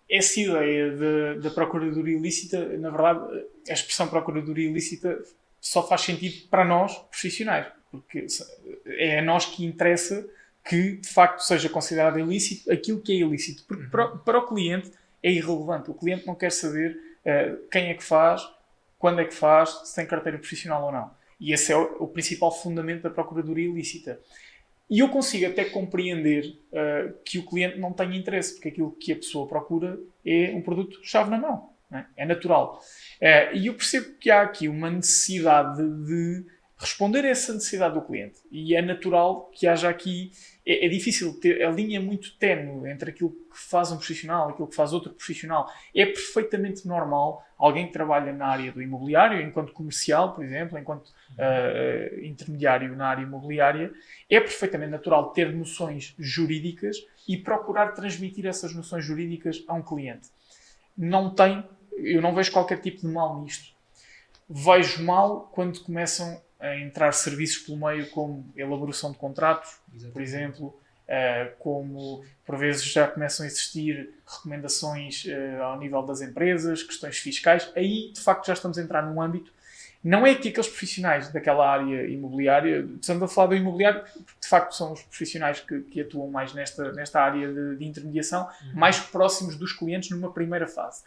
essa 0.09 0.39
ideia 0.39 1.35
da 1.37 1.49
procuradoria 1.49 2.17
ilícita, 2.17 2.77
na 2.77 2.89
verdade, 2.89 3.45
a 3.69 3.73
expressão 3.73 4.07
procuradoria 4.07 4.69
ilícita 4.69 5.19
só 5.59 5.87
faz 5.87 6.01
sentido 6.01 6.47
para 6.49 6.65
nós, 6.65 6.95
profissionais, 7.09 7.67
porque 7.89 8.25
é 8.85 9.19
a 9.19 9.21
nós 9.21 9.45
que 9.45 9.65
interessa 9.65 10.27
que 10.63 10.97
de 10.97 11.09
facto 11.09 11.41
seja 11.41 11.69
considerado 11.69 12.19
ilícito 12.19 12.71
aquilo 12.71 13.01
que 13.01 13.11
é 13.11 13.15
ilícito, 13.15 13.63
porque 13.67 13.83
para, 13.87 14.07
para 14.09 14.39
o 14.39 14.47
cliente 14.47 14.91
é 15.21 15.31
irrelevante. 15.31 15.89
O 15.89 15.93
cliente 15.93 16.25
não 16.25 16.35
quer 16.35 16.51
saber 16.51 16.97
uh, 17.25 17.67
quem 17.69 17.89
é 17.89 17.93
que 17.93 18.03
faz, 18.03 18.41
quando 18.97 19.19
é 19.19 19.25
que 19.25 19.33
faz, 19.33 19.69
se 19.85 19.95
tem 19.95 20.05
carteira 20.05 20.37
profissional 20.37 20.85
ou 20.85 20.91
não. 20.91 21.11
E 21.39 21.53
esse 21.53 21.71
é 21.71 21.77
o, 21.77 22.03
o 22.03 22.07
principal 22.07 22.51
fundamento 22.51 23.03
da 23.03 23.09
procuradoria 23.09 23.67
ilícita. 23.67 24.19
E 24.89 24.99
eu 24.99 25.09
consigo 25.09 25.47
até 25.47 25.65
compreender 25.65 26.45
uh, 26.71 27.13
que 27.25 27.39
o 27.39 27.45
cliente 27.45 27.79
não 27.79 27.93
tenha 27.93 28.15
interesse, 28.15 28.53
porque 28.53 28.69
aquilo 28.69 28.91
que 28.91 29.11
a 29.11 29.15
pessoa 29.15 29.47
procura 29.47 29.99
é 30.25 30.53
um 30.53 30.61
produto 30.61 30.99
chave 31.03 31.29
na 31.29 31.37
mão. 31.37 31.73
É? 31.91 32.05
é? 32.17 32.25
natural. 32.25 32.81
Uh, 33.21 33.55
e 33.55 33.67
eu 33.67 33.75
percebo 33.75 34.17
que 34.17 34.31
há 34.31 34.41
aqui 34.41 34.67
uma 34.67 34.89
necessidade 34.89 35.77
de 35.77 36.45
responder 36.83 37.23
a 37.23 37.29
essa 37.29 37.53
necessidade 37.53 37.93
do 37.93 38.01
cliente. 38.01 38.39
E 38.51 38.75
é 38.75 38.81
natural 38.81 39.49
que 39.53 39.67
haja 39.67 39.89
aqui. 39.89 40.31
É, 40.65 40.85
é 40.85 40.89
difícil 40.89 41.39
ter. 41.39 41.63
A 41.63 41.71
linha 41.71 41.97
é 41.97 42.01
muito 42.01 42.37
tenue 42.37 42.89
entre 42.89 43.11
aquilo 43.11 43.29
que 43.29 43.57
faz 43.57 43.91
um 43.91 43.97
profissional 43.97 44.49
e 44.49 44.53
aquilo 44.53 44.67
que 44.67 44.75
faz 44.75 44.91
outro 44.91 45.13
profissional. 45.13 45.71
É 45.95 46.05
perfeitamente 46.05 46.87
normal 46.87 47.45
alguém 47.65 47.87
que 47.87 47.93
trabalha 47.93 48.33
na 48.33 48.47
área 48.47 48.73
do 48.73 48.81
imobiliário, 48.81 49.41
enquanto 49.41 49.71
comercial, 49.71 50.35
por 50.35 50.43
exemplo, 50.43 50.77
enquanto 50.77 51.07
uh, 51.07 52.21
intermediário 52.21 52.93
na 52.93 53.07
área 53.07 53.23
imobiliária, 53.23 53.93
é 54.29 54.37
perfeitamente 54.37 54.91
natural 54.91 55.31
ter 55.31 55.53
noções 55.53 56.13
jurídicas 56.19 56.97
e 57.25 57.37
procurar 57.37 57.93
transmitir 57.93 58.45
essas 58.45 58.75
noções 58.75 59.05
jurídicas 59.05 59.63
a 59.65 59.75
um 59.75 59.81
cliente. 59.81 60.27
Não 60.97 61.33
tem. 61.33 61.63
Eu 61.95 62.21
não 62.21 62.35
vejo 62.35 62.51
qualquer 62.51 62.81
tipo 62.81 62.99
de 62.99 63.07
mal 63.07 63.41
nisto. 63.41 63.73
Vejo 64.49 65.01
mal 65.01 65.49
quando 65.53 65.79
começam 65.79 66.41
a 66.59 66.75
entrar 66.75 67.13
serviços 67.13 67.65
pelo 67.65 67.77
meio 67.77 68.09
como 68.09 68.45
elaboração 68.57 69.13
de 69.13 69.17
contratos, 69.17 69.79
Exatamente. 69.87 70.11
por 70.11 70.21
exemplo, 70.21 70.79
como 71.59 72.23
por 72.45 72.57
vezes 72.57 72.83
já 72.83 73.07
começam 73.07 73.43
a 73.43 73.47
existir 73.47 74.09
recomendações 74.25 75.25
uh, 75.25 75.63
ao 75.63 75.79
nível 75.79 76.01
das 76.03 76.21
empresas, 76.21 76.83
questões 76.83 77.17
fiscais, 77.17 77.71
aí 77.75 78.11
de 78.13 78.19
facto 78.19 78.47
já 78.47 78.53
estamos 78.53 78.77
a 78.77 78.81
entrar 78.81 79.01
num 79.03 79.21
âmbito 79.21 79.51
não 80.03 80.27
é 80.27 80.35
que 80.35 80.49
aqueles 80.49 80.67
profissionais 80.67 81.31
daquela 81.31 81.65
área 81.65 82.05
imobiliária, 82.07 82.85
estamos 82.99 83.23
a 83.23 83.27
falar 83.27 83.47
do 83.47 83.55
imobiliário, 83.55 84.01
porque 84.01 84.41
de 84.41 84.47
facto 84.49 84.75
são 84.75 84.91
os 84.91 85.01
profissionais 85.01 85.61
que, 85.61 85.79
que 85.79 86.01
atuam 86.01 86.29
mais 86.29 86.53
nesta, 86.53 86.91
nesta 86.91 87.21
área 87.21 87.47
de, 87.47 87.77
de 87.77 87.85
intermediação, 87.85 88.43
uhum. 88.43 88.73
mais 88.73 88.99
próximos 88.99 89.55
dos 89.55 89.71
clientes 89.71 90.09
numa 90.09 90.33
primeira 90.33 90.67
fase. 90.67 91.03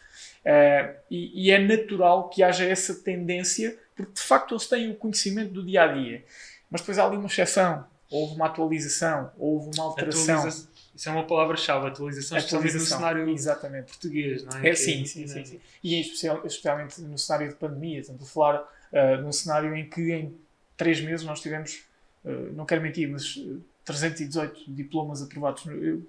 Uh, 0.46 0.96
e, 1.10 1.48
e, 1.48 1.50
é 1.50 1.58
natural 1.58 2.30
que 2.30 2.42
haja 2.42 2.64
essa 2.64 2.94
tendência, 2.94 3.76
porque 3.94 4.14
de 4.14 4.22
facto 4.22 4.54
eles 4.54 4.66
têm 4.66 4.90
o 4.90 4.94
conhecimento 4.94 5.52
do 5.52 5.62
dia 5.62 5.82
a 5.82 5.88
dia. 5.88 6.24
Mas 6.70 6.80
depois 6.80 6.98
há 6.98 7.04
ali 7.04 7.18
uma 7.18 7.26
exceção, 7.26 7.86
houve 8.10 8.34
uma 8.34 8.46
atualização, 8.46 9.30
houve 9.38 9.76
uma 9.76 9.84
alteração. 9.84 10.38
Atualiza 10.38 10.76
isso 10.96 11.10
é 11.10 11.12
uma 11.12 11.26
palavra-chave, 11.26 11.86
atualização, 11.88 12.38
atualização, 12.38 12.80
no 12.80 12.86
cenário 12.86 13.28
exatamente. 13.28 13.88
português, 13.88 14.42
não 14.44 14.58
é? 14.58 14.70
é 14.70 14.74
sim, 14.74 15.04
sim, 15.04 15.26
sim, 15.28 15.44
sim, 15.44 15.60
E 15.84 16.00
especial, 16.00 16.40
especialmente 16.46 17.02
no 17.02 17.18
cenário 17.18 17.50
de 17.50 17.54
pandemia, 17.54 18.00
estamos 18.00 18.22
a 18.22 18.24
falar 18.24 18.62
uh, 18.62 19.22
num 19.22 19.30
cenário 19.30 19.76
em 19.76 19.86
que 19.86 20.10
em 20.10 20.34
três 20.74 20.98
meses 21.02 21.26
nós 21.26 21.40
tivemos, 21.40 21.84
uh, 22.24 22.50
não 22.54 22.64
quero 22.64 22.80
mentir, 22.80 23.10
mas 23.10 23.36
318 23.86 24.64
diplomas 24.68 25.22
aprovados, 25.22 25.64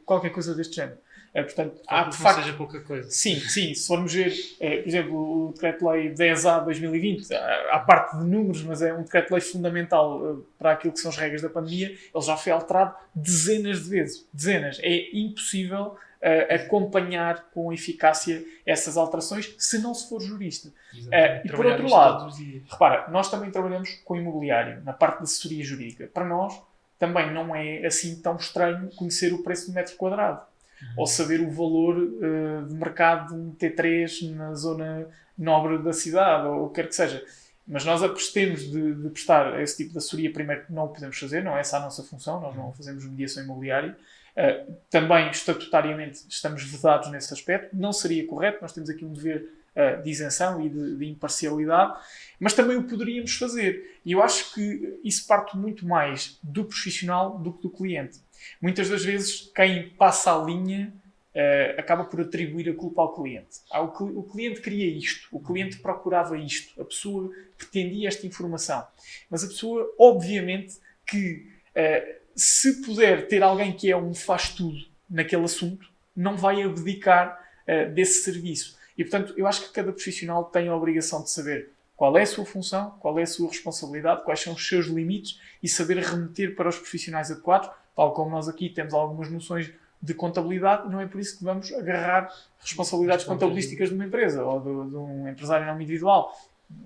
qualquer 0.06 0.32
coisa 0.32 0.54
deste 0.54 0.76
género. 0.76 0.98
É, 1.34 1.44
portanto, 1.44 1.80
há 1.88 2.06
de 2.06 2.18
facto. 2.18 2.42
seja 2.42 2.54
pouca 2.54 2.80
coisa. 2.80 3.10
Sim, 3.12 3.40
sim. 3.40 3.74
Se 3.76 3.86
formos 3.86 4.12
ver, 4.12 4.34
é, 4.60 4.78
por 4.78 4.88
exemplo, 4.88 5.48
o 5.48 5.54
Decreto-Lei 5.54 6.12
10A 6.12 6.66
2020, 6.66 7.32
há 7.70 7.80
parte 7.80 8.18
de 8.18 8.24
números, 8.24 8.64
mas 8.64 8.82
é 8.82 8.92
um 8.92 9.04
Decreto-Lei 9.04 9.42
fundamental 9.42 10.20
uh, 10.20 10.46
para 10.58 10.72
aquilo 10.72 10.94
que 10.94 11.00
são 11.00 11.12
as 11.12 11.18
regras 11.18 11.44
da 11.44 11.50
pandemia, 11.50 11.90
ele 11.90 12.24
já 12.24 12.36
foi 12.36 12.52
alterado 12.52 12.96
dezenas 13.14 13.84
de 13.84 13.90
vezes. 13.90 14.28
Dezenas. 14.34 14.80
É 14.82 15.16
impossível 15.16 15.96
uh, 16.22 16.56
acompanhar 16.56 17.46
com 17.54 17.72
eficácia 17.72 18.44
essas 18.66 18.98
alterações 18.98 19.54
se 19.60 19.78
não 19.78 19.94
se 19.94 20.10
for 20.10 20.20
jurista. 20.22 20.70
Uh, 20.70 21.46
e 21.46 21.52
por 21.52 21.68
outro 21.68 21.88
lado, 21.88 22.34
repara, 22.68 23.12
nós 23.12 23.30
também 23.30 23.52
trabalhamos 23.52 23.92
com 24.06 24.16
imobiliário, 24.16 24.82
na 24.84 24.94
parte 24.94 25.18
de 25.18 25.24
assessoria 25.26 25.64
jurídica. 25.64 26.10
Para 26.12 26.26
nós, 26.26 26.60
também 26.98 27.32
não 27.32 27.56
é 27.56 27.86
assim 27.86 28.20
tão 28.22 28.36
estranho 28.36 28.90
conhecer 28.96 29.34
o 29.34 29.44
preço 29.44 29.68
do 29.68 29.74
metro 29.74 29.96
quadrado 29.96 30.42
uhum. 30.82 30.88
ou 30.98 31.08
saber 31.08 31.42
o 31.42 31.50
valor 31.50 31.98
uh, 31.98 32.66
de 32.68 32.74
mercado 32.74 33.30
de 33.30 33.34
um 33.34 33.54
T3 33.54 34.34
na 34.36 34.54
zona 34.54 35.08
nobre 35.38 35.78
da 35.80 35.94
cidade, 35.94 36.48
ou 36.48 36.66
o 36.66 36.70
que 36.70 36.82
quer 36.82 36.88
que 36.88 36.96
seja. 36.96 37.24
Mas 37.68 37.84
nós 37.84 38.02
apostemos 38.02 38.62
de, 38.62 38.96
de 38.96 39.10
prestar 39.10 39.60
esse 39.62 39.78
tipo 39.78 39.92
de 39.92 39.98
assessoria, 39.98 40.32
primeiro 40.32 40.64
não 40.70 40.86
o 40.86 40.88
podemos 40.88 41.18
fazer, 41.20 41.44
não 41.44 41.58
é 41.58 41.60
essa 41.60 41.78
a 41.78 41.82
nossa 41.82 42.02
função, 42.02 42.40
nós 42.40 42.56
não 42.56 42.72
fazemos 42.72 43.06
mediação 43.06 43.44
imobiliária. 43.44 43.96
Uh, 44.36 44.74
também, 44.90 45.30
estatutariamente, 45.30 46.24
estamos 46.30 46.64
vedados 46.64 47.12
nesse 47.12 47.34
aspecto. 47.34 47.76
Não 47.76 47.92
seria 47.92 48.26
correto, 48.26 48.60
nós 48.62 48.72
temos 48.72 48.90
aqui 48.90 49.04
um 49.04 49.12
dever 49.12 49.57
de 50.04 50.10
isenção 50.10 50.66
e 50.66 50.70
de, 50.70 50.98
de, 50.98 51.06
imparcialidade, 51.06 52.00
mas 52.40 52.54
também 52.54 52.78
o 52.78 52.84
poderíamos 52.84 53.36
fazer. 53.36 54.00
E 54.04 54.12
eu 54.12 54.24
acho 54.24 54.54
que 54.54 55.00
isso 55.04 55.28
parte 55.28 55.56
muito 55.56 55.86
mais 55.86 56.40
do 56.42 56.66
profissional 56.66 57.38
do 57.38 57.54
que 57.54 57.62
do 57.62 57.70
cliente. 57.70 58.20
Muitas 58.62 58.90
das 58.90 59.04
vezes, 59.04 59.52
quem 59.56 59.90
passa 59.90 60.34
a 60.34 60.44
linha 60.44 60.94
uh, 61.38 61.80
acaba 61.80 62.04
por 62.06 62.22
atribuir 62.22 62.70
a 62.70 62.74
culpa 62.74 63.02
ao 63.02 63.14
cliente. 63.14 63.60
Ah, 63.72 63.82
o, 63.82 63.88
o, 64.20 64.24
cliente 64.24 64.62
queria 64.62 64.88
isto, 64.98 65.28
o 65.32 65.40
cliente 65.40 65.78
procurava 65.78 66.38
isto, 66.38 66.80
a 66.82 66.86
pessoa 66.86 67.32
pretendia 67.58 68.08
esta 68.08 68.26
informação. 68.26 68.86
Mas 69.30 69.44
a 69.44 69.48
pessoa, 69.48 69.94
obviamente, 70.00 70.78
que 71.06 71.48
uh, 71.76 72.18
se 72.36 72.82
puder 72.82 73.28
ter 73.28 73.44
alguém 73.44 73.74
que 73.74 73.92
é 73.92 73.98
um 73.98 74.14
faz-tudo 74.14 74.80
naquele 75.10 75.44
assunto, 75.44 75.88
não 76.16 76.36
vai 76.36 76.64
abdicar 76.64 77.40
uh, 77.68 77.94
desse 77.94 78.24
serviço. 78.24 78.77
E, 78.98 79.04
portanto, 79.04 79.34
eu 79.38 79.46
acho 79.46 79.62
que 79.62 79.74
cada 79.74 79.92
profissional 79.92 80.46
tem 80.46 80.68
a 80.68 80.76
obrigação 80.76 81.22
de 81.22 81.30
saber 81.30 81.72
qual 81.96 82.18
é 82.18 82.24
a 82.24 82.26
sua 82.26 82.46
função, 82.46 82.92
qual 83.00 83.18
é 83.20 83.24
a 83.24 83.28
sua 83.28 83.48
responsabilidade, 83.48 84.24
quais 84.24 84.40
são 84.40 84.54
os 84.54 84.68
seus 84.68 84.88
limites 84.88 85.40
e 85.62 85.68
saber 85.68 85.98
remeter 85.98 86.56
para 86.56 86.70
os 86.70 86.78
profissionais 86.78 87.32
adequados 87.32 87.70
tal 87.98 88.14
como 88.14 88.30
nós 88.30 88.48
aqui 88.48 88.70
temos 88.70 88.94
algumas 88.94 89.32
noções 89.32 89.74
de 90.00 90.14
contabilidade, 90.14 90.88
não 90.88 91.02
é 91.02 91.08
por 91.08 91.20
isso 91.20 91.40
que 91.40 91.44
vamos 91.44 91.74
agarrar 91.74 92.32
responsabilidades 92.60 93.26
contabilísticas 93.26 93.90
de 93.90 93.96
uma 93.96 94.06
empresa 94.06 94.46
ou 94.46 94.60
de, 94.60 94.92
de 94.92 94.96
um 94.96 95.28
empresário 95.28 95.66
não 95.66 95.82
individual. 95.82 96.32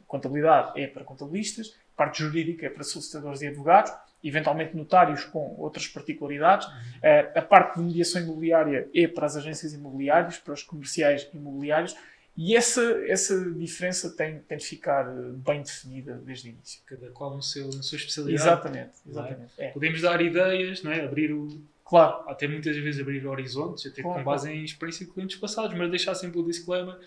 Contabilidade 0.08 0.80
é 0.80 0.88
para 0.88 1.04
contabilistas, 1.04 1.76
parte 1.98 2.24
jurídica 2.24 2.66
é 2.66 2.70
para 2.70 2.86
solicitadores 2.86 3.42
e 3.42 3.48
advogados, 3.48 3.92
eventualmente 4.24 4.76
notários 4.76 5.24
com 5.26 5.56
outras 5.58 5.88
particularidades. 5.88 6.68
Uh, 6.68 7.40
a 7.40 7.42
parte 7.42 7.80
de 7.80 7.86
mediação 7.86 8.22
imobiliária 8.22 8.88
é 8.94 9.08
para 9.08 9.26
as 9.26 9.36
agências 9.36 9.74
imobiliárias, 9.74 10.38
para 10.38 10.54
os 10.54 10.64
comerciais 10.64 11.28
imobiliários. 11.34 11.96
E 12.36 12.56
essa, 12.56 12.82
essa 13.08 13.52
diferença 13.52 14.10
tem, 14.16 14.40
tem 14.40 14.58
de 14.58 14.66
ficar 14.66 15.06
eh, 15.06 15.32
bem 15.34 15.62
definida 15.62 16.14
desde 16.26 16.48
o 16.48 16.52
início. 16.52 16.82
Cada 16.86 17.10
qual 17.10 17.36
no 17.36 17.42
seu, 17.42 17.66
na 17.66 17.84
sua 17.84 17.98
especialidade. 17.98 18.42
Exatamente. 18.42 18.92
É? 19.06 19.10
exatamente. 19.10 19.52
É? 19.58 19.66
É. 19.66 19.70
Podemos 19.72 20.02
dar 20.02 20.22
ideias, 20.22 20.82
não 20.82 20.92
é? 20.92 21.04
abrir 21.04 21.34
o. 21.34 21.62
Claro. 21.84 22.30
Até 22.30 22.48
muitas 22.48 22.76
vezes 22.78 23.02
abrir 23.02 23.28
horizontes, 23.28 23.86
até 23.86 24.02
claro, 24.02 24.20
com 24.20 24.24
base 24.24 24.48
claro. 24.48 24.62
em 24.62 24.64
experiência 24.64 25.06
de 25.06 25.12
clientes 25.12 25.36
passados, 25.36 25.78
mas 25.78 25.90
deixar 25.90 26.16
sempre 26.16 26.40
o 26.40 26.44
disclaimer 26.44 26.98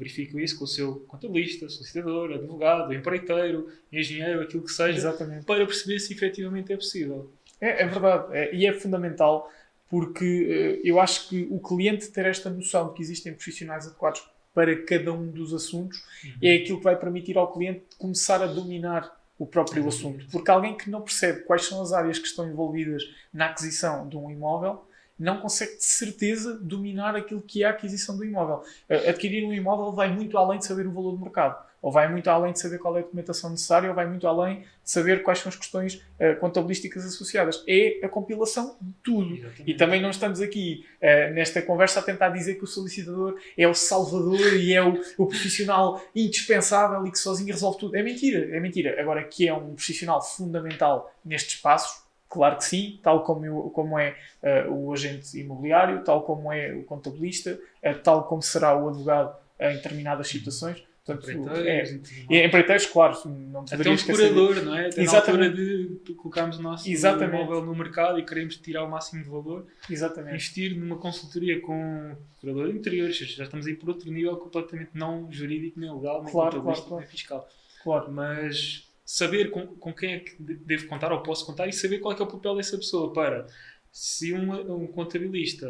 verifico 0.00 0.40
isso 0.40 0.58
com 0.58 0.64
o 0.64 0.66
seu 0.66 1.00
contabilista, 1.00 1.68
solicitador, 1.68 2.32
advogado, 2.32 2.92
empreiteiro, 2.94 3.68
engenheiro, 3.92 4.40
aquilo 4.40 4.64
que 4.64 4.72
seja, 4.72 4.96
Exatamente. 4.96 5.44
para 5.44 5.64
perceber 5.66 6.00
se 6.00 6.14
efetivamente 6.14 6.72
é 6.72 6.76
possível. 6.76 7.30
É, 7.60 7.82
é 7.82 7.86
verdade, 7.86 8.34
é, 8.34 8.54
e 8.54 8.66
é 8.66 8.72
fundamental 8.72 9.50
porque 9.88 10.80
uh, 10.82 10.86
eu 10.86 10.98
acho 10.98 11.28
que 11.28 11.46
o 11.50 11.60
cliente 11.60 12.08
ter 12.08 12.24
esta 12.24 12.48
noção 12.48 12.88
de 12.88 12.94
que 12.94 13.02
existem 13.02 13.34
profissionais 13.34 13.86
adequados 13.86 14.22
para 14.54 14.74
cada 14.84 15.12
um 15.12 15.26
dos 15.26 15.52
assuntos 15.52 15.98
uhum. 16.24 16.32
é 16.42 16.54
aquilo 16.54 16.78
que 16.78 16.84
vai 16.84 16.96
permitir 16.96 17.36
ao 17.36 17.52
cliente 17.52 17.82
começar 17.98 18.42
a 18.42 18.46
dominar 18.46 19.20
o 19.38 19.46
próprio 19.46 19.86
assunto. 19.86 20.26
Porque 20.30 20.50
alguém 20.50 20.76
que 20.76 20.88
não 20.88 21.02
percebe 21.02 21.40
quais 21.40 21.64
são 21.66 21.82
as 21.82 21.92
áreas 21.92 22.18
que 22.18 22.26
estão 22.26 22.48
envolvidas 22.48 23.02
na 23.32 23.46
aquisição 23.46 24.08
de 24.08 24.16
um 24.16 24.30
imóvel 24.30 24.84
não 25.20 25.38
consegue 25.38 25.76
de 25.76 25.84
certeza 25.84 26.58
dominar 26.58 27.14
aquilo 27.14 27.42
que 27.42 27.62
é 27.62 27.66
a 27.66 27.70
aquisição 27.70 28.16
do 28.16 28.24
imóvel. 28.24 28.62
Adquirir 28.88 29.44
um 29.44 29.52
imóvel 29.52 29.92
vai 29.92 30.10
muito 30.12 30.38
além 30.38 30.58
de 30.58 30.64
saber 30.64 30.86
o 30.86 30.92
valor 30.92 31.12
do 31.12 31.18
mercado, 31.18 31.62
ou 31.82 31.92
vai 31.92 32.10
muito 32.10 32.28
além 32.28 32.52
de 32.52 32.60
saber 32.60 32.78
qual 32.78 32.96
é 32.96 33.00
a 33.00 33.02
documentação 33.02 33.50
necessária, 33.50 33.88
ou 33.88 33.94
vai 33.94 34.06
muito 34.06 34.26
além 34.26 34.60
de 34.60 34.66
saber 34.82 35.22
quais 35.22 35.38
são 35.38 35.50
as 35.50 35.56
questões 35.56 35.94
uh, 35.94 36.38
contabilísticas 36.40 37.04
associadas. 37.04 37.62
É 37.66 38.00
a 38.02 38.08
compilação 38.08 38.76
de 38.80 38.92
tudo. 39.02 39.34
Exatamente. 39.34 39.70
E 39.70 39.74
também 39.74 40.00
não 40.00 40.10
estamos 40.10 40.40
aqui 40.40 40.86
uh, 40.96 41.34
nesta 41.34 41.60
conversa 41.60 42.00
a 42.00 42.02
tentar 42.02 42.30
dizer 42.30 42.54
que 42.54 42.64
o 42.64 42.66
solicitador 42.66 43.38
é 43.56 43.68
o 43.68 43.74
salvador 43.74 44.54
e 44.56 44.72
é 44.72 44.82
o, 44.82 45.00
o 45.18 45.26
profissional 45.26 46.02
indispensável 46.14 47.06
e 47.06 47.10
que 47.10 47.18
sozinho 47.18 47.52
resolve 47.52 47.78
tudo. 47.78 47.96
É 47.96 48.02
mentira, 48.02 48.56
é 48.56 48.60
mentira. 48.60 49.00
Agora, 49.00 49.22
que 49.24 49.46
é 49.46 49.52
um 49.52 49.74
profissional 49.74 50.22
fundamental 50.22 51.14
nestes 51.24 51.60
passos, 51.60 51.99
Claro 52.30 52.56
que 52.58 52.64
sim, 52.64 53.00
tal 53.02 53.24
como, 53.24 53.44
eu, 53.44 53.70
como 53.74 53.98
é 53.98 54.16
uh, 54.40 54.72
o 54.72 54.92
agente 54.92 55.36
imobiliário, 55.36 56.04
tal 56.04 56.22
como 56.22 56.52
é 56.52 56.72
o 56.72 56.84
contabilista, 56.84 57.58
uh, 57.84 57.98
tal 58.04 58.24
como 58.24 58.40
será 58.40 58.76
o 58.76 58.88
advogado 58.88 59.36
em 59.58 59.74
determinadas 59.74 60.28
situações. 60.28 60.82
Portanto, 61.04 61.50
é, 61.56 61.82
e 62.30 62.46
empreiteiros, 62.46 62.86
claro, 62.86 63.18
não 63.26 63.62
Até 63.62 63.90
um 63.90 63.96
decorador, 63.96 64.62
não 64.62 64.76
é? 64.76 64.86
Até 64.88 65.02
Exatamente. 65.02 65.40
na 65.40 65.46
altura 65.46 65.98
de 66.04 66.14
colocarmos 66.14 66.58
o 66.58 66.62
nosso 66.62 66.88
Exatamente. 66.88 67.42
imóvel 67.42 67.64
no 67.64 67.74
mercado 67.74 68.18
e 68.18 68.24
queremos 68.24 68.56
tirar 68.58 68.84
o 68.84 68.90
máximo 68.90 69.24
de 69.24 69.28
valor, 69.28 69.66
Exatamente. 69.88 70.34
investir 70.34 70.76
numa 70.76 70.98
consultoria 70.98 71.60
com 71.60 72.16
decorador 72.40 72.72
de 72.72 72.78
interiores, 72.78 73.16
já 73.16 73.44
estamos 73.44 73.66
aí 73.66 73.74
por 73.74 73.88
outro 73.88 74.10
nível 74.12 74.36
completamente 74.36 74.90
não 74.94 75.26
jurídico, 75.32 75.80
nem 75.80 75.92
legal, 75.92 76.22
nem 76.22 76.30
claro, 76.30 76.62
claro, 76.62 76.82
claro. 76.82 76.96
nem 76.98 77.06
fiscal. 77.06 77.48
Claro. 77.82 78.12
Mas 78.12 78.89
saber 79.10 79.50
com, 79.50 79.66
com 79.66 79.92
quem 79.92 80.14
é 80.14 80.20
que 80.20 80.36
devo 80.40 80.86
contar 80.86 81.10
ou 81.10 81.20
posso 81.20 81.44
contar 81.44 81.66
e 81.66 81.72
saber 81.72 81.98
qual 81.98 82.14
é, 82.14 82.20
é 82.20 82.22
o 82.22 82.28
papel 82.28 82.54
dessa 82.54 82.78
pessoa 82.78 83.12
para 83.12 83.44
se 83.90 84.32
um, 84.32 84.82
um 84.84 84.86
contabilista 84.86 85.68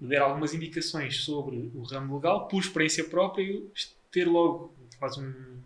me 0.00 0.08
der 0.08 0.22
algumas 0.22 0.54
indicações 0.54 1.16
sobre 1.24 1.68
o 1.74 1.82
ramo 1.82 2.14
legal, 2.14 2.46
por 2.46 2.60
experiência 2.60 3.02
própria, 3.02 3.60
ter 4.12 4.24
logo 4.28 4.72
quase 5.00 5.20
um 5.20 5.58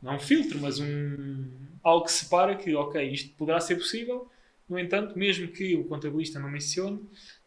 não 0.00 0.16
um 0.16 0.18
filtro, 0.18 0.58
mas 0.58 0.80
um 0.80 1.50
algo 1.84 2.06
que 2.06 2.12
separa 2.12 2.56
que, 2.56 2.74
ok, 2.74 3.12
isto 3.12 3.36
poderá 3.36 3.60
ser 3.60 3.76
possível, 3.76 4.26
no 4.66 4.78
entanto, 4.78 5.16
mesmo 5.18 5.48
que 5.48 5.76
o 5.76 5.84
contabilista 5.84 6.40
não 6.40 6.50
mencione, 6.50 6.98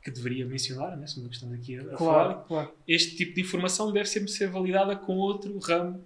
que 0.04 0.12
deveria 0.12 0.46
mencionar, 0.46 0.96
né, 0.96 1.08
segundo 1.08 1.26
o 1.26 1.30
que 1.30 1.36
estamos 1.36 1.60
aqui 1.60 1.76
a, 1.76 1.84
claro, 1.84 1.98
falar, 1.98 2.34
claro. 2.44 2.72
este 2.88 3.18
tipo 3.18 3.34
de 3.34 3.42
informação 3.42 3.92
deve 3.92 4.08
sempre 4.08 4.30
ser 4.30 4.48
validada 4.48 4.96
com 4.96 5.18
outro 5.18 5.58
ramo 5.58 6.06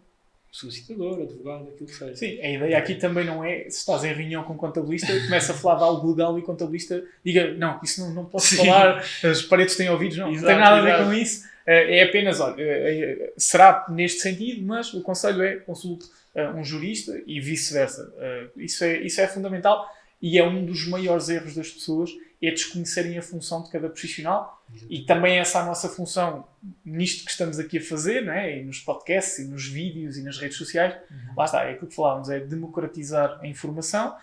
solicitador, 0.52 1.22
advogado, 1.22 1.70
aquilo 1.70 1.90
que 1.90 1.96
seja. 1.96 2.16
Sim, 2.16 2.40
a 2.42 2.50
ideia 2.52 2.78
aqui 2.78 2.96
também 2.96 3.26
não 3.26 3.44
é, 3.44 3.64
se 3.64 3.80
estás 3.80 4.04
em 4.04 4.14
reunião 4.14 4.44
com 4.44 4.54
um 4.54 4.58
contabilista 4.58 5.12
e 5.12 5.24
começa 5.26 5.52
a 5.52 5.56
falar 5.56 5.78
de 5.78 5.84
algo 5.84 6.10
legal 6.10 6.38
e 6.38 6.42
o 6.42 6.44
contabilista 6.44 7.04
diga, 7.24 7.54
não, 7.54 7.80
isso 7.84 8.02
não, 8.02 8.14
não 8.14 8.26
posso 8.26 8.48
Sim. 8.48 8.66
falar, 8.66 9.04
as 9.24 9.42
paredes 9.44 9.76
têm 9.76 9.90
ouvidos, 9.90 10.18
não, 10.18 10.32
exato, 10.32 10.42
não 10.42 10.50
tem 10.50 10.60
nada 10.60 10.78
a 10.78 10.82
ver 10.82 10.90
exato. 10.90 11.04
com 11.06 11.14
isso. 11.14 11.50
É, 11.66 12.00
é 12.00 12.04
apenas, 12.04 12.40
olha, 12.40 12.62
é, 12.62 13.02
é, 13.02 13.34
será 13.38 13.86
neste 13.90 14.22
sentido, 14.22 14.66
mas 14.66 14.94
o 14.94 15.02
conselho 15.02 15.44
é 15.44 15.58
consulte 15.58 16.08
um 16.56 16.64
jurista 16.64 17.20
e 17.28 17.40
vice-versa. 17.42 18.14
Isso, 18.56 18.84
é, 18.84 18.98
isso 19.02 19.20
é 19.20 19.28
fundamental 19.28 19.86
e 20.22 20.38
é 20.38 20.44
um 20.44 20.66
dos 20.66 20.88
maiores 20.88 21.28
erros 21.28 21.56
das 21.56 21.70
pessoas 21.70 22.12
é 22.42 22.52
desconhecerem 22.52 23.18
a 23.18 23.22
função 23.22 23.62
de 23.64 23.70
cada 23.70 23.90
profissional 23.90 24.64
e 24.90 25.02
também 25.02 25.40
essa 25.40 25.60
é 25.60 25.62
a 25.62 25.66
nossa 25.66 25.90
função 25.90 26.48
nisto 26.86 27.26
que 27.26 27.32
estamos 27.32 27.60
aqui 27.60 27.80
a 27.80 27.82
fazer, 27.82 28.24
não 28.24 28.34
é? 28.34 28.60
E 28.60 28.64
nos 28.64 28.80
podcasts, 28.80 29.40
e 29.40 29.46
nos 29.46 29.68
vídeos 29.68 30.18
e 30.18 30.24
nas 30.24 30.38
redes 30.38 30.58
sociais. 30.58 30.96
Uhum. 31.12 31.34
Lá 31.36 31.46
está, 31.46 31.64
é 31.64 31.72
aquilo 31.72 31.88
que 31.88 31.96
falávamos, 31.96 32.30
é 32.30 32.40
democratizar 32.40 33.40
a 33.42 33.48
informação 33.48 34.16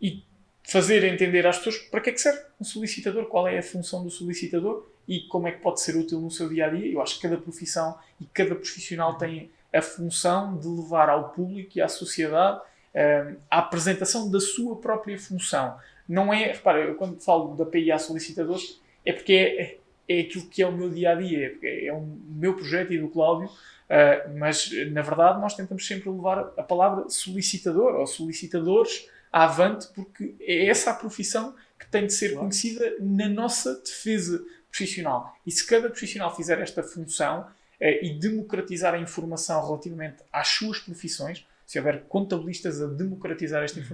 e 0.00 0.24
fazer 0.64 1.04
entender 1.04 1.46
às 1.46 1.58
pessoas 1.58 1.78
para 1.78 2.00
que 2.00 2.10
é 2.10 2.12
que 2.12 2.20
serve 2.20 2.40
um 2.60 2.64
solicitador, 2.64 3.26
qual 3.26 3.46
é 3.46 3.58
a 3.58 3.62
função 3.62 4.02
do 4.02 4.10
solicitador 4.10 4.88
e 5.06 5.20
como 5.20 5.46
é 5.46 5.52
que 5.52 5.60
pode 5.60 5.80
ser 5.80 5.96
útil 5.96 6.20
no 6.20 6.30
seu 6.30 6.48
dia 6.48 6.66
a 6.66 6.70
dia. 6.70 6.92
Eu 6.92 7.00
acho 7.00 7.16
que 7.16 7.22
cada 7.22 7.36
profissão 7.36 7.96
e 8.20 8.24
cada 8.24 8.54
profissional 8.54 9.12
uhum. 9.12 9.18
tem 9.18 9.50
a 9.72 9.82
função 9.82 10.56
de 10.56 10.66
levar 10.66 11.08
ao 11.08 11.30
público 11.30 11.78
e 11.78 11.82
à 11.82 11.88
sociedade 11.88 12.60
um, 12.94 13.36
a 13.50 13.58
apresentação 13.58 14.30
da 14.30 14.40
sua 14.40 14.76
própria 14.76 15.18
função 15.18 15.76
não 16.08 16.32
é, 16.32 16.52
repara, 16.52 16.80
eu 16.80 16.94
quando 16.94 17.20
falo 17.20 17.54
da 17.56 17.64
PIA 17.64 17.98
solicitadores, 17.98 18.80
é 19.04 19.12
porque 19.12 19.32
é, 19.32 19.78
é 20.08 20.20
aquilo 20.20 20.46
que 20.46 20.62
é 20.62 20.66
o 20.66 20.72
meu 20.72 20.90
dia 20.90 21.10
a 21.10 21.14
dia, 21.14 21.56
é, 21.62 21.86
é 21.86 21.92
o 21.92 22.00
meu 22.00 22.54
projeto 22.54 22.92
e 22.92 22.98
do 22.98 23.08
Cláudio, 23.08 23.48
uh, 23.48 24.38
mas 24.38 24.70
na 24.90 25.02
verdade 25.02 25.40
nós 25.40 25.54
tentamos 25.54 25.86
sempre 25.86 26.10
levar 26.10 26.52
a 26.56 26.62
palavra 26.62 27.08
solicitador 27.08 27.94
ou 27.94 28.06
solicitadores 28.06 29.08
avante, 29.32 29.88
porque 29.94 30.34
é 30.40 30.66
essa 30.66 30.90
a 30.90 30.94
profissão 30.94 31.54
que 31.78 31.86
tem 31.86 32.06
de 32.06 32.12
ser 32.12 32.28
claro. 32.28 32.40
conhecida 32.40 32.96
na 33.00 33.28
nossa 33.28 33.74
defesa 33.80 34.44
profissional. 34.70 35.36
E 35.44 35.50
se 35.50 35.66
cada 35.66 35.88
profissional 35.88 36.34
fizer 36.34 36.60
esta 36.60 36.82
função 36.82 37.40
uh, 37.40 37.46
e 37.80 38.18
democratizar 38.18 38.94
a 38.94 38.98
informação 38.98 39.64
relativamente 39.64 40.22
às 40.32 40.48
suas 40.48 40.78
profissões, 40.78 41.46
se 41.66 41.78
houver 41.78 42.04
contabilistas 42.04 42.82
a 42.82 42.86
democratizar 42.86 43.62
esta 43.62 43.80
uhum. 43.80 43.86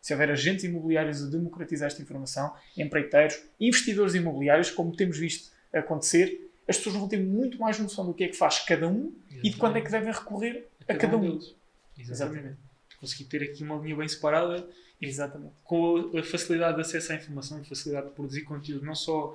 Se 0.00 0.12
houver 0.12 0.30
agentes 0.30 0.64
imobiliários 0.64 1.22
a 1.22 1.28
democratizar 1.28 1.88
esta 1.88 2.02
informação, 2.02 2.54
empreiteiros, 2.76 3.42
investidores 3.60 4.14
imobiliários, 4.14 4.70
como 4.70 4.94
temos 4.94 5.18
visto 5.18 5.52
acontecer, 5.72 6.48
as 6.66 6.76
pessoas 6.76 6.96
vão 6.96 7.08
ter 7.08 7.18
muito 7.18 7.58
mais 7.58 7.78
noção 7.78 8.06
do 8.06 8.14
que 8.14 8.24
é 8.24 8.28
que 8.28 8.36
faz 8.36 8.60
cada 8.60 8.86
um 8.86 9.12
Exatamente. 9.30 9.46
e 9.46 9.50
de 9.50 9.56
quando 9.56 9.76
é 9.76 9.80
que 9.80 9.90
devem 9.90 10.12
recorrer 10.12 10.68
a, 10.86 10.92
a 10.92 10.96
cada, 10.96 11.16
um. 11.16 11.20
Deles. 11.20 11.54
Exatamente. 11.98 12.38
Exatamente. 12.38 12.58
Conseguir 13.00 13.24
ter 13.24 13.42
aqui 13.42 13.62
uma 13.62 13.76
linha 13.76 13.96
bem 13.96 14.08
separada 14.08 14.68
Exatamente. 15.00 15.52
com 15.64 16.10
a 16.16 16.22
facilidade 16.22 16.74
de 16.74 16.80
acesso 16.82 17.12
à 17.12 17.14
informação, 17.14 17.58
a 17.58 17.64
facilidade 17.64 18.08
de 18.08 18.12
produzir 18.14 18.42
conteúdo, 18.42 18.84
não 18.84 18.94
só 18.94 19.34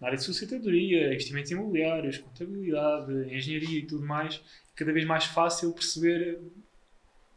na 0.00 0.08
área 0.08 0.18
de 0.18 0.24
societadoria, 0.24 1.12
investimentos 1.12 1.50
imobiliários, 1.50 2.18
contabilidade, 2.18 3.34
engenharia 3.34 3.80
e 3.80 3.86
tudo 3.86 4.04
mais, 4.04 4.40
cada 4.76 4.92
vez 4.92 5.04
mais 5.04 5.24
fácil 5.24 5.72
perceber, 5.72 6.40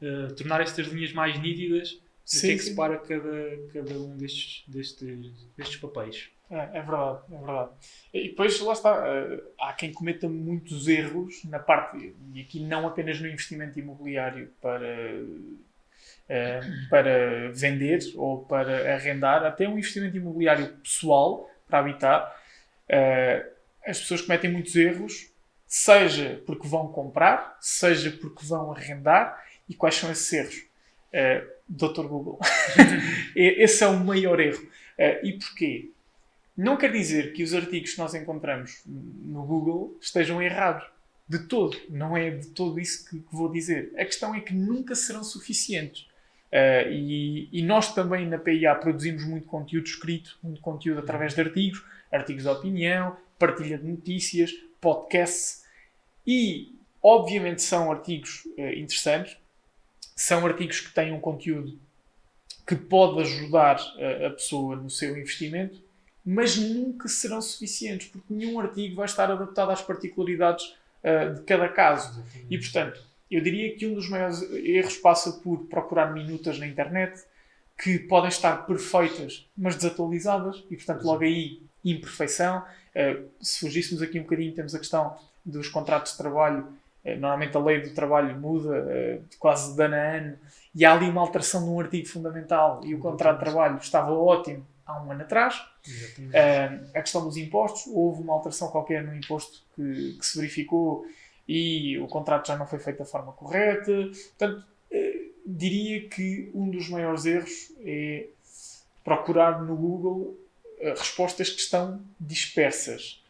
uh, 0.02 0.34
tornar 0.36 0.62
estas 0.62 0.88
linhas 0.88 1.12
mais 1.12 1.40
nítidas 1.40 2.00
Sim, 2.40 2.48
que 2.48 2.54
é 2.54 2.58
que 2.58 2.64
separa 2.64 2.98
cada, 2.98 3.58
cada 3.74 4.00
um 4.00 4.16
destes, 4.16 4.64
destes, 4.68 5.32
destes 5.58 5.78
papéis? 5.78 6.30
É, 6.50 6.78
é, 6.78 6.82
verdade, 6.82 7.20
é 7.32 7.38
verdade. 7.38 7.70
E 8.14 8.30
depois, 8.30 8.60
lá 8.62 8.74
está, 8.74 9.04
eh, 9.08 9.44
há 9.60 9.74
quem 9.74 9.92
cometa 9.94 10.28
muitos 10.28 10.88
erros 10.88 11.44
na 11.46 11.60
parte, 11.60 12.14
e 12.34 12.42
aqui 12.42 12.60
não 12.60 12.88
apenas 12.88 13.20
no 13.20 13.28
investimento 13.28 13.80
imobiliário 13.80 14.52
para, 14.62 14.88
eh, 16.30 16.62
para 16.90 17.52
vender 17.52 18.00
ou 18.16 18.46
para 18.46 18.94
arrendar, 18.94 19.44
até 19.46 19.68
um 19.68 19.78
investimento 19.78 20.16
imobiliário 20.18 20.78
pessoal 20.78 21.50
para 21.68 21.80
habitar, 21.80 22.36
eh, 22.88 23.46
as 23.86 24.00
pessoas 24.00 24.22
cometem 24.22 24.52
muitos 24.52 24.76
erros, 24.76 25.32
seja 25.68 26.42
porque 26.46 26.68
vão 26.68 26.88
comprar, 26.92 27.58
seja 27.62 28.12
porque 28.12 28.46
vão 28.46 28.72
arrendar, 28.72 29.42
e 29.68 29.74
quais 29.74 29.96
são 29.96 30.12
esses 30.12 30.32
erros? 30.34 30.71
Uh, 31.14 31.48
Dr. 31.68 32.08
Google. 32.08 32.40
Esse 33.36 33.84
é 33.84 33.88
o 33.88 34.00
maior 34.00 34.40
erro. 34.40 34.64
Uh, 34.98 35.26
e 35.26 35.34
porquê? 35.34 35.90
Não 36.56 36.78
quer 36.78 36.92
dizer 36.92 37.34
que 37.34 37.44
os 37.44 37.54
artigos 37.54 37.94
que 37.94 38.00
nós 38.00 38.14
encontramos 38.14 38.82
no 38.86 39.44
Google 39.44 39.98
estejam 40.02 40.42
errados. 40.42 40.84
De 41.28 41.40
todo. 41.40 41.78
Não 41.90 42.18
é 42.18 42.30
de 42.30 42.48
todo 42.48 42.78
isso 42.78 43.10
que, 43.10 43.20
que 43.20 43.36
vou 43.36 43.50
dizer. 43.50 43.94
A 43.98 44.04
questão 44.04 44.36
é 44.36 44.42
que 44.42 44.54
nunca 44.54 44.96
serão 44.96 45.24
suficientes. 45.24 46.02
Uh, 46.52 46.92
e, 46.92 47.50
e, 47.54 47.62
nós 47.62 47.94
também 47.96 48.28
na 48.28 48.38
PIA 48.38 48.76
produzimos 48.76 49.24
muito 49.24 49.48
conteúdo 49.48 49.86
escrito, 49.86 50.38
muito 50.44 50.60
conteúdo 50.60 51.00
através 51.00 51.34
de 51.34 51.40
artigos, 51.40 51.82
artigos 52.12 52.44
de 52.44 52.50
opinião, 52.50 53.16
partilha 53.40 53.78
de 53.78 53.88
notícias, 53.88 54.52
podcasts 54.82 55.64
e, 56.28 56.76
obviamente, 57.02 57.62
são 57.62 57.90
artigos 57.90 58.44
uh, 58.58 58.74
interessantes, 58.78 59.38
são 60.22 60.46
artigos 60.46 60.80
que 60.80 60.94
têm 60.94 61.12
um 61.12 61.20
conteúdo 61.20 61.78
que 62.66 62.76
pode 62.76 63.22
ajudar 63.22 63.78
a, 63.78 64.28
a 64.28 64.30
pessoa 64.30 64.76
no 64.76 64.90
seu 64.90 65.18
investimento, 65.18 65.82
mas 66.24 66.56
nunca 66.58 67.08
serão 67.08 67.42
suficientes, 67.42 68.08
porque 68.08 68.32
nenhum 68.32 68.60
artigo 68.60 68.96
vai 68.96 69.06
estar 69.06 69.32
adaptado 69.32 69.72
às 69.72 69.82
particularidades 69.82 70.76
uh, 71.04 71.34
de 71.34 71.42
cada 71.42 71.68
caso. 71.68 72.24
E, 72.50 72.58
portanto, 72.58 73.02
eu 73.32 73.42
diria 73.42 73.76
que 73.76 73.88
um 73.88 73.96
dos 73.96 74.08
maiores 74.08 74.42
erros 74.54 74.96
passa 74.98 75.32
por 75.32 75.66
procurar 75.66 76.14
minutas 76.14 76.60
na 76.60 76.68
internet 76.68 77.20
que 77.82 77.98
podem 77.98 78.30
estar 78.30 78.68
perfeitas, 78.68 79.50
mas 79.58 79.76
desatualizadas, 79.76 80.64
e, 80.70 80.76
portanto, 80.76 81.04
logo 81.04 81.24
aí, 81.24 81.64
imperfeição. 81.84 82.64
Uh, 82.96 83.28
se 83.42 83.60
fugíssemos 83.60 84.04
aqui 84.04 84.20
um 84.20 84.24
bocadinho, 84.24 84.54
temos 84.54 84.76
a 84.76 84.80
questão 84.80 85.18
dos 85.44 85.68
contratos 85.68 86.12
de 86.12 86.20
trabalho 86.20 86.68
normalmente 87.04 87.58
a 87.58 87.60
lei 87.60 87.82
do 87.82 87.94
trabalho 87.94 88.40
muda 88.40 88.70
uh, 88.70 89.24
quase 89.40 89.76
de 89.76 89.84
ano 89.84 89.96
a 89.96 90.18
ano 90.18 90.40
e 90.74 90.86
há 90.86 90.94
ali 90.94 91.10
uma 91.10 91.22
alteração 91.22 91.64
de 91.64 91.70
um 91.70 91.80
artigo 91.80 92.08
fundamental 92.08 92.82
e 92.84 92.94
o 92.94 93.00
contrato 93.00 93.40
de 93.40 93.46
trabalho 93.46 93.78
estava 93.78 94.12
ótimo 94.12 94.66
há 94.86 95.02
um 95.02 95.12
ano 95.12 95.22
atrás. 95.22 95.56
Uh, 95.58 96.90
a 96.94 97.02
questão 97.02 97.24
dos 97.26 97.38
impostos, 97.38 97.88
houve 97.88 98.22
uma 98.22 98.34
alteração 98.34 98.70
qualquer 98.70 99.04
no 99.04 99.16
imposto 99.16 99.64
que, 99.76 100.14
que, 100.20 100.26
se 100.26 100.38
verificou 100.38 101.06
e 101.48 101.98
o 101.98 102.08
contrato 102.08 102.48
já 102.48 102.56
não 102.56 102.68
foi 102.68 102.78
feito 102.78 103.00
da 103.00 103.06
forma 103.06 103.32
correta. 103.34 103.92
Portanto, 104.38 104.64
uh, 104.92 105.32
diria 105.46 106.08
que 106.08 106.52
um 106.54 106.70
dos 106.70 106.88
maiores 106.88 107.26
erros 107.26 107.74
é 107.84 108.28
procurar 109.04 109.64
no 109.64 109.76
Google 109.76 110.38
respostas 110.98 111.50
que 111.50 111.62
estão 111.62 112.02
dispersas 112.20 113.21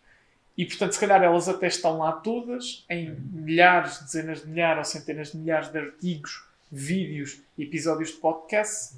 e, 0.58 0.66
portanto, 0.66 0.94
se 0.94 1.00
calhar 1.00 1.24
elas 1.24 1.48
até 1.48 1.68
estão 1.68 1.98
lá 1.98 2.12
todas, 2.12 2.86
em 2.90 3.16
milhares, 3.32 4.00
dezenas 4.00 4.42
de 4.42 4.48
milhares 4.50 4.88
ou 4.88 5.00
centenas 5.00 5.32
de 5.32 5.38
milhares 5.38 5.72
de 5.72 5.78
artigos, 5.78 6.46
vídeos, 6.72 7.42
episódios 7.58 8.10
de 8.10 8.18
podcast, 8.18 8.96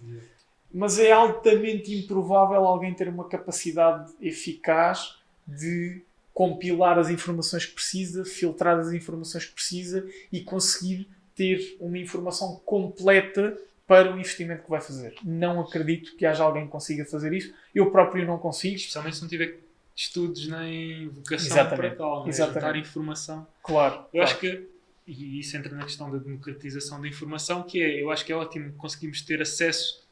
mas 0.74 0.98
é 1.00 1.12
altamente 1.12 1.94
improvável 1.96 2.66
alguém 2.66 2.94
ter 2.94 3.08
uma 3.08 3.28
capacidade 3.28 4.12
eficaz 4.22 5.18
de 5.48 6.02
compilar 6.34 6.98
as 6.98 7.10
informações 7.10 7.66
que 7.66 7.74
precisa, 7.74 8.26
filtrar 8.26 8.80
as 8.80 8.92
informações 8.92 9.46
que 9.46 9.54
precisa 9.54 10.08
e 10.32 10.42
conseguir 10.42 11.08
ter 11.36 11.78
uma 11.80 11.98
informação 11.98 12.62
completa 12.66 13.56
para 13.86 14.12
o 14.12 14.18
investimento 14.18 14.64
que 14.64 14.70
vai 14.70 14.82
fazer. 14.82 15.14
Não 15.24 15.60
acredito 15.60 16.16
que 16.16 16.26
haja 16.26 16.44
alguém 16.44 16.66
que 16.66 16.72
consiga 16.72 17.06
fazer 17.06 17.34
isso. 17.34 17.54
Eu 17.76 17.92
próprio 17.92 18.26
não 18.26 18.38
consigo. 18.40 18.76
Especialmente 18.76 19.18
se 19.18 19.22
não 19.22 19.30
tiver 19.30 19.60
estudos 19.96 20.48
nem 20.48 21.08
vocação 21.10 21.48
Exatamente. 21.48 21.76
para 21.76 21.96
tal, 21.96 22.26
né? 22.26 22.32
juntar 22.32 22.76
informação. 22.76 23.48
Claro. 23.62 23.96
Eu 23.96 24.10
claro. 24.12 24.24
acho 24.24 24.40
que, 24.40 24.68
e 25.06 25.40
isso 25.40 25.56
entra 25.56 25.76
na 25.76 25.84
questão 25.84 26.12
da 26.12 26.18
democratização 26.18 27.02
da 27.02 27.08
informação, 27.08 27.64
que 27.64 27.82
é, 27.82 28.02
eu 28.02 28.12
acho 28.12 28.26
que 28.26 28.32
é 28.32 28.36
ótimo 28.36 28.74
conseguirmos 28.74 29.22
ter 29.22 29.42
acesso 29.42 30.04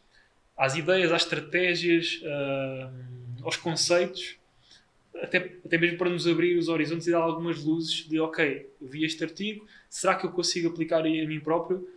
às 0.58 0.76
ideias, 0.76 1.12
às 1.12 1.24
estratégias, 1.24 2.22
uh, 2.24 3.44
aos 3.44 3.58
conceitos, 3.58 4.38
até, 5.16 5.56
até 5.66 5.78
mesmo 5.78 5.98
para 5.98 6.10
nos 6.10 6.28
abrir 6.28 6.58
os 6.58 6.68
horizontes 6.68 7.08
e 7.08 7.12
dar 7.12 7.20
algumas 7.20 7.64
luzes 7.64 8.08
de, 8.08 8.20
ok, 8.20 8.70
eu 8.82 8.88
vi 8.88 9.04
este 9.04 9.24
artigo, 9.24 9.66
será 9.90 10.16
que 10.16 10.26
eu 10.26 10.32
consigo 10.32 10.70
aplicar 10.70 11.00
a 11.00 11.04
mim 11.04 11.40
próprio? 11.40 11.88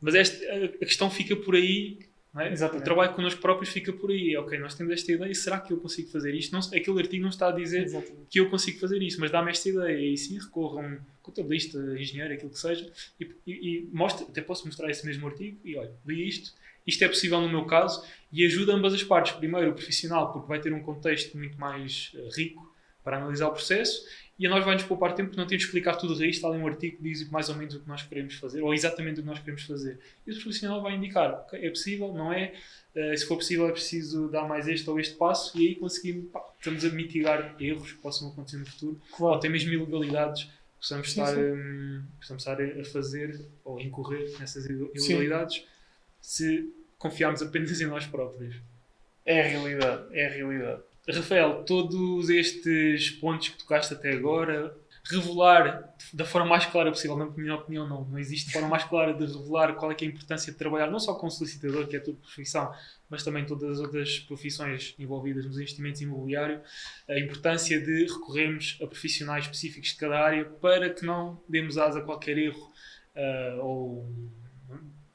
Mas 0.00 0.14
esta, 0.14 0.44
a 0.54 0.84
questão 0.84 1.10
fica 1.10 1.36
por 1.36 1.54
aí 1.54 1.98
é? 2.40 2.54
O 2.54 2.80
trabalho 2.80 3.12
connosco 3.12 3.40
próprios 3.40 3.70
fica 3.70 3.92
por 3.92 4.10
aí. 4.10 4.36
Ok, 4.36 4.58
nós 4.58 4.74
temos 4.74 4.92
esta 4.94 5.12
ideia, 5.12 5.34
será 5.34 5.60
que 5.60 5.72
eu 5.72 5.76
consigo 5.78 6.08
fazer 6.08 6.34
isto? 6.34 6.52
Não, 6.52 6.60
aquele 6.60 6.98
artigo 7.00 7.22
não 7.22 7.28
está 7.28 7.48
a 7.48 7.52
dizer 7.52 7.84
Exatamente. 7.84 8.26
que 8.30 8.40
eu 8.40 8.48
consigo 8.48 8.78
fazer 8.78 9.02
isto, 9.02 9.20
mas 9.20 9.30
dá-me 9.30 9.50
esta 9.50 9.68
ideia. 9.68 10.12
E 10.12 10.16
sim, 10.16 10.38
recorro 10.38 10.78
a 10.78 10.82
um 10.82 10.98
contabilista, 11.22 11.78
engenheiro, 11.98 12.34
aquilo 12.34 12.50
que 12.50 12.58
seja, 12.58 12.90
e, 13.20 13.30
e, 13.46 13.52
e 13.52 13.88
mostra, 13.92 14.26
até 14.26 14.40
posso 14.40 14.66
mostrar 14.66 14.90
esse 14.90 15.06
mesmo 15.06 15.26
artigo 15.26 15.58
e 15.64 15.76
olha, 15.76 15.92
vi 16.04 16.26
isto, 16.26 16.52
isto 16.86 17.04
é 17.04 17.08
possível 17.08 17.40
no 17.40 17.48
meu 17.48 17.64
caso 17.64 18.04
e 18.32 18.44
ajuda 18.44 18.74
ambas 18.74 18.92
as 18.92 19.04
partes. 19.04 19.32
Primeiro, 19.32 19.70
o 19.70 19.74
profissional, 19.74 20.32
porque 20.32 20.48
vai 20.48 20.60
ter 20.60 20.72
um 20.72 20.82
contexto 20.82 21.36
muito 21.36 21.58
mais 21.58 22.12
uh, 22.14 22.28
rico 22.34 22.74
para 23.04 23.18
analisar 23.18 23.48
o 23.48 23.52
processo 23.52 24.04
e 24.42 24.46
a 24.48 24.50
nós 24.50 24.64
vai-nos 24.64 24.82
poupar 24.82 25.14
tempo 25.14 25.28
porque 25.28 25.40
não 25.40 25.46
temos 25.46 25.62
que 25.62 25.68
explicar 25.68 25.94
tudo 25.94 26.18
raiz, 26.18 26.34
está 26.34 26.48
ali 26.48 26.58
um 26.58 26.66
artigo 26.66 26.96
que 26.96 27.02
diz 27.04 27.30
mais 27.30 27.48
ou 27.48 27.54
menos 27.54 27.76
o 27.76 27.80
que 27.80 27.86
nós 27.86 28.02
queremos 28.02 28.34
fazer, 28.34 28.60
ou 28.60 28.74
exatamente 28.74 29.20
o 29.20 29.22
que 29.22 29.28
nós 29.28 29.38
queremos 29.38 29.62
fazer. 29.62 30.00
E 30.26 30.32
o 30.32 30.34
profissional 30.34 30.82
vai 30.82 30.96
indicar, 30.96 31.32
okay, 31.46 31.64
é 31.64 31.70
possível, 31.70 32.12
não 32.12 32.32
é? 32.32 32.52
Uh, 32.92 33.16
se 33.16 33.24
for 33.24 33.36
possível 33.36 33.68
é 33.68 33.70
preciso 33.70 34.28
dar 34.30 34.48
mais 34.48 34.66
este 34.66 34.90
ou 34.90 34.98
este 34.98 35.14
passo 35.14 35.56
e 35.56 35.68
aí 35.68 35.74
conseguimos, 35.76 36.28
pá, 36.32 36.44
estamos 36.58 36.84
a 36.84 36.88
mitigar 36.88 37.54
erros 37.60 37.92
que 37.92 37.98
possam 37.98 38.30
acontecer 38.30 38.56
no 38.56 38.66
futuro, 38.66 39.00
claro. 39.16 39.26
ou 39.26 39.38
até 39.38 39.48
mesmo 39.48 39.72
ilegalidades 39.72 40.42
que 40.42 40.50
possamos 40.80 41.06
estar, 41.06 41.38
um, 41.38 42.02
possamos 42.18 42.42
estar 42.42 42.60
a 42.60 42.84
fazer 42.86 43.40
ou 43.64 43.80
incorrer 43.80 44.28
nessas 44.40 44.66
ilegalidades 44.66 45.58
sim. 45.58 45.64
se 46.20 46.72
confiarmos 46.98 47.42
apenas 47.42 47.80
em 47.80 47.86
nós 47.86 48.06
próprios. 48.06 48.56
É 49.24 49.40
a 49.40 49.46
realidade, 49.46 50.18
é 50.18 50.26
a 50.26 50.30
realidade. 50.30 50.82
Rafael, 51.08 51.64
todos 51.64 52.30
estes 52.30 53.10
pontos 53.10 53.48
que 53.48 53.58
tocaste 53.58 53.92
até 53.92 54.12
agora, 54.12 54.76
revelar 55.04 55.92
da 56.12 56.24
forma 56.24 56.48
mais 56.48 56.66
clara 56.66 56.92
possível, 56.92 57.16
na 57.16 57.26
minha 57.26 57.56
opinião, 57.56 57.88
não, 57.88 58.04
não 58.04 58.18
existe 58.18 58.52
forma 58.52 58.68
mais 58.68 58.84
clara 58.84 59.12
de 59.12 59.26
revelar 59.26 59.74
qual 59.74 59.90
é, 59.90 59.96
é 60.00 60.04
a 60.04 60.08
importância 60.08 60.52
de 60.52 60.58
trabalhar 60.58 60.88
não 60.90 61.00
só 61.00 61.14
com 61.14 61.26
o 61.26 61.30
solicitador, 61.30 61.88
que 61.88 61.96
é 61.96 61.98
a 61.98 62.02
tua 62.02 62.14
profissão, 62.14 62.72
mas 63.10 63.24
também 63.24 63.44
todas 63.44 63.72
as 63.72 63.78
outras 63.80 64.20
profissões 64.20 64.94
envolvidas 64.96 65.44
nos 65.44 65.56
investimentos 65.56 66.00
imobiliários, 66.00 66.60
a 67.08 67.18
importância 67.18 67.80
de 67.80 68.04
recorrermos 68.04 68.78
a 68.80 68.86
profissionais 68.86 69.44
específicos 69.44 69.90
de 69.90 69.96
cada 69.96 70.20
área 70.20 70.44
para 70.44 70.88
que 70.88 71.04
não 71.04 71.42
demos 71.48 71.78
asa 71.78 71.98
a 71.98 72.02
qualquer 72.02 72.38
erro 72.38 72.72
uh, 73.16 73.60
ou 73.60 74.08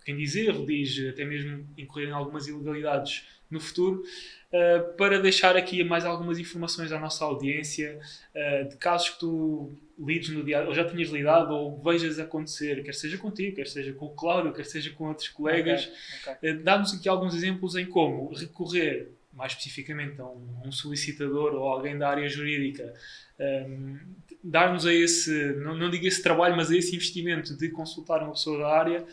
quem 0.03 0.15
diz 0.15 0.35
erro 0.35 0.65
diz 0.65 1.09
até 1.09 1.25
mesmo 1.25 1.67
incorrer 1.77 2.09
em 2.09 2.13
algumas 2.13 2.47
ilegalidades 2.47 3.25
no 3.49 3.59
futuro, 3.59 4.03
uh, 4.51 4.97
para 4.97 5.19
deixar 5.19 5.55
aqui 5.55 5.83
mais 5.83 6.05
algumas 6.05 6.37
informações 6.37 6.91
à 6.91 6.99
nossa 6.99 7.23
audiência 7.23 7.99
uh, 8.35 8.69
de 8.69 8.75
casos 8.77 9.11
que 9.11 9.19
tu 9.19 9.71
lides 9.97 10.29
no 10.29 10.43
dia, 10.43 10.65
ou 10.65 10.73
já 10.73 10.83
tinhas 10.85 11.09
lidado, 11.09 11.53
ou 11.53 11.81
vejas 11.81 12.19
acontecer, 12.19 12.83
quer 12.83 12.93
seja 12.93 13.17
contigo, 13.17 13.55
quer 13.55 13.67
seja 13.67 13.93
com 13.93 14.05
o 14.05 14.09
Cláudio, 14.09 14.53
quer 14.53 14.65
seja 14.65 14.91
com 14.91 15.07
outros 15.07 15.29
colegas. 15.29 15.89
Okay, 16.21 16.33
okay. 16.33 16.51
Uh, 16.53 16.63
Dá-nos 16.63 16.93
aqui 16.93 17.09
alguns 17.09 17.33
exemplos 17.33 17.75
em 17.75 17.85
como 17.85 18.33
recorrer 18.33 19.09
mais 19.37 19.51
especificamente 19.51 20.19
a 20.19 20.25
um, 20.25 20.63
um 20.65 20.71
solicitador 20.71 21.53
ou 21.53 21.69
alguém 21.69 21.95
da 21.95 22.09
área 22.09 22.27
jurídica, 22.27 22.91
um, 23.39 23.99
dar-nos 24.43 24.85
a 24.85 24.93
esse, 24.93 25.53
não, 25.57 25.77
não 25.77 25.91
digo 25.91 26.07
esse 26.07 26.23
trabalho, 26.23 26.55
mas 26.55 26.71
a 26.71 26.75
esse 26.75 26.95
investimento 26.95 27.55
de 27.55 27.69
consultar 27.69 28.23
uma 28.23 28.31
pessoa 28.31 28.57
da 28.57 28.67
área, 28.67 29.05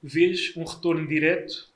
vês 0.00 0.56
um 0.56 0.64
retorno 0.64 1.06
direto 1.06 1.71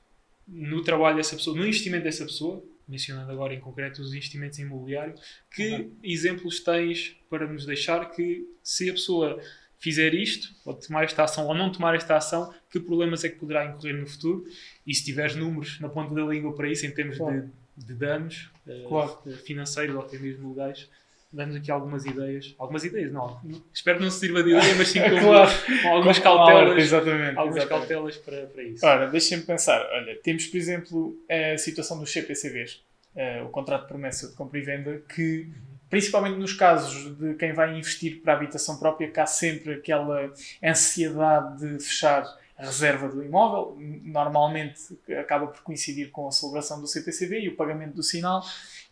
no 0.47 0.81
trabalho 0.81 1.17
dessa 1.17 1.35
pessoa, 1.35 1.55
no 1.55 1.63
investimento 1.63 2.03
dessa 2.03 2.25
pessoa, 2.25 2.63
mencionando 2.87 3.31
agora 3.31 3.53
em 3.53 3.59
concreto 3.59 4.01
os 4.01 4.13
investimentos 4.13 4.57
imobiliários, 4.59 5.19
que 5.51 5.69
uhum. 5.69 5.97
exemplos 6.01 6.61
tens 6.61 7.17
para 7.29 7.45
nos 7.45 7.65
deixar 7.65 8.09
que 8.11 8.47
se 8.63 8.89
a 8.89 8.93
pessoa 8.93 9.41
fizer 9.77 10.13
isto, 10.13 10.55
ou 10.65 10.73
tomar 10.73 11.03
esta 11.03 11.23
ação 11.23 11.47
ou 11.47 11.53
não 11.53 11.71
tomar 11.71 11.95
esta 11.95 12.15
ação, 12.15 12.53
que 12.69 12.79
problemas 12.79 13.23
é 13.23 13.29
que 13.29 13.35
poderá 13.37 13.65
incorrer 13.65 13.95
no 13.95 14.07
futuro? 14.07 14.45
E 14.85 14.93
se 14.93 15.03
tiveres 15.03 15.35
números 15.35 15.79
na 15.79 15.89
ponta 15.89 16.13
da 16.15 16.23
língua 16.23 16.55
para 16.55 16.69
isso, 16.69 16.85
em 16.85 16.91
termos 16.91 17.17
claro. 17.17 17.51
de, 17.75 17.85
de, 17.85 17.93
danos 17.93 18.49
claro. 18.87 19.19
uh, 19.25 19.37
financeiros 19.37 19.95
ou 19.95 20.01
até 20.01 20.17
mesmo 20.17 20.49
legais, 20.49 20.89
dando 21.37 21.55
aqui 21.55 21.71
algumas 21.71 22.05
ideias. 22.05 22.55
Algumas 22.57 22.83
ideias, 22.83 23.11
não. 23.11 23.39
Espero 23.71 23.99
que 23.99 24.03
não 24.03 24.11
se 24.11 24.19
sirva 24.19 24.43
de 24.43 24.49
ideia, 24.49 24.75
mas 24.75 24.87
sim 24.87 24.99
com, 25.09 25.19
claro. 25.19 25.51
com 25.83 25.87
algumas 25.89 26.19
cautelas. 26.19 26.77
exatamente, 26.83 27.37
algumas 27.37 27.57
exatamente. 27.57 27.87
cautelas 27.87 28.17
para, 28.17 28.47
para 28.47 28.63
isso. 28.63 28.85
Ora, 28.85 29.07
deixem-me 29.07 29.43
pensar. 29.43 29.87
Olha, 29.91 30.15
temos, 30.21 30.47
por 30.47 30.57
exemplo, 30.57 31.15
a 31.29 31.57
situação 31.57 31.99
dos 31.99 32.11
CPCVs, 32.11 32.81
uh, 33.15 33.45
o 33.45 33.49
contrato 33.49 33.83
de 33.83 33.87
promessa 33.87 34.27
de 34.27 34.35
compra 34.35 34.59
e 34.59 34.63
venda, 34.63 35.01
que 35.15 35.47
principalmente 35.89 36.37
nos 36.37 36.53
casos 36.53 37.15
de 37.17 37.35
quem 37.35 37.53
vai 37.53 37.77
investir 37.77 38.21
para 38.21 38.33
a 38.33 38.35
habitação 38.35 38.77
própria, 38.77 39.09
que 39.09 39.19
há 39.19 39.27
sempre 39.27 39.75
aquela 39.75 40.33
ansiedade 40.63 41.77
de 41.77 41.83
fechar 41.83 42.25
a 42.57 42.65
reserva 42.65 43.07
do 43.07 43.23
imóvel, 43.23 43.77
normalmente 44.03 44.81
acaba 45.19 45.45
por 45.45 45.61
coincidir 45.61 46.09
com 46.09 46.27
a 46.27 46.31
celebração 46.31 46.81
do 46.81 46.87
CPCV 46.87 47.41
e 47.41 47.49
o 47.49 47.55
pagamento 47.55 47.93
do 47.93 48.01
sinal. 48.01 48.43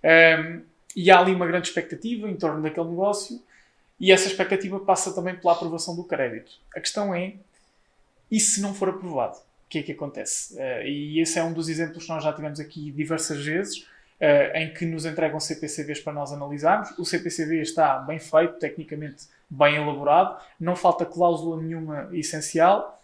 Um, 0.04 0.08
ehm, 0.08 0.62
e 0.96 1.12
há 1.12 1.20
ali 1.20 1.34
uma 1.34 1.46
grande 1.46 1.68
expectativa 1.68 2.30
em 2.30 2.36
torno 2.36 2.62
daquele 2.62 2.90
negócio 2.90 3.42
e 4.00 4.12
essa 4.12 4.28
expectativa 4.28 4.80
passa 4.80 5.14
também 5.14 5.36
pela 5.36 5.54
aprovação 5.54 5.96
do 5.96 6.04
crédito. 6.04 6.52
A 6.76 6.80
questão 6.80 7.14
é, 7.14 7.34
e 8.30 8.40
se 8.40 8.62
não 8.62 8.74
for 8.74 8.90
aprovado? 8.90 9.38
O 9.38 9.70
que 9.70 9.80
é 9.80 9.84
que 9.84 9.92
acontece? 9.92 10.56
Uh, 10.56 10.84
e 10.86 11.20
esse 11.20 11.40
é 11.40 11.44
um 11.44 11.54
dos 11.54 11.70
exemplos 11.70 12.04
que 12.04 12.10
nós 12.10 12.24
já 12.24 12.32
tivemos 12.32 12.60
aqui 12.60 12.92
diversas 12.92 13.44
vezes, 13.44 13.80
uh, 13.80 14.56
em 14.56 14.74
que 14.74 14.86
nos 14.86 15.06
entregam 15.06 15.40
CPCVs 15.40 16.00
para 16.02 16.14
nós 16.14 16.32
analisarmos. 16.32 16.92
O 16.98 17.06
CPCV 17.06 17.62
está 17.62 18.00
bem 18.00 18.20
feito, 18.20 18.60
tecnicamente 18.60 19.26
bem 19.50 19.76
elaborado, 19.76 20.40
não 20.60 20.76
falta 20.76 21.06
cláusula 21.06 21.62
nenhuma 21.62 22.10
essencial, 22.12 23.02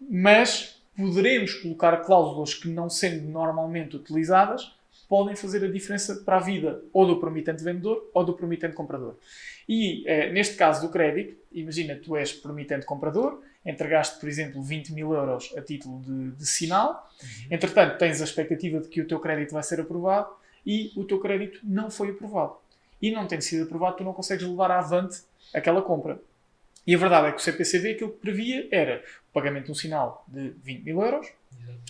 mas 0.00 0.80
poderemos 0.96 1.54
colocar 1.54 1.96
cláusulas 1.98 2.54
que, 2.54 2.68
não 2.68 2.90
sendo 2.90 3.28
normalmente 3.28 3.96
utilizadas, 3.96 4.72
podem 5.08 5.34
fazer 5.34 5.64
a 5.64 5.70
diferença 5.70 6.16
para 6.16 6.36
a 6.36 6.40
vida 6.40 6.82
ou 6.92 7.06
do 7.06 7.18
promitente 7.18 7.64
vendedor 7.64 8.10
ou 8.12 8.24
do 8.24 8.34
promitente 8.34 8.74
comprador. 8.74 9.16
E 9.68 10.06
eh, 10.06 10.30
neste 10.30 10.56
caso 10.56 10.86
do 10.86 10.92
crédito, 10.92 11.36
imagina 11.50 11.96
tu 11.96 12.16
és 12.16 12.32
promitente 12.32 12.84
comprador, 12.84 13.42
entregaste, 13.64 14.20
por 14.20 14.28
exemplo, 14.28 14.62
20 14.62 14.92
mil 14.92 15.12
euros 15.12 15.54
a 15.56 15.62
título 15.62 16.00
de, 16.00 16.30
de 16.32 16.46
sinal, 16.46 17.10
uhum. 17.22 17.28
entretanto 17.50 17.98
tens 17.98 18.20
a 18.20 18.24
expectativa 18.24 18.80
de 18.80 18.88
que 18.88 19.00
o 19.00 19.06
teu 19.06 19.18
crédito 19.18 19.52
vai 19.52 19.62
ser 19.62 19.80
aprovado 19.80 20.28
e 20.64 20.92
o 20.96 21.04
teu 21.04 21.18
crédito 21.18 21.60
não 21.64 21.90
foi 21.90 22.10
aprovado. 22.10 22.56
E 23.00 23.10
não 23.10 23.26
tendo 23.26 23.42
sido 23.42 23.64
aprovado, 23.64 23.96
tu 23.96 24.04
não 24.04 24.12
consegues 24.12 24.46
levar 24.46 24.70
avante 24.70 25.22
aquela 25.54 25.80
compra. 25.80 26.20
E 26.86 26.94
a 26.94 26.98
verdade 26.98 27.28
é 27.28 27.32
que 27.32 27.38
o 27.38 27.40
CPCV 27.40 27.92
aquilo 27.92 28.12
que 28.12 28.18
previa 28.18 28.66
era 28.70 29.02
o 29.30 29.32
pagamento 29.32 29.66
de 29.66 29.72
um 29.72 29.74
sinal 29.74 30.24
de 30.26 30.50
20 30.62 30.82
mil 30.84 31.02
euros. 31.02 31.26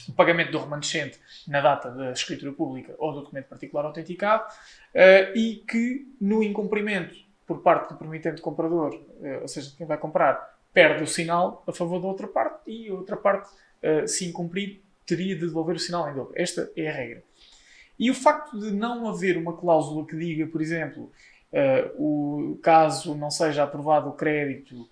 O 0.08 0.12
pagamento 0.12 0.52
do 0.52 0.58
remanescente 0.58 1.18
na 1.46 1.60
data 1.60 1.90
da 1.90 2.12
escritura 2.12 2.52
pública 2.52 2.94
ou 2.98 3.12
do 3.12 3.20
documento 3.20 3.46
particular 3.46 3.84
autenticado 3.84 4.44
uh, 4.44 5.36
e 5.36 5.64
que 5.68 6.06
no 6.20 6.42
incumprimento 6.42 7.14
por 7.46 7.60
parte 7.60 7.90
do 7.92 7.98
promitente 7.98 8.40
comprador, 8.40 8.94
uh, 8.94 9.42
ou 9.42 9.48
seja, 9.48 9.72
quem 9.76 9.86
vai 9.86 9.98
comprar, 9.98 10.56
perde 10.72 11.02
o 11.02 11.06
sinal 11.06 11.62
a 11.66 11.72
favor 11.72 12.00
da 12.00 12.06
outra 12.06 12.26
parte 12.26 12.70
e 12.70 12.88
a 12.88 12.94
outra 12.94 13.16
parte, 13.16 13.50
uh, 13.82 14.06
se 14.06 14.26
incumprir, 14.26 14.80
teria 15.06 15.34
de 15.34 15.46
devolver 15.46 15.76
o 15.76 15.78
sinal 15.78 16.08
em 16.10 16.14
dobro. 16.14 16.32
Esta 16.36 16.70
é 16.76 16.88
a 16.88 16.92
regra. 16.92 17.22
E 17.98 18.10
o 18.10 18.14
facto 18.14 18.58
de 18.58 18.70
não 18.70 19.08
haver 19.08 19.36
uma 19.36 19.56
cláusula 19.56 20.06
que 20.06 20.16
diga, 20.16 20.46
por 20.46 20.60
exemplo, 20.60 21.10
o 21.98 22.56
caso 22.62 23.16
não 23.16 23.28
seja 23.28 23.64
aprovado 23.64 24.10
o 24.10 24.12
crédito 24.12 24.88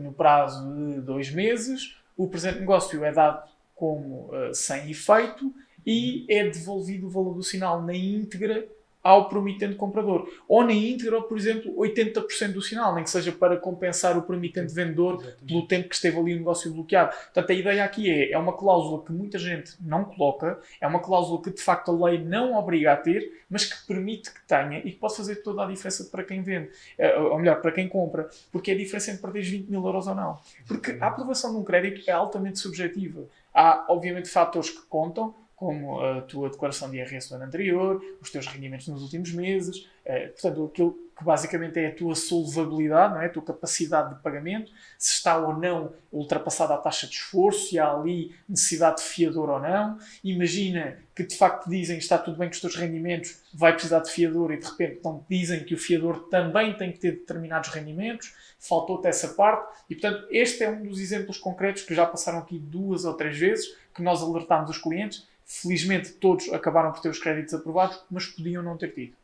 no 0.00 0.12
prazo 0.12 0.68
de 0.74 1.00
dois 1.00 1.30
meses, 1.30 1.96
o 2.14 2.28
presente 2.28 2.58
negócio 2.60 3.02
é 3.02 3.12
dado 3.12 3.48
como 3.76 4.30
uh, 4.32 4.52
sem 4.52 4.90
efeito 4.90 5.54
e 5.86 6.26
é 6.28 6.48
devolvido 6.48 7.06
o 7.06 7.10
valor 7.10 7.34
do 7.34 7.42
sinal 7.44 7.80
na 7.80 7.94
íntegra 7.94 8.66
ao 9.06 9.28
promitente 9.28 9.76
comprador. 9.76 10.28
Ou 10.48 10.64
na 10.64 10.72
íntegra, 10.72 11.22
por 11.22 11.38
exemplo, 11.38 11.72
80% 11.76 12.52
do 12.52 12.60
sinal, 12.60 12.92
nem 12.92 13.04
que 13.04 13.10
seja 13.10 13.30
para 13.30 13.56
compensar 13.56 14.18
o 14.18 14.22
promitente 14.22 14.74
vendedor 14.74 15.14
Exatamente. 15.14 15.44
pelo 15.46 15.68
tempo 15.68 15.88
que 15.88 15.94
esteve 15.94 16.18
ali 16.18 16.34
o 16.34 16.38
negócio 16.38 16.72
bloqueado. 16.72 17.14
Portanto, 17.14 17.50
a 17.50 17.54
ideia 17.54 17.84
aqui 17.84 18.10
é, 18.10 18.32
é 18.32 18.38
uma 18.38 18.52
cláusula 18.52 19.04
que 19.04 19.12
muita 19.12 19.38
gente 19.38 19.74
não 19.80 20.04
coloca, 20.04 20.58
é 20.80 20.88
uma 20.88 20.98
cláusula 20.98 21.40
que 21.40 21.50
de 21.50 21.62
facto 21.62 21.92
a 21.92 22.06
lei 22.06 22.18
não 22.18 22.54
obriga 22.54 22.94
a 22.94 22.96
ter, 22.96 23.44
mas 23.48 23.64
que 23.64 23.86
permite 23.86 24.34
que 24.34 24.44
tenha 24.44 24.80
e 24.80 24.90
que 24.90 24.98
pode 24.98 25.16
fazer 25.16 25.36
toda 25.36 25.62
a 25.62 25.68
diferença 25.68 26.02
para 26.10 26.24
quem 26.24 26.42
vende, 26.42 26.70
eh, 26.98 27.16
ou 27.16 27.38
melhor, 27.38 27.62
para 27.62 27.70
quem 27.70 27.88
compra, 27.88 28.28
porque 28.50 28.72
é 28.72 28.74
a 28.74 28.76
diferença 28.76 29.12
entre 29.12 29.22
perder 29.22 29.42
20 29.42 29.68
mil 29.68 29.86
euros 29.86 30.08
ou 30.08 30.16
não. 30.16 30.36
Porque 30.66 30.98
a 31.00 31.06
aprovação 31.06 31.52
de 31.52 31.58
um 31.58 31.62
crédito 31.62 32.02
é 32.10 32.12
altamente 32.12 32.58
subjetiva. 32.58 33.24
Há, 33.58 33.86
obviamente, 33.88 34.28
fatores 34.28 34.68
que 34.68 34.82
contam, 34.86 35.34
como 35.56 35.98
a 35.98 36.20
tua 36.20 36.50
declaração 36.50 36.90
de 36.90 36.98
IRS 36.98 37.30
do 37.30 37.36
ano 37.36 37.44
anterior, 37.44 38.02
os 38.20 38.30
teus 38.30 38.46
rendimentos 38.46 38.86
nos 38.88 39.02
últimos 39.02 39.32
meses, 39.32 39.88
eh, 40.04 40.28
portanto, 40.28 40.66
aquilo 40.66 41.05
que 41.16 41.24
basicamente 41.24 41.78
é 41.78 41.88
a 41.88 41.94
tua 41.94 42.14
solvabilidade, 42.14 43.14
não 43.14 43.22
é? 43.22 43.26
a 43.26 43.28
tua 43.30 43.42
capacidade 43.42 44.14
de 44.14 44.20
pagamento, 44.20 44.70
se 44.98 45.14
está 45.14 45.38
ou 45.38 45.56
não 45.56 45.92
ultrapassada 46.12 46.74
a 46.74 46.78
taxa 46.78 47.06
de 47.06 47.14
esforço, 47.14 47.70
se 47.70 47.78
há 47.78 47.90
ali 47.90 48.34
necessidade 48.48 48.98
de 48.98 49.02
fiador 49.04 49.48
ou 49.48 49.58
não. 49.58 49.98
Imagina 50.22 50.98
que 51.14 51.24
de 51.24 51.36
facto 51.36 51.70
dizem 51.70 51.96
está 51.96 52.18
tudo 52.18 52.36
bem 52.36 52.48
com 52.48 52.54
os 52.54 52.60
teus 52.60 52.76
rendimentos, 52.76 53.40
vai 53.54 53.72
precisar 53.72 54.00
de 54.00 54.10
fiador 54.10 54.52
e 54.52 54.58
de 54.58 54.66
repente 54.66 54.96
então, 55.00 55.24
dizem 55.28 55.64
que 55.64 55.74
o 55.74 55.78
fiador 55.78 56.28
também 56.28 56.76
tem 56.76 56.92
que 56.92 56.98
ter 56.98 57.12
determinados 57.12 57.70
rendimentos, 57.70 58.34
faltou-te 58.58 59.08
essa 59.08 59.28
parte. 59.28 59.74
E 59.88 59.94
portanto, 59.94 60.26
este 60.30 60.64
é 60.64 60.70
um 60.70 60.82
dos 60.82 61.00
exemplos 61.00 61.38
concretos 61.38 61.82
que 61.82 61.94
já 61.94 62.04
passaram 62.04 62.40
aqui 62.40 62.58
duas 62.58 63.04
ou 63.04 63.14
três 63.14 63.38
vezes, 63.38 63.74
que 63.94 64.02
nós 64.02 64.22
alertámos 64.22 64.70
os 64.70 64.78
clientes 64.78 65.26
Felizmente 65.48 66.12
todos 66.14 66.52
acabaram 66.52 66.90
por 66.90 67.00
ter 67.00 67.08
os 67.08 67.20
créditos 67.20 67.54
aprovados, 67.54 68.02
mas 68.10 68.26
podiam 68.26 68.64
não 68.64 68.76
ter 68.76 68.92
tido. 68.92 69.14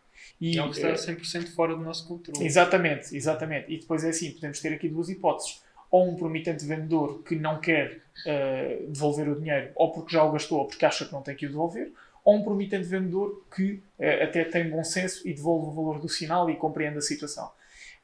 E, 0.42 0.56
é 0.56 0.60
algo 0.60 0.74
que 0.74 0.84
está 0.84 1.12
100% 1.12 1.54
fora 1.54 1.76
do 1.76 1.82
nosso 1.82 2.04
controle. 2.08 2.44
Exatamente, 2.44 3.16
exatamente. 3.16 3.72
E 3.72 3.78
depois 3.78 4.02
é 4.02 4.08
assim, 4.08 4.32
podemos 4.32 4.58
ter 4.58 4.72
aqui 4.72 4.88
duas 4.88 5.08
hipóteses. 5.08 5.62
Ou 5.88 6.10
um 6.10 6.16
promitente 6.16 6.64
vendedor 6.64 7.22
que 7.22 7.36
não 7.36 7.60
quer 7.60 8.00
uh, 8.26 8.90
devolver 8.90 9.28
o 9.28 9.38
dinheiro, 9.38 9.70
ou 9.76 9.92
porque 9.92 10.12
já 10.12 10.24
o 10.24 10.32
gastou, 10.32 10.58
ou 10.58 10.66
porque 10.66 10.84
acha 10.84 11.04
que 11.04 11.12
não 11.12 11.22
tem 11.22 11.36
que 11.36 11.46
o 11.46 11.48
devolver, 11.48 11.92
ou 12.24 12.38
um 12.38 12.42
promitente 12.42 12.88
vendedor 12.88 13.44
que 13.54 13.74
uh, 14.00 14.24
até 14.24 14.42
tem 14.42 14.68
bom 14.68 14.82
senso 14.82 15.28
e 15.28 15.32
devolve 15.32 15.68
o 15.68 15.70
valor 15.70 16.00
do 16.00 16.08
sinal 16.08 16.50
e 16.50 16.56
compreende 16.56 16.98
a 16.98 17.02
situação. 17.02 17.48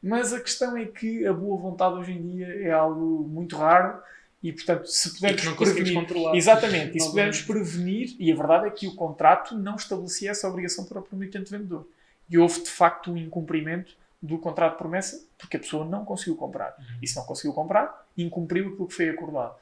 Mas 0.01 0.33
a 0.33 0.39
questão 0.39 0.77
é 0.77 0.85
que 0.85 1.27
a 1.27 1.33
boa 1.33 1.59
vontade 1.59 1.97
hoje 1.97 2.13
em 2.13 2.23
dia 2.23 2.47
é 2.63 2.71
algo 2.71 3.27
muito 3.29 3.57
raro 3.57 3.99
e, 4.41 4.53
portanto, 4.53 4.87
se 4.87 5.15
pudermos 5.15 5.43
prevenir. 5.57 5.95
Controlar. 5.95 6.37
Exatamente, 6.37 6.97
e 6.97 7.01
se 7.01 7.09
pudermos 7.11 7.43
prevenir, 7.43 8.15
e 8.17 8.31
a 8.31 8.37
verdade 8.37 8.69
é 8.69 8.71
que 8.71 8.87
o 8.87 8.95
contrato 8.95 9.59
não 9.59 9.75
estabelecia 9.75 10.31
essa 10.31 10.49
obrigação 10.49 10.85
para 10.85 11.01
o 11.01 11.03
promitente 11.03 11.51
vendedor. 11.51 11.85
E 12.29 12.39
houve, 12.39 12.63
de 12.63 12.71
facto, 12.71 13.11
um 13.11 13.17
incumprimento 13.17 13.97
do 14.21 14.39
contrato 14.39 14.73
de 14.73 14.79
promessa, 14.79 15.27
porque 15.39 15.57
a 15.57 15.61
pessoa 15.61 15.85
não 15.85 16.05
conseguiu 16.05 16.37
comprar. 16.37 16.75
Uhum. 16.79 16.99
E 17.01 17.07
se 17.07 17.17
não 17.17 17.25
conseguiu 17.25 17.53
comprar, 17.53 18.07
incumpriu 18.17 18.69
aquilo 18.69 18.89
que 18.89 18.95
foi 18.95 19.09
acordado. 19.09 19.55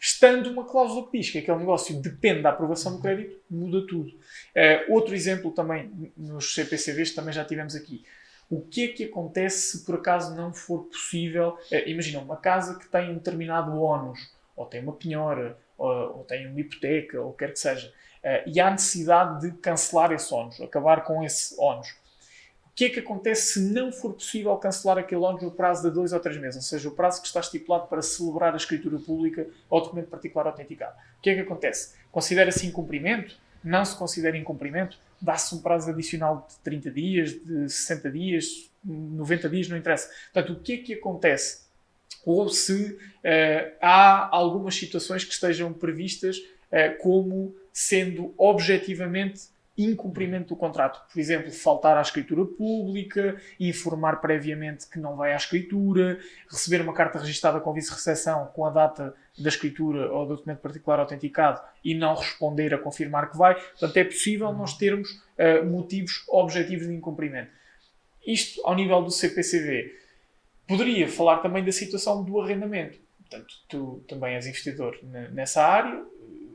Estando 0.00 0.50
uma 0.50 0.64
cláusula 0.64 1.06
que 1.10 1.18
diz 1.18 1.30
que 1.30 1.38
aquele 1.38 1.58
negócio 1.58 1.94
depende 2.00 2.40
da 2.40 2.48
aprovação 2.48 2.96
do 2.96 3.02
crédito, 3.02 3.38
muda 3.50 3.86
tudo. 3.86 4.08
Uh, 4.08 4.94
outro 4.94 5.14
exemplo 5.14 5.50
também, 5.50 6.12
nos 6.16 6.54
CPCVs, 6.54 7.14
também 7.14 7.34
já 7.34 7.44
tivemos 7.44 7.76
aqui. 7.76 8.02
O 8.48 8.62
que 8.62 8.84
é 8.84 8.88
que 8.88 9.04
acontece 9.04 9.78
se 9.78 9.84
por 9.84 9.96
acaso 9.96 10.34
não 10.34 10.54
for 10.54 10.84
possível? 10.84 11.58
Uh, 11.70 11.86
imagina, 11.86 12.18
uma 12.18 12.38
casa 12.38 12.78
que 12.78 12.88
tem 12.88 13.10
um 13.10 13.14
determinado 13.14 13.78
ónus, 13.78 14.32
ou 14.56 14.64
tem 14.64 14.82
uma 14.82 14.94
penhora, 14.94 15.58
ou, 15.76 16.18
ou 16.18 16.24
tem 16.24 16.46
uma 16.46 16.58
hipoteca, 16.58 17.20
ou 17.20 17.34
quer 17.34 17.52
que 17.52 17.58
seja, 17.58 17.86
uh, 18.24 18.48
e 18.48 18.58
há 18.58 18.70
necessidade 18.70 19.42
de 19.42 19.58
cancelar 19.58 20.12
esse 20.12 20.32
ónus, 20.32 20.58
acabar 20.62 21.04
com 21.04 21.22
esse 21.22 21.54
ónus. 21.58 21.99
O 22.70 22.74
que 22.74 22.84
é 22.86 22.90
que 22.90 23.00
acontece 23.00 23.54
se 23.54 23.60
não 23.60 23.92
for 23.92 24.14
possível 24.14 24.56
cancelar 24.56 24.98
aquele 24.98 25.20
ónus 25.20 25.42
no 25.42 25.50
prazo 25.50 25.88
de 25.88 25.94
dois 25.94 26.12
ou 26.12 26.20
três 26.20 26.38
meses, 26.38 26.56
ou 26.56 26.62
seja, 26.62 26.88
o 26.88 26.92
prazo 26.92 27.20
que 27.20 27.26
está 27.26 27.40
estipulado 27.40 27.88
para 27.88 28.00
celebrar 28.00 28.54
a 28.54 28.56
escritura 28.56 28.98
pública 28.98 29.46
ou 29.68 29.82
documento 29.82 30.08
particular 30.08 30.46
autenticado? 30.46 30.96
O 31.18 31.20
que 31.20 31.30
é 31.30 31.34
que 31.34 31.40
acontece? 31.40 31.94
Considera-se 32.10 32.66
incumprimento? 32.66 33.36
Não 33.62 33.84
se 33.84 33.94
considera 33.96 34.36
incumprimento? 34.38 34.98
dá-se 35.20 35.54
um 35.54 35.60
prazo 35.60 35.90
adicional 35.90 36.46
de 36.48 36.56
30 36.60 36.90
dias, 36.90 37.30
de 37.32 37.68
60 37.68 38.10
dias, 38.10 38.70
90 38.82 39.48
dias, 39.48 39.68
não 39.68 39.76
interessa. 39.76 40.10
Portanto, 40.32 40.58
o 40.58 40.62
que 40.62 40.72
é 40.72 40.76
que 40.78 40.94
acontece? 40.94 41.68
Ou 42.24 42.48
se 42.48 42.92
uh, 42.92 43.76
há 43.80 44.34
algumas 44.34 44.74
situações 44.74 45.24
que 45.24 45.32
estejam 45.32 45.72
previstas 45.72 46.38
uh, 46.38 46.96
como 47.00 47.54
sendo 47.72 48.34
objetivamente 48.36 49.48
incumprimento 49.84 50.48
do 50.48 50.56
contrato. 50.56 51.00
Por 51.12 51.18
exemplo, 51.18 51.50
faltar 51.50 51.96
à 51.96 52.00
escritura 52.00 52.44
pública, 52.44 53.40
informar 53.58 54.20
previamente 54.20 54.88
que 54.88 54.98
não 54.98 55.16
vai 55.16 55.32
à 55.32 55.36
escritura, 55.36 56.18
receber 56.48 56.80
uma 56.80 56.92
carta 56.92 57.18
registada 57.18 57.60
com 57.60 57.72
vice-recepção 57.72 58.46
com 58.54 58.64
a 58.64 58.70
data 58.70 59.14
da 59.38 59.48
escritura 59.48 60.12
ou 60.12 60.26
do 60.26 60.36
documento 60.36 60.60
particular 60.60 61.00
autenticado 61.00 61.60
e 61.84 61.94
não 61.94 62.14
responder 62.14 62.74
a 62.74 62.78
confirmar 62.78 63.30
que 63.30 63.36
vai. 63.36 63.54
Portanto, 63.54 63.96
é 63.96 64.04
possível 64.04 64.52
nós 64.52 64.76
termos 64.76 65.10
uh, 65.10 65.64
motivos 65.64 66.24
objetivos 66.28 66.86
de 66.86 66.94
incumprimento. 66.94 67.50
Isto 68.26 68.60
ao 68.66 68.74
nível 68.74 69.02
do 69.02 69.10
CPCV. 69.10 69.96
Poderia 70.66 71.08
falar 71.08 71.38
também 71.38 71.64
da 71.64 71.72
situação 71.72 72.22
do 72.22 72.40
arrendamento. 72.40 72.98
Portanto, 73.18 73.54
tu 73.68 74.04
também 74.08 74.34
és 74.34 74.46
investidor 74.46 74.98
nessa 75.02 75.64
área, 75.64 76.04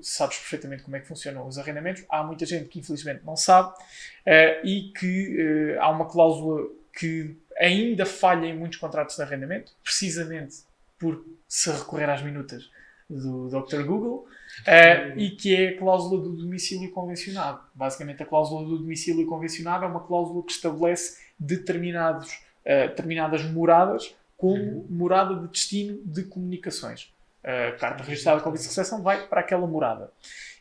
sabes 0.06 0.38
perfeitamente 0.38 0.84
como 0.84 0.96
é 0.96 1.00
que 1.00 1.08
funcionam 1.08 1.48
os 1.48 1.58
arrendamentos. 1.58 2.06
Há 2.10 2.24
muita 2.24 2.46
gente 2.46 2.70
que 2.70 2.80
infelizmente 2.80 3.26
não 3.26 3.36
sabe 3.36 3.70
uh, 3.70 4.66
e 4.66 4.94
que 4.96 5.76
uh, 5.76 5.82
há 5.82 5.90
uma 5.90 6.08
cláusula 6.08 6.70
que 6.94 7.36
ainda 7.60 8.06
falha 8.06 8.46
em 8.46 8.56
muitos 8.56 8.78
contratos 8.78 9.16
de 9.16 9.22
arrendamento, 9.24 9.72
precisamente 9.84 10.58
por 11.00 11.26
se 11.48 11.72
recorrer 11.72 12.10
às 12.10 12.22
minutas 12.22 12.70
do 13.10 13.50
Dr. 13.50 13.84
Google, 13.84 14.28
uh, 14.62 15.20
e 15.20 15.32
que 15.32 15.56
é 15.56 15.70
a 15.70 15.78
cláusula 15.78 16.22
do 16.22 16.34
domicílio 16.38 16.92
convencionado. 16.92 17.62
Basicamente, 17.74 18.22
a 18.22 18.26
cláusula 18.26 18.64
do 18.64 18.78
domicílio 18.78 19.26
convencionado 19.26 19.86
é 19.86 19.88
uma 19.88 20.06
cláusula 20.06 20.44
que 20.44 20.52
estabelece 20.52 21.26
determinados, 21.38 22.40
determinadas 22.64 23.44
moradas 23.44 24.16
como 24.38 24.56
uhum. 24.56 24.88
morada 24.90 25.36
de 25.36 25.48
destino 25.50 26.00
de 26.04 26.24
comunicações 26.24 27.14
a 27.46 27.72
carta 27.74 28.04
registrada 28.04 28.42
com 28.42 28.52
vice-recepção 28.52 29.04
vai 29.04 29.28
para 29.28 29.42
aquela 29.42 29.68
morada. 29.68 30.12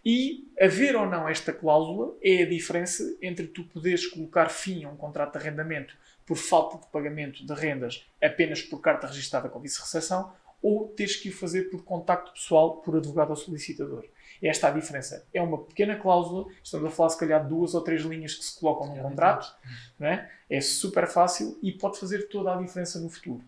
E 0.05 0.47
haver 0.61 0.95
ou 0.95 1.07
não 1.07 1.26
esta 1.26 1.51
cláusula 1.51 2.14
é 2.22 2.43
a 2.43 2.49
diferença 2.49 3.03
entre 3.22 3.47
tu 3.47 3.64
poderes 3.64 4.07
colocar 4.07 4.51
fim 4.51 4.85
a 4.85 4.91
um 4.91 4.97
contrato 4.97 5.32
de 5.32 5.39
arrendamento 5.39 5.97
por 6.26 6.37
falta 6.37 6.78
de 6.78 6.87
pagamento 6.93 7.45
de 7.45 7.55
rendas 7.55 8.07
apenas 8.22 8.61
por 8.61 8.80
carta 8.80 9.07
registrada 9.07 9.49
com 9.49 9.61
vice-recepção 9.61 10.32
ou 10.61 10.89
teres 10.89 11.16
que 11.16 11.30
o 11.30 11.32
fazer 11.32 11.70
por 11.70 11.85
contacto 11.85 12.32
pessoal 12.32 12.76
por 12.78 12.97
advogado 12.97 13.30
ou 13.30 13.37
solicitador. 13.37 14.05
Esta 14.43 14.68
é 14.68 14.70
a 14.70 14.74
diferença. 14.74 15.26
É 15.32 15.41
uma 15.41 15.59
pequena 15.59 15.97
cláusula, 15.97 16.47
estamos 16.62 16.87
a 16.87 16.91
falar 16.91 17.11
se 17.11 17.18
calhar 17.18 17.47
duas 17.47 17.74
ou 17.74 17.80
três 17.82 18.03
linhas 18.03 18.35
que 18.35 18.45
se 18.45 18.59
colocam 18.59 18.89
num 18.89 19.03
contrato, 19.03 19.55
é? 20.01 20.28
é 20.49 20.61
super 20.61 21.07
fácil 21.07 21.59
e 21.62 21.72
pode 21.72 21.99
fazer 21.99 22.28
toda 22.28 22.55
a 22.55 22.57
diferença 22.57 22.99
no 22.99 23.09
futuro. 23.09 23.43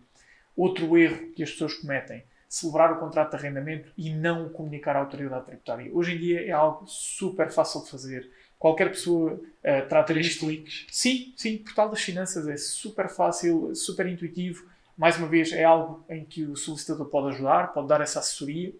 Outro 0.55 0.97
erro 0.97 1.31
que 1.35 1.43
as 1.43 1.51
pessoas 1.51 1.75
cometem 1.75 2.23
celebrar 2.47 2.93
o 2.93 2.99
contrato 2.99 3.31
de 3.31 3.35
arrendamento 3.35 3.89
e 3.97 4.09
não 4.13 4.47
o 4.47 4.49
comunicar 4.49 4.95
à 4.95 4.99
autoridade 4.99 5.45
tributária. 5.45 5.89
Hoje 5.93 6.15
em 6.15 6.17
dia 6.17 6.45
é 6.45 6.51
algo 6.51 6.85
super 6.87 7.51
fácil 7.51 7.83
de 7.83 7.89
fazer. 7.89 8.31
Qualquer 8.57 8.89
pessoa 8.89 9.33
uh, 9.33 9.87
trata 9.87 10.13
disto. 10.13 10.45
cliques. 10.45 10.87
Sim, 10.91 11.33
sim, 11.37 11.57
Portal 11.59 11.89
das 11.89 12.01
Finanças 12.01 12.47
é 12.47 12.57
super 12.57 13.07
fácil, 13.09 13.75
super 13.75 14.07
intuitivo. 14.07 14.65
Mais 14.97 15.15
uma 15.17 15.27
vez, 15.27 15.51
é 15.53 15.63
algo 15.63 16.03
em 16.09 16.25
que 16.25 16.43
o 16.43 16.55
solicitador 16.55 17.05
pode 17.07 17.35
ajudar, 17.35 17.71
pode 17.71 17.87
dar 17.87 18.01
essa 18.01 18.19
assessoria. 18.19 18.73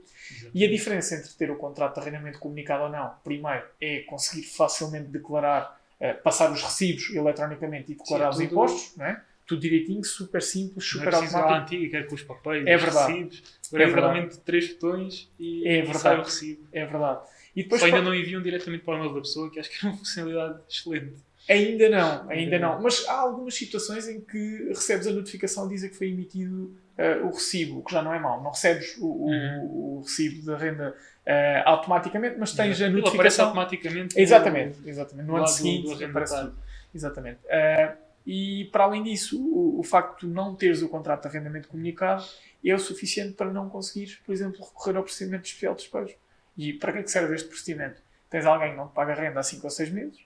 E 0.53 0.65
a 0.65 0.69
diferença 0.69 1.15
entre 1.15 1.29
ter 1.33 1.51
o 1.51 1.55
contrato 1.57 1.93
de 1.93 1.99
arrendamento 2.01 2.39
comunicado 2.39 2.83
ou 2.85 2.89
não, 2.89 3.13
primeiro, 3.23 3.63
é 3.79 3.99
conseguir 3.99 4.43
facilmente 4.47 5.09
declarar, 5.09 5.79
uh, 6.01 6.21
passar 6.23 6.51
os 6.51 6.63
recibos 6.63 7.13
eletronicamente 7.13 7.91
e 7.91 7.95
declarar 7.95 8.33
Sim, 8.33 8.43
os 8.45 8.49
tudo- 8.49 8.61
impostos, 8.63 8.97
não 8.97 9.05
é? 9.05 9.21
Tudo 9.47 9.61
direitinho, 9.61 10.03
super 10.03 10.41
simples, 10.41 10.75
Não 10.75 10.81
super 11.01 11.07
é 11.07 11.11
preciso 11.11 11.31
ir 11.31 11.35
à 11.37 11.39
automático. 11.43 11.75
antiga, 11.75 11.89
quer 11.91 12.07
com 12.07 12.15
os 12.15 12.23
papéis, 12.23 12.67
É 12.67 12.77
verdade. 12.77 13.13
recibos. 13.13 13.43
Agora 13.69 13.83
é, 13.83 13.87
É 13.87 13.89
verdade. 13.89 14.39
três 14.45 14.73
botões 14.73 15.31
e, 15.39 15.67
É 15.67 15.71
e 15.71 15.81
verdade. 15.81 15.99
sai 15.99 16.19
o 16.19 16.23
recibo. 16.23 16.67
É 16.73 16.85
verdade. 16.85 17.19
E 17.55 17.63
depois 17.63 17.79
Só 17.81 17.87
ainda 17.87 18.01
não 18.01 18.13
enviam 18.13 18.41
diretamente 18.41 18.83
para 18.83 18.93
o 18.93 18.97
e-mail 18.97 19.13
da 19.13 19.21
pessoa, 19.21 19.49
que 19.49 19.59
acho 19.59 19.69
que 19.69 19.85
é 19.85 19.89
uma 19.89 19.97
funcionalidade 19.97 20.59
excelente. 20.69 21.13
Ainda 21.49 21.89
não, 21.89 22.29
ainda 22.29 22.59
não. 22.59 22.73
não. 22.75 22.81
Mas 22.83 23.07
há 23.07 23.13
algumas 23.19 23.55
situações 23.55 24.05
em 24.09 24.19
que 24.19 24.65
recebes 24.67 25.07
a 25.07 25.11
notificação 25.11 25.65
a 25.65 25.69
dizer 25.69 25.89
que 25.89 25.95
foi 25.95 26.09
emitido 26.09 26.75
eh, 26.97 27.19
o 27.23 27.29
recibo, 27.31 27.79
o 27.79 27.83
que 27.85 27.93
já 27.93 28.01
não 28.01 28.13
é 28.13 28.19
mau. 28.19 28.43
Não 28.43 28.51
recebes 28.51 28.97
o, 28.99 29.05
o- 29.05 29.29
Uhum. 29.29 29.97
o 29.99 30.01
recibo 30.01 30.45
da 30.45 30.57
renda 30.57 30.93
eh, 31.25 31.63
automaticamente, 31.65 32.35
mas 32.37 32.51
tens 32.51 32.81
a 32.81 32.85
Aquilo 32.87 32.99
aparece 32.99 33.05
notificação. 33.39 33.45
automaticamente. 33.45 34.19
Exatamente, 34.19 34.77
exatamente. 34.85 35.25
No 35.25 35.37
ano 35.37 35.47
seguinte 35.47 36.03
aparece 36.03 36.37
tudo. 36.41 36.57
Exatamente. 36.93 37.39
Eh, 37.47 37.95
e 38.27 38.65
para 38.73 38.83
além 38.83 39.03
disso, 39.03 39.41
o, 39.41 39.79
o 39.79 39.83
facto 39.83 40.27
de 40.27 40.33
não 40.33 40.53
teres 40.53 40.81
o 40.81 40.89
contrato 40.89 41.21
de 41.21 41.27
arrendamento 41.29 41.69
comunicado 41.69 42.25
é 42.63 42.75
o 42.75 42.79
suficiente 42.79 43.35
para 43.35 43.49
não 43.49 43.69
conseguires, 43.69 44.15
por 44.17 44.33
exemplo, 44.33 44.65
recorrer 44.65 44.97
ao 44.97 45.03
procedimento 45.03 45.45
especial 45.45 45.73
de 45.73 45.83
despejo. 45.83 46.13
E 46.57 46.73
para 46.73 46.91
que 46.91 46.97
é 46.99 47.03
que 47.03 47.09
serve 47.09 47.33
este 47.33 47.47
procedimento? 47.47 48.01
Tens 48.29 48.45
alguém 48.45 48.71
que 48.71 48.75
não 48.75 48.89
te 48.89 48.93
paga 48.93 49.13
renda 49.13 49.39
há 49.39 49.43
5 49.43 49.65
ou 49.65 49.69
6 49.69 49.89
meses, 49.91 50.19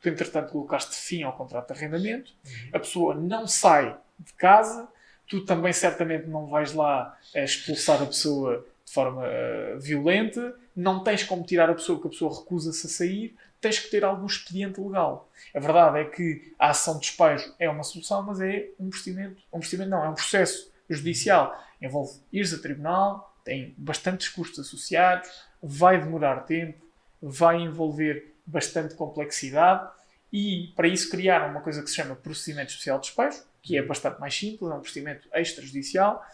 tu 0.00 0.08
entretanto 0.08 0.52
colocaste 0.52 0.94
fim 0.94 1.24
ao 1.24 1.36
contrato 1.36 1.66
de 1.66 1.72
arrendamento, 1.72 2.32
a 2.72 2.78
pessoa 2.78 3.16
não 3.16 3.48
sai 3.48 3.98
de 4.20 4.32
casa, 4.34 4.88
tu 5.26 5.44
também 5.44 5.72
certamente 5.72 6.28
não 6.28 6.46
vais 6.46 6.72
lá 6.72 7.18
eh, 7.34 7.42
expulsar 7.42 8.00
a 8.00 8.06
pessoa 8.06 8.64
de 8.84 8.92
forma 8.92 9.26
eh, 9.26 9.76
violenta, 9.80 10.54
não 10.76 11.02
tens 11.02 11.24
como 11.24 11.42
tirar 11.42 11.68
a 11.68 11.74
pessoa 11.74 11.98
porque 11.98 12.08
a 12.08 12.10
pessoa 12.12 12.38
recusa-se 12.38 12.86
a 12.86 12.90
sair, 12.90 13.34
tens 13.62 13.78
que 13.78 13.88
ter 13.88 14.04
algum 14.04 14.26
expediente 14.26 14.80
legal. 14.80 15.30
A 15.54 15.60
verdade 15.60 16.00
é 16.00 16.04
que 16.04 16.52
a 16.58 16.70
ação 16.70 16.94
de 16.94 17.06
despejo 17.06 17.54
é 17.58 17.70
uma 17.70 17.84
solução, 17.84 18.22
mas 18.22 18.40
é 18.40 18.68
um 18.78 18.90
procedimento, 18.90 19.40
um 19.52 19.60
procedimento 19.60 19.90
não, 19.90 20.04
é 20.04 20.08
um 20.08 20.14
processo 20.14 20.70
judicial. 20.90 21.56
Envolve 21.80 22.18
ires 22.32 22.52
a 22.52 22.58
tribunal, 22.58 23.34
tem 23.44 23.72
bastantes 23.78 24.28
custos 24.28 24.66
associados, 24.66 25.30
vai 25.62 25.98
demorar 25.98 26.40
tempo, 26.40 26.84
vai 27.22 27.60
envolver 27.60 28.34
bastante 28.44 28.94
complexidade 28.96 29.88
e 30.32 30.72
para 30.74 30.88
isso 30.88 31.08
criaram 31.08 31.50
uma 31.50 31.60
coisa 31.60 31.82
que 31.82 31.88
se 31.88 31.96
chama 31.96 32.16
procedimento 32.16 32.70
especial 32.70 32.98
de 32.98 33.06
despejo, 33.06 33.44
que 33.62 33.78
é 33.78 33.82
bastante 33.82 34.20
mais 34.20 34.36
simples, 34.36 34.70
é 34.72 34.74
um 34.74 34.80
procedimento 34.80 35.28
extrajudicial, 35.32 36.24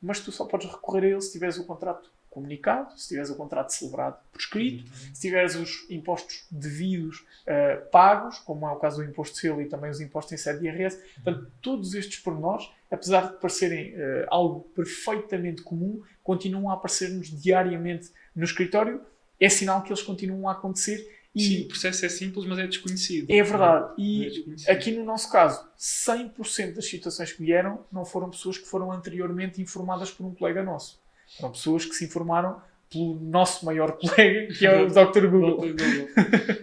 mas 0.00 0.20
tu 0.20 0.32
só 0.32 0.46
podes 0.46 0.70
recorrer 0.70 1.04
a 1.04 1.08
ele 1.08 1.20
se 1.20 1.32
tiveres 1.32 1.58
o 1.58 1.66
contrato 1.66 2.10
comunicado, 2.30 2.96
se 2.98 3.08
tiveres 3.08 3.28
o 3.30 3.34
contrato 3.34 3.70
celebrado 3.70 4.16
por 4.32 4.38
escrito, 4.40 4.84
se 5.12 5.20
tiveres 5.20 5.56
os 5.56 5.84
impostos 5.90 6.46
devidos 6.50 7.24
eh, 7.44 7.76
pagos, 7.90 8.38
como 8.38 8.66
é 8.66 8.70
o 8.70 8.76
caso 8.76 8.98
do 9.02 9.04
imposto 9.04 9.34
de 9.34 9.40
selo 9.40 9.60
e 9.60 9.66
também 9.66 9.90
os 9.90 10.00
impostos 10.00 10.32
em 10.32 10.36
sede 10.36 10.60
de 10.60 10.66
IRS. 10.66 10.98
Portanto, 11.22 11.50
todos 11.60 11.94
estes 11.94 12.20
pormenores, 12.20 12.68
apesar 12.90 13.32
de 13.32 13.38
parecerem 13.40 13.92
eh, 13.96 14.26
algo 14.30 14.60
perfeitamente 14.74 15.62
comum, 15.62 16.02
continuam 16.22 16.70
a 16.70 16.74
aparecer-nos 16.74 17.28
diariamente 17.28 18.10
no 18.34 18.44
escritório. 18.44 19.00
É 19.40 19.48
sinal 19.48 19.82
que 19.82 19.90
eles 19.90 20.02
continuam 20.02 20.48
a 20.48 20.52
acontecer 20.52 21.18
e 21.34 21.42
Sim, 21.42 21.62
o 21.62 21.68
processo 21.68 22.04
é 22.04 22.08
simples, 22.08 22.44
mas 22.44 22.58
é 22.58 22.66
desconhecido. 22.66 23.30
é 23.30 23.42
verdade. 23.42 23.92
É 23.92 24.02
E 24.02 24.30
desconhecido. 24.30 24.68
aqui 24.70 24.90
no 24.92 25.04
nosso 25.04 25.30
caso, 25.30 25.64
100% 25.78 26.74
das 26.74 26.86
situações 26.86 27.32
que 27.32 27.42
vieram 27.44 27.84
não 27.92 28.04
foram 28.04 28.28
pessoas 28.30 28.58
que 28.58 28.66
foram 28.66 28.90
anteriormente 28.92 29.62
informadas 29.62 30.10
por 30.10 30.26
um 30.26 30.34
colega 30.34 30.62
nosso. 30.62 31.00
Foram 31.38 31.52
pessoas 31.52 31.84
que 31.84 31.94
se 31.94 32.04
informaram 32.04 32.60
pelo 32.90 33.18
nosso 33.20 33.64
maior 33.64 33.92
colega, 33.98 34.52
que 34.52 34.66
é 34.66 34.82
o 34.82 34.88
Dr. 34.88 35.26
Google. 35.26 35.56
Google. 35.56 36.08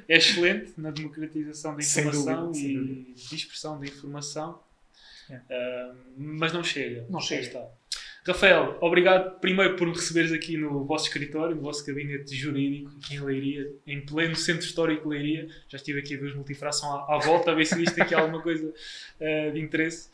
É 0.07 0.17
excelente 0.17 0.73
na 0.77 0.91
democratização 0.91 1.75
da 1.75 1.81
informação 1.81 2.51
dúvida, 2.51 2.93
e 2.93 3.13
dispersão 3.29 3.79
da 3.79 3.85
informação. 3.85 4.59
Ah, 5.49 5.93
mas 6.17 6.53
não 6.53 6.63
chega. 6.63 7.05
Não 7.09 7.19
chega. 7.19 7.69
Rafael, 8.25 8.77
obrigado 8.81 9.39
primeiro 9.39 9.77
por 9.77 9.87
me 9.87 9.93
receberes 9.93 10.33
aqui 10.33 10.57
no 10.57 10.83
vosso 10.83 11.05
escritório, 11.07 11.55
no 11.55 11.61
vosso 11.61 11.85
gabinete 11.85 12.35
jurídico, 12.35 12.91
aqui 12.97 13.15
em 13.15 13.21
Leiria, 13.21 13.71
em 13.85 14.05
pleno 14.05 14.35
centro 14.35 14.65
histórico 14.65 15.03
de 15.03 15.09
Leiria. 15.15 15.47
Já 15.69 15.77
estive 15.77 15.99
aqui 15.99 16.15
a 16.15 16.17
ver 16.17 16.25
os 16.25 16.35
multifração 16.35 16.93
à, 16.93 17.15
à 17.15 17.19
volta, 17.19 17.51
a 17.51 17.55
ver 17.55 17.65
se 17.65 17.81
isto 17.81 18.01
aqui 18.01 18.13
alguma 18.13 18.41
coisa 18.41 18.73
ah, 19.21 19.51
de 19.51 19.61
interesse. 19.61 20.09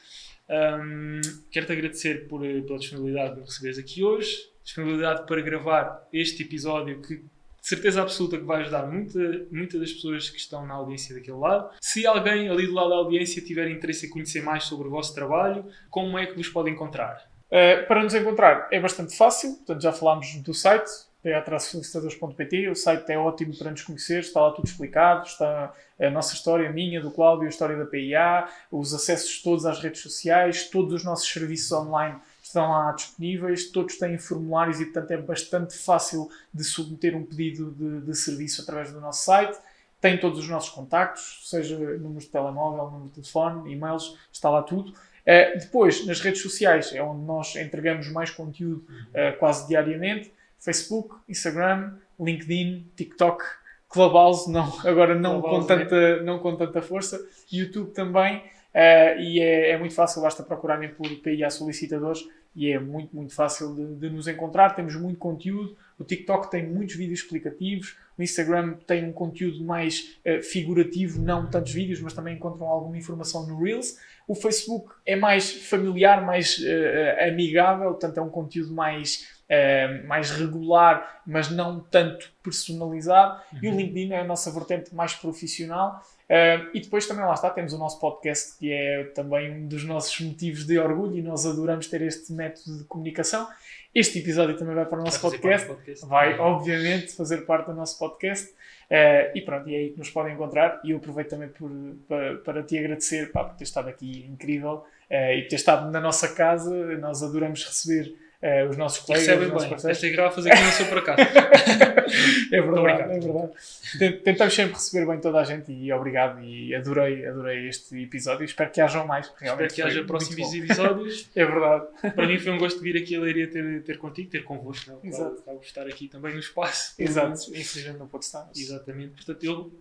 Ahm, 0.49 1.21
Quero-te 1.51 1.71
agradecer 1.71 2.27
por, 2.27 2.45
eh, 2.45 2.61
pela 2.61 2.79
disponibilidade 2.79 3.35
de 3.35 3.39
me 3.41 3.45
receberes 3.45 3.77
aqui 3.77 4.03
hoje, 4.03 4.51
disponibilidade 4.63 5.25
para 5.25 5.41
gravar 5.41 6.07
este 6.11 6.43
episódio 6.43 7.01
que 7.01 7.23
de 7.63 7.69
certeza 7.69 8.01
absoluta 8.01 8.37
que 8.37 8.43
vai 8.43 8.61
ajudar 8.61 8.85
muita, 8.87 9.19
muitas 9.49 9.79
das 9.79 9.93
pessoas 9.93 10.29
que 10.29 10.37
estão 10.37 10.65
na 10.65 10.73
audiência 10.73 11.15
daquele 11.15 11.37
lado. 11.37 11.69
Se 11.79 12.05
alguém 12.05 12.49
ali 12.49 12.67
do 12.67 12.73
lado 12.73 12.89
da 12.89 12.95
audiência 12.97 13.41
tiver 13.41 13.69
interesse 13.69 14.07
em 14.07 14.09
conhecer 14.09 14.43
mais 14.43 14.65
sobre 14.65 14.89
o 14.89 14.91
vosso 14.91 15.15
trabalho, 15.15 15.65
como 15.89 16.17
é 16.17 16.25
que 16.25 16.33
vos 16.33 16.49
pode 16.49 16.69
encontrar? 16.69 17.25
Uh, 17.47 17.87
para 17.87 18.03
nos 18.03 18.13
encontrar 18.13 18.67
é 18.69 18.81
bastante 18.81 19.15
fácil, 19.15 19.55
portanto 19.57 19.81
já 19.81 19.93
falámos 19.93 20.35
do 20.41 20.53
site, 20.53 20.91
pa-solicitadores.pt, 21.23 22.69
o 22.69 22.75
site 22.75 23.11
é 23.11 23.17
ótimo 23.17 23.55
para 23.57 23.71
nos 23.71 23.81
conhecer, 23.81 24.19
está 24.19 24.41
lá 24.41 24.51
tudo 24.51 24.65
explicado, 24.65 25.25
está 25.25 25.73
a 25.99 26.09
nossa 26.09 26.33
história, 26.33 26.69
a 26.69 26.71
minha, 26.71 27.01
do 27.01 27.11
Cláudio, 27.11 27.45
a 27.45 27.49
história 27.49 27.77
da 27.77 27.85
PIA, 27.85 28.47
os 28.69 28.93
acessos 28.93 29.41
todos 29.41 29.65
às 29.65 29.79
redes 29.79 30.01
sociais, 30.01 30.69
todos 30.69 30.93
os 30.93 31.03
nossos 31.03 31.31
serviços 31.31 31.71
online 31.71 32.19
estão 32.41 32.69
lá 32.69 32.91
disponíveis, 32.91 33.71
todos 33.71 33.97
têm 33.97 34.17
formulários 34.17 34.81
e 34.81 34.85
portanto 34.85 35.11
é 35.11 35.17
bastante 35.17 35.77
fácil 35.77 36.29
de 36.53 36.63
submeter 36.63 37.15
um 37.15 37.23
pedido 37.23 37.71
de, 37.71 38.01
de 38.01 38.15
serviço 38.15 38.61
através 38.61 38.91
do 38.91 38.99
nosso 38.99 39.23
site. 39.23 39.57
Tem 40.01 40.19
todos 40.19 40.39
os 40.39 40.49
nossos 40.49 40.69
contactos, 40.69 41.39
seja 41.49 41.77
números 41.77 42.25
de 42.25 42.29
telemóvel, 42.29 42.91
número 42.91 43.05
de 43.05 43.21
telefone, 43.21 43.71
e-mails, 43.71 44.17
está 44.29 44.49
lá 44.49 44.61
tudo. 44.61 44.91
Uh, 44.91 45.57
depois, 45.57 46.05
nas 46.05 46.19
redes 46.19 46.41
sociais, 46.41 46.93
é 46.93 47.01
onde 47.01 47.23
nós 47.23 47.55
entregamos 47.55 48.09
mais 48.09 48.29
conteúdo 48.29 48.85
uh, 48.89 49.37
quase 49.39 49.65
diariamente. 49.65 50.32
Facebook, 50.63 51.15
Instagram, 51.27 51.95
LinkedIn, 52.19 52.91
TikTok, 52.95 53.43
Clubhouse, 53.89 54.49
não, 54.49 54.73
agora 54.85 55.13
não, 55.13 55.41
com 55.41 55.49
Clubhouse, 55.49 55.67
né? 55.67 55.85
tanta, 55.85 56.23
não 56.23 56.39
com 56.39 56.55
tanta 56.55 56.81
força. 56.81 57.19
YouTube 57.51 57.91
também. 57.91 58.37
uh, 58.37 59.19
e 59.19 59.39
é, 59.39 59.71
é 59.71 59.77
muito 59.77 59.93
fácil, 59.93 60.21
basta 60.21 60.41
procurarem 60.41 60.89
por 60.89 61.07
PIA 61.21 61.49
Solicitadores 61.49 62.27
e 62.55 62.71
é 62.71 62.79
muito, 62.79 63.15
muito 63.15 63.33
fácil 63.33 63.75
de, 63.75 63.95
de 63.95 64.09
nos 64.09 64.27
encontrar. 64.27 64.75
Temos 64.75 64.95
muito 64.95 65.17
conteúdo. 65.17 65.75
O 65.97 66.03
TikTok 66.03 66.49
tem 66.49 66.67
muitos 66.67 66.95
vídeos 66.95 67.19
explicativos. 67.19 67.97
O 68.17 68.21
Instagram 68.21 68.75
tem 68.85 69.05
um 69.05 69.11
conteúdo 69.11 69.63
mais 69.63 70.17
uh, 70.25 70.41
figurativo, 70.41 71.21
não 71.21 71.49
tantos 71.49 71.73
vídeos, 71.73 71.99
mas 71.99 72.13
também 72.13 72.35
encontram 72.35 72.67
alguma 72.67 72.97
informação 72.97 73.45
no 73.47 73.61
Reels. 73.61 73.97
O 74.27 74.35
Facebook 74.35 74.93
é 75.05 75.15
mais 75.15 75.51
familiar, 75.51 76.23
mais 76.25 76.57
uh, 76.59 77.27
amigável, 77.27 77.89
portanto 77.89 78.17
é 78.17 78.21
um 78.21 78.29
conteúdo 78.29 78.73
mais, 78.73 79.32
uh, 79.49 80.07
mais 80.07 80.31
regular, 80.31 81.21
mas 81.25 81.49
não 81.49 81.79
tanto 81.79 82.31
personalizado. 82.41 83.41
Uhum. 83.53 83.59
E 83.61 83.67
o 83.69 83.75
LinkedIn 83.75 84.13
é 84.13 84.19
a 84.19 84.23
nossa 84.23 84.51
vertente 84.51 84.93
mais 84.93 85.13
profissional. 85.13 86.01
Uh, 86.23 86.69
e 86.73 86.79
depois 86.79 87.05
também 87.05 87.25
lá 87.25 87.33
está, 87.33 87.49
temos 87.49 87.73
o 87.73 87.77
nosso 87.77 87.99
podcast, 87.99 88.57
que 88.57 88.71
é 88.71 89.03
também 89.15 89.51
um 89.51 89.67
dos 89.67 89.83
nossos 89.83 90.19
motivos 90.19 90.65
de 90.65 90.79
orgulho 90.79 91.17
e 91.17 91.21
nós 91.21 91.45
adoramos 91.45 91.87
ter 91.87 92.01
este 92.01 92.33
método 92.33 92.79
de 92.79 92.83
comunicação. 92.85 93.47
Este 93.93 94.19
episódio 94.19 94.57
também 94.57 94.73
vai 94.73 94.85
para 94.85 94.99
o 94.99 95.03
nosso 95.03 95.21
vai 95.21 95.31
podcast. 95.31 95.67
podcast. 95.67 96.05
Vai, 96.07 96.39
obviamente, 96.39 97.13
fazer 97.15 97.45
parte 97.45 97.67
do 97.67 97.73
nosso 97.75 97.99
podcast. 97.99 98.49
Uh, 98.89 99.35
e 99.35 99.41
pronto, 99.41 99.69
e 99.69 99.75
é 99.75 99.77
aí 99.77 99.89
que 99.91 99.99
nos 99.99 100.09
podem 100.09 100.33
encontrar. 100.33 100.81
E 100.83 100.91
eu 100.91 100.97
aproveito 100.97 101.29
também 101.29 101.49
por, 101.49 101.69
para, 102.07 102.37
para 102.37 102.63
te 102.63 102.77
agradecer 102.77 103.31
pá, 103.31 103.43
por 103.43 103.55
ter 103.55 103.65
estado 103.65 103.89
aqui 103.89 104.25
incrível 104.27 104.85
uh, 105.11 105.33
e 105.33 105.47
ter 105.47 105.57
estado 105.57 105.91
na 105.91 105.99
nossa 105.99 106.33
casa. 106.33 106.73
Nós 106.97 107.21
adoramos 107.21 107.63
receber 107.63 108.15
uh, 108.43 108.69
os 108.69 108.77
nossos 108.77 108.99
colegas. 108.99 109.27
Recebem 109.27 109.47
os 109.47 109.53
nossos 109.53 109.63
bem. 109.63 109.69
parceiros. 109.71 109.97
Estas 109.97 110.15
garrafas 110.15 110.45
aqui 110.45 110.61
não 110.61 110.71
são 110.71 110.85
para 110.87 111.01
cá. 111.01 111.15
é 112.51 112.61
verdade, 112.61 113.13
é 113.13 113.19
verdade. 113.19 114.21
Tentamos 114.23 114.53
sempre 114.53 114.73
receber 114.73 115.07
bem 115.07 115.19
toda 115.19 115.39
a 115.39 115.43
gente 115.43 115.71
e 115.71 115.91
obrigado 115.91 116.43
e 116.43 116.75
adorei, 116.75 117.25
adorei 117.25 117.67
este 117.67 118.03
episódio. 118.03 118.43
Espero 118.43 118.69
que 118.69 118.81
hajam 118.81 119.07
mais. 119.07 119.27
Espero 119.27 119.73
que 119.73 119.81
haja 119.81 120.03
próximos 120.03 120.53
episódios. 120.53 121.31
É 121.35 121.45
verdade. 121.45 121.87
Para 122.15 122.27
mim 122.27 122.37
foi 122.37 122.51
um 122.51 122.57
gosto 122.57 122.79
vir 122.81 122.95
aqui 122.97 123.15
a 123.15 123.19
Leiria 123.19 123.49
ter, 123.49 123.83
ter 123.83 123.97
contigo, 123.97 124.29
ter 124.29 124.43
convosco. 124.43 124.91
Não? 124.91 124.99
Exato. 125.03 125.41
Claro, 125.41 125.59
de 125.59 125.65
estar 125.65 125.87
aqui 125.87 126.07
também 126.07 126.33
no 126.33 126.39
espaço. 126.39 126.93
Exato. 126.99 127.49
Infelizmente 127.49 127.97
não 127.97 128.07
pode 128.07 128.25
estar. 128.25 128.49
Exatamente. 128.55 129.13
Portanto, 129.15 129.43
eu 129.43 129.71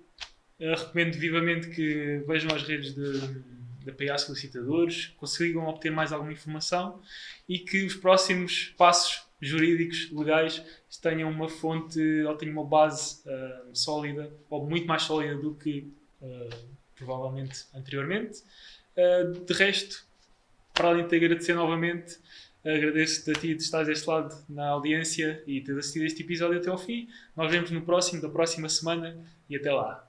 eh, 0.60 0.74
recomendo 0.74 1.14
vivamente 1.18 1.68
que 1.68 2.22
vejam 2.26 2.54
as 2.54 2.62
redes 2.62 2.94
de, 2.94 3.42
da 3.84 3.92
PA 3.92 4.18
Solicitadores, 4.18 5.12
consigam 5.16 5.66
obter 5.66 5.90
mais 5.90 6.12
alguma 6.12 6.32
informação 6.32 7.00
e 7.48 7.58
que 7.58 7.84
os 7.84 7.94
próximos 7.94 8.74
passos 8.76 9.26
jurídicos, 9.40 10.10
legais, 10.12 10.62
tenham 11.00 11.28
uma 11.28 11.48
fonte 11.48 12.00
ou 12.22 12.36
tenham 12.36 12.52
uma 12.52 12.64
base 12.64 13.20
uh, 13.26 13.76
sólida, 13.76 14.32
ou 14.48 14.64
muito 14.64 14.86
mais 14.86 15.02
sólida 15.02 15.36
do 15.36 15.54
que 15.54 15.92
uh, 16.20 16.66
provavelmente 16.94 17.66
anteriormente. 17.74 18.42
Uh, 18.96 19.44
de 19.44 19.52
resto, 19.52 20.04
para 20.72 20.88
além 20.88 21.02
de 21.02 21.08
te 21.08 21.16
agradecer 21.16 21.54
novamente, 21.54 22.18
agradeço-te 22.64 23.30
a 23.32 23.34
ti 23.34 23.54
de 23.54 23.62
estares 23.62 23.88
deste 23.88 24.08
lado 24.08 24.32
na 24.48 24.68
audiência 24.68 25.42
e 25.46 25.60
ter 25.60 25.76
assistido 25.76 26.04
este 26.04 26.22
episódio 26.22 26.58
até 26.58 26.70
ao 26.70 26.78
fim. 26.78 27.08
Nós 27.36 27.50
vemos 27.50 27.70
no 27.72 27.82
próximo, 27.82 28.22
da 28.22 28.28
próxima 28.28 28.68
semana 28.68 29.18
e 29.50 29.56
até 29.56 29.72
lá. 29.72 30.08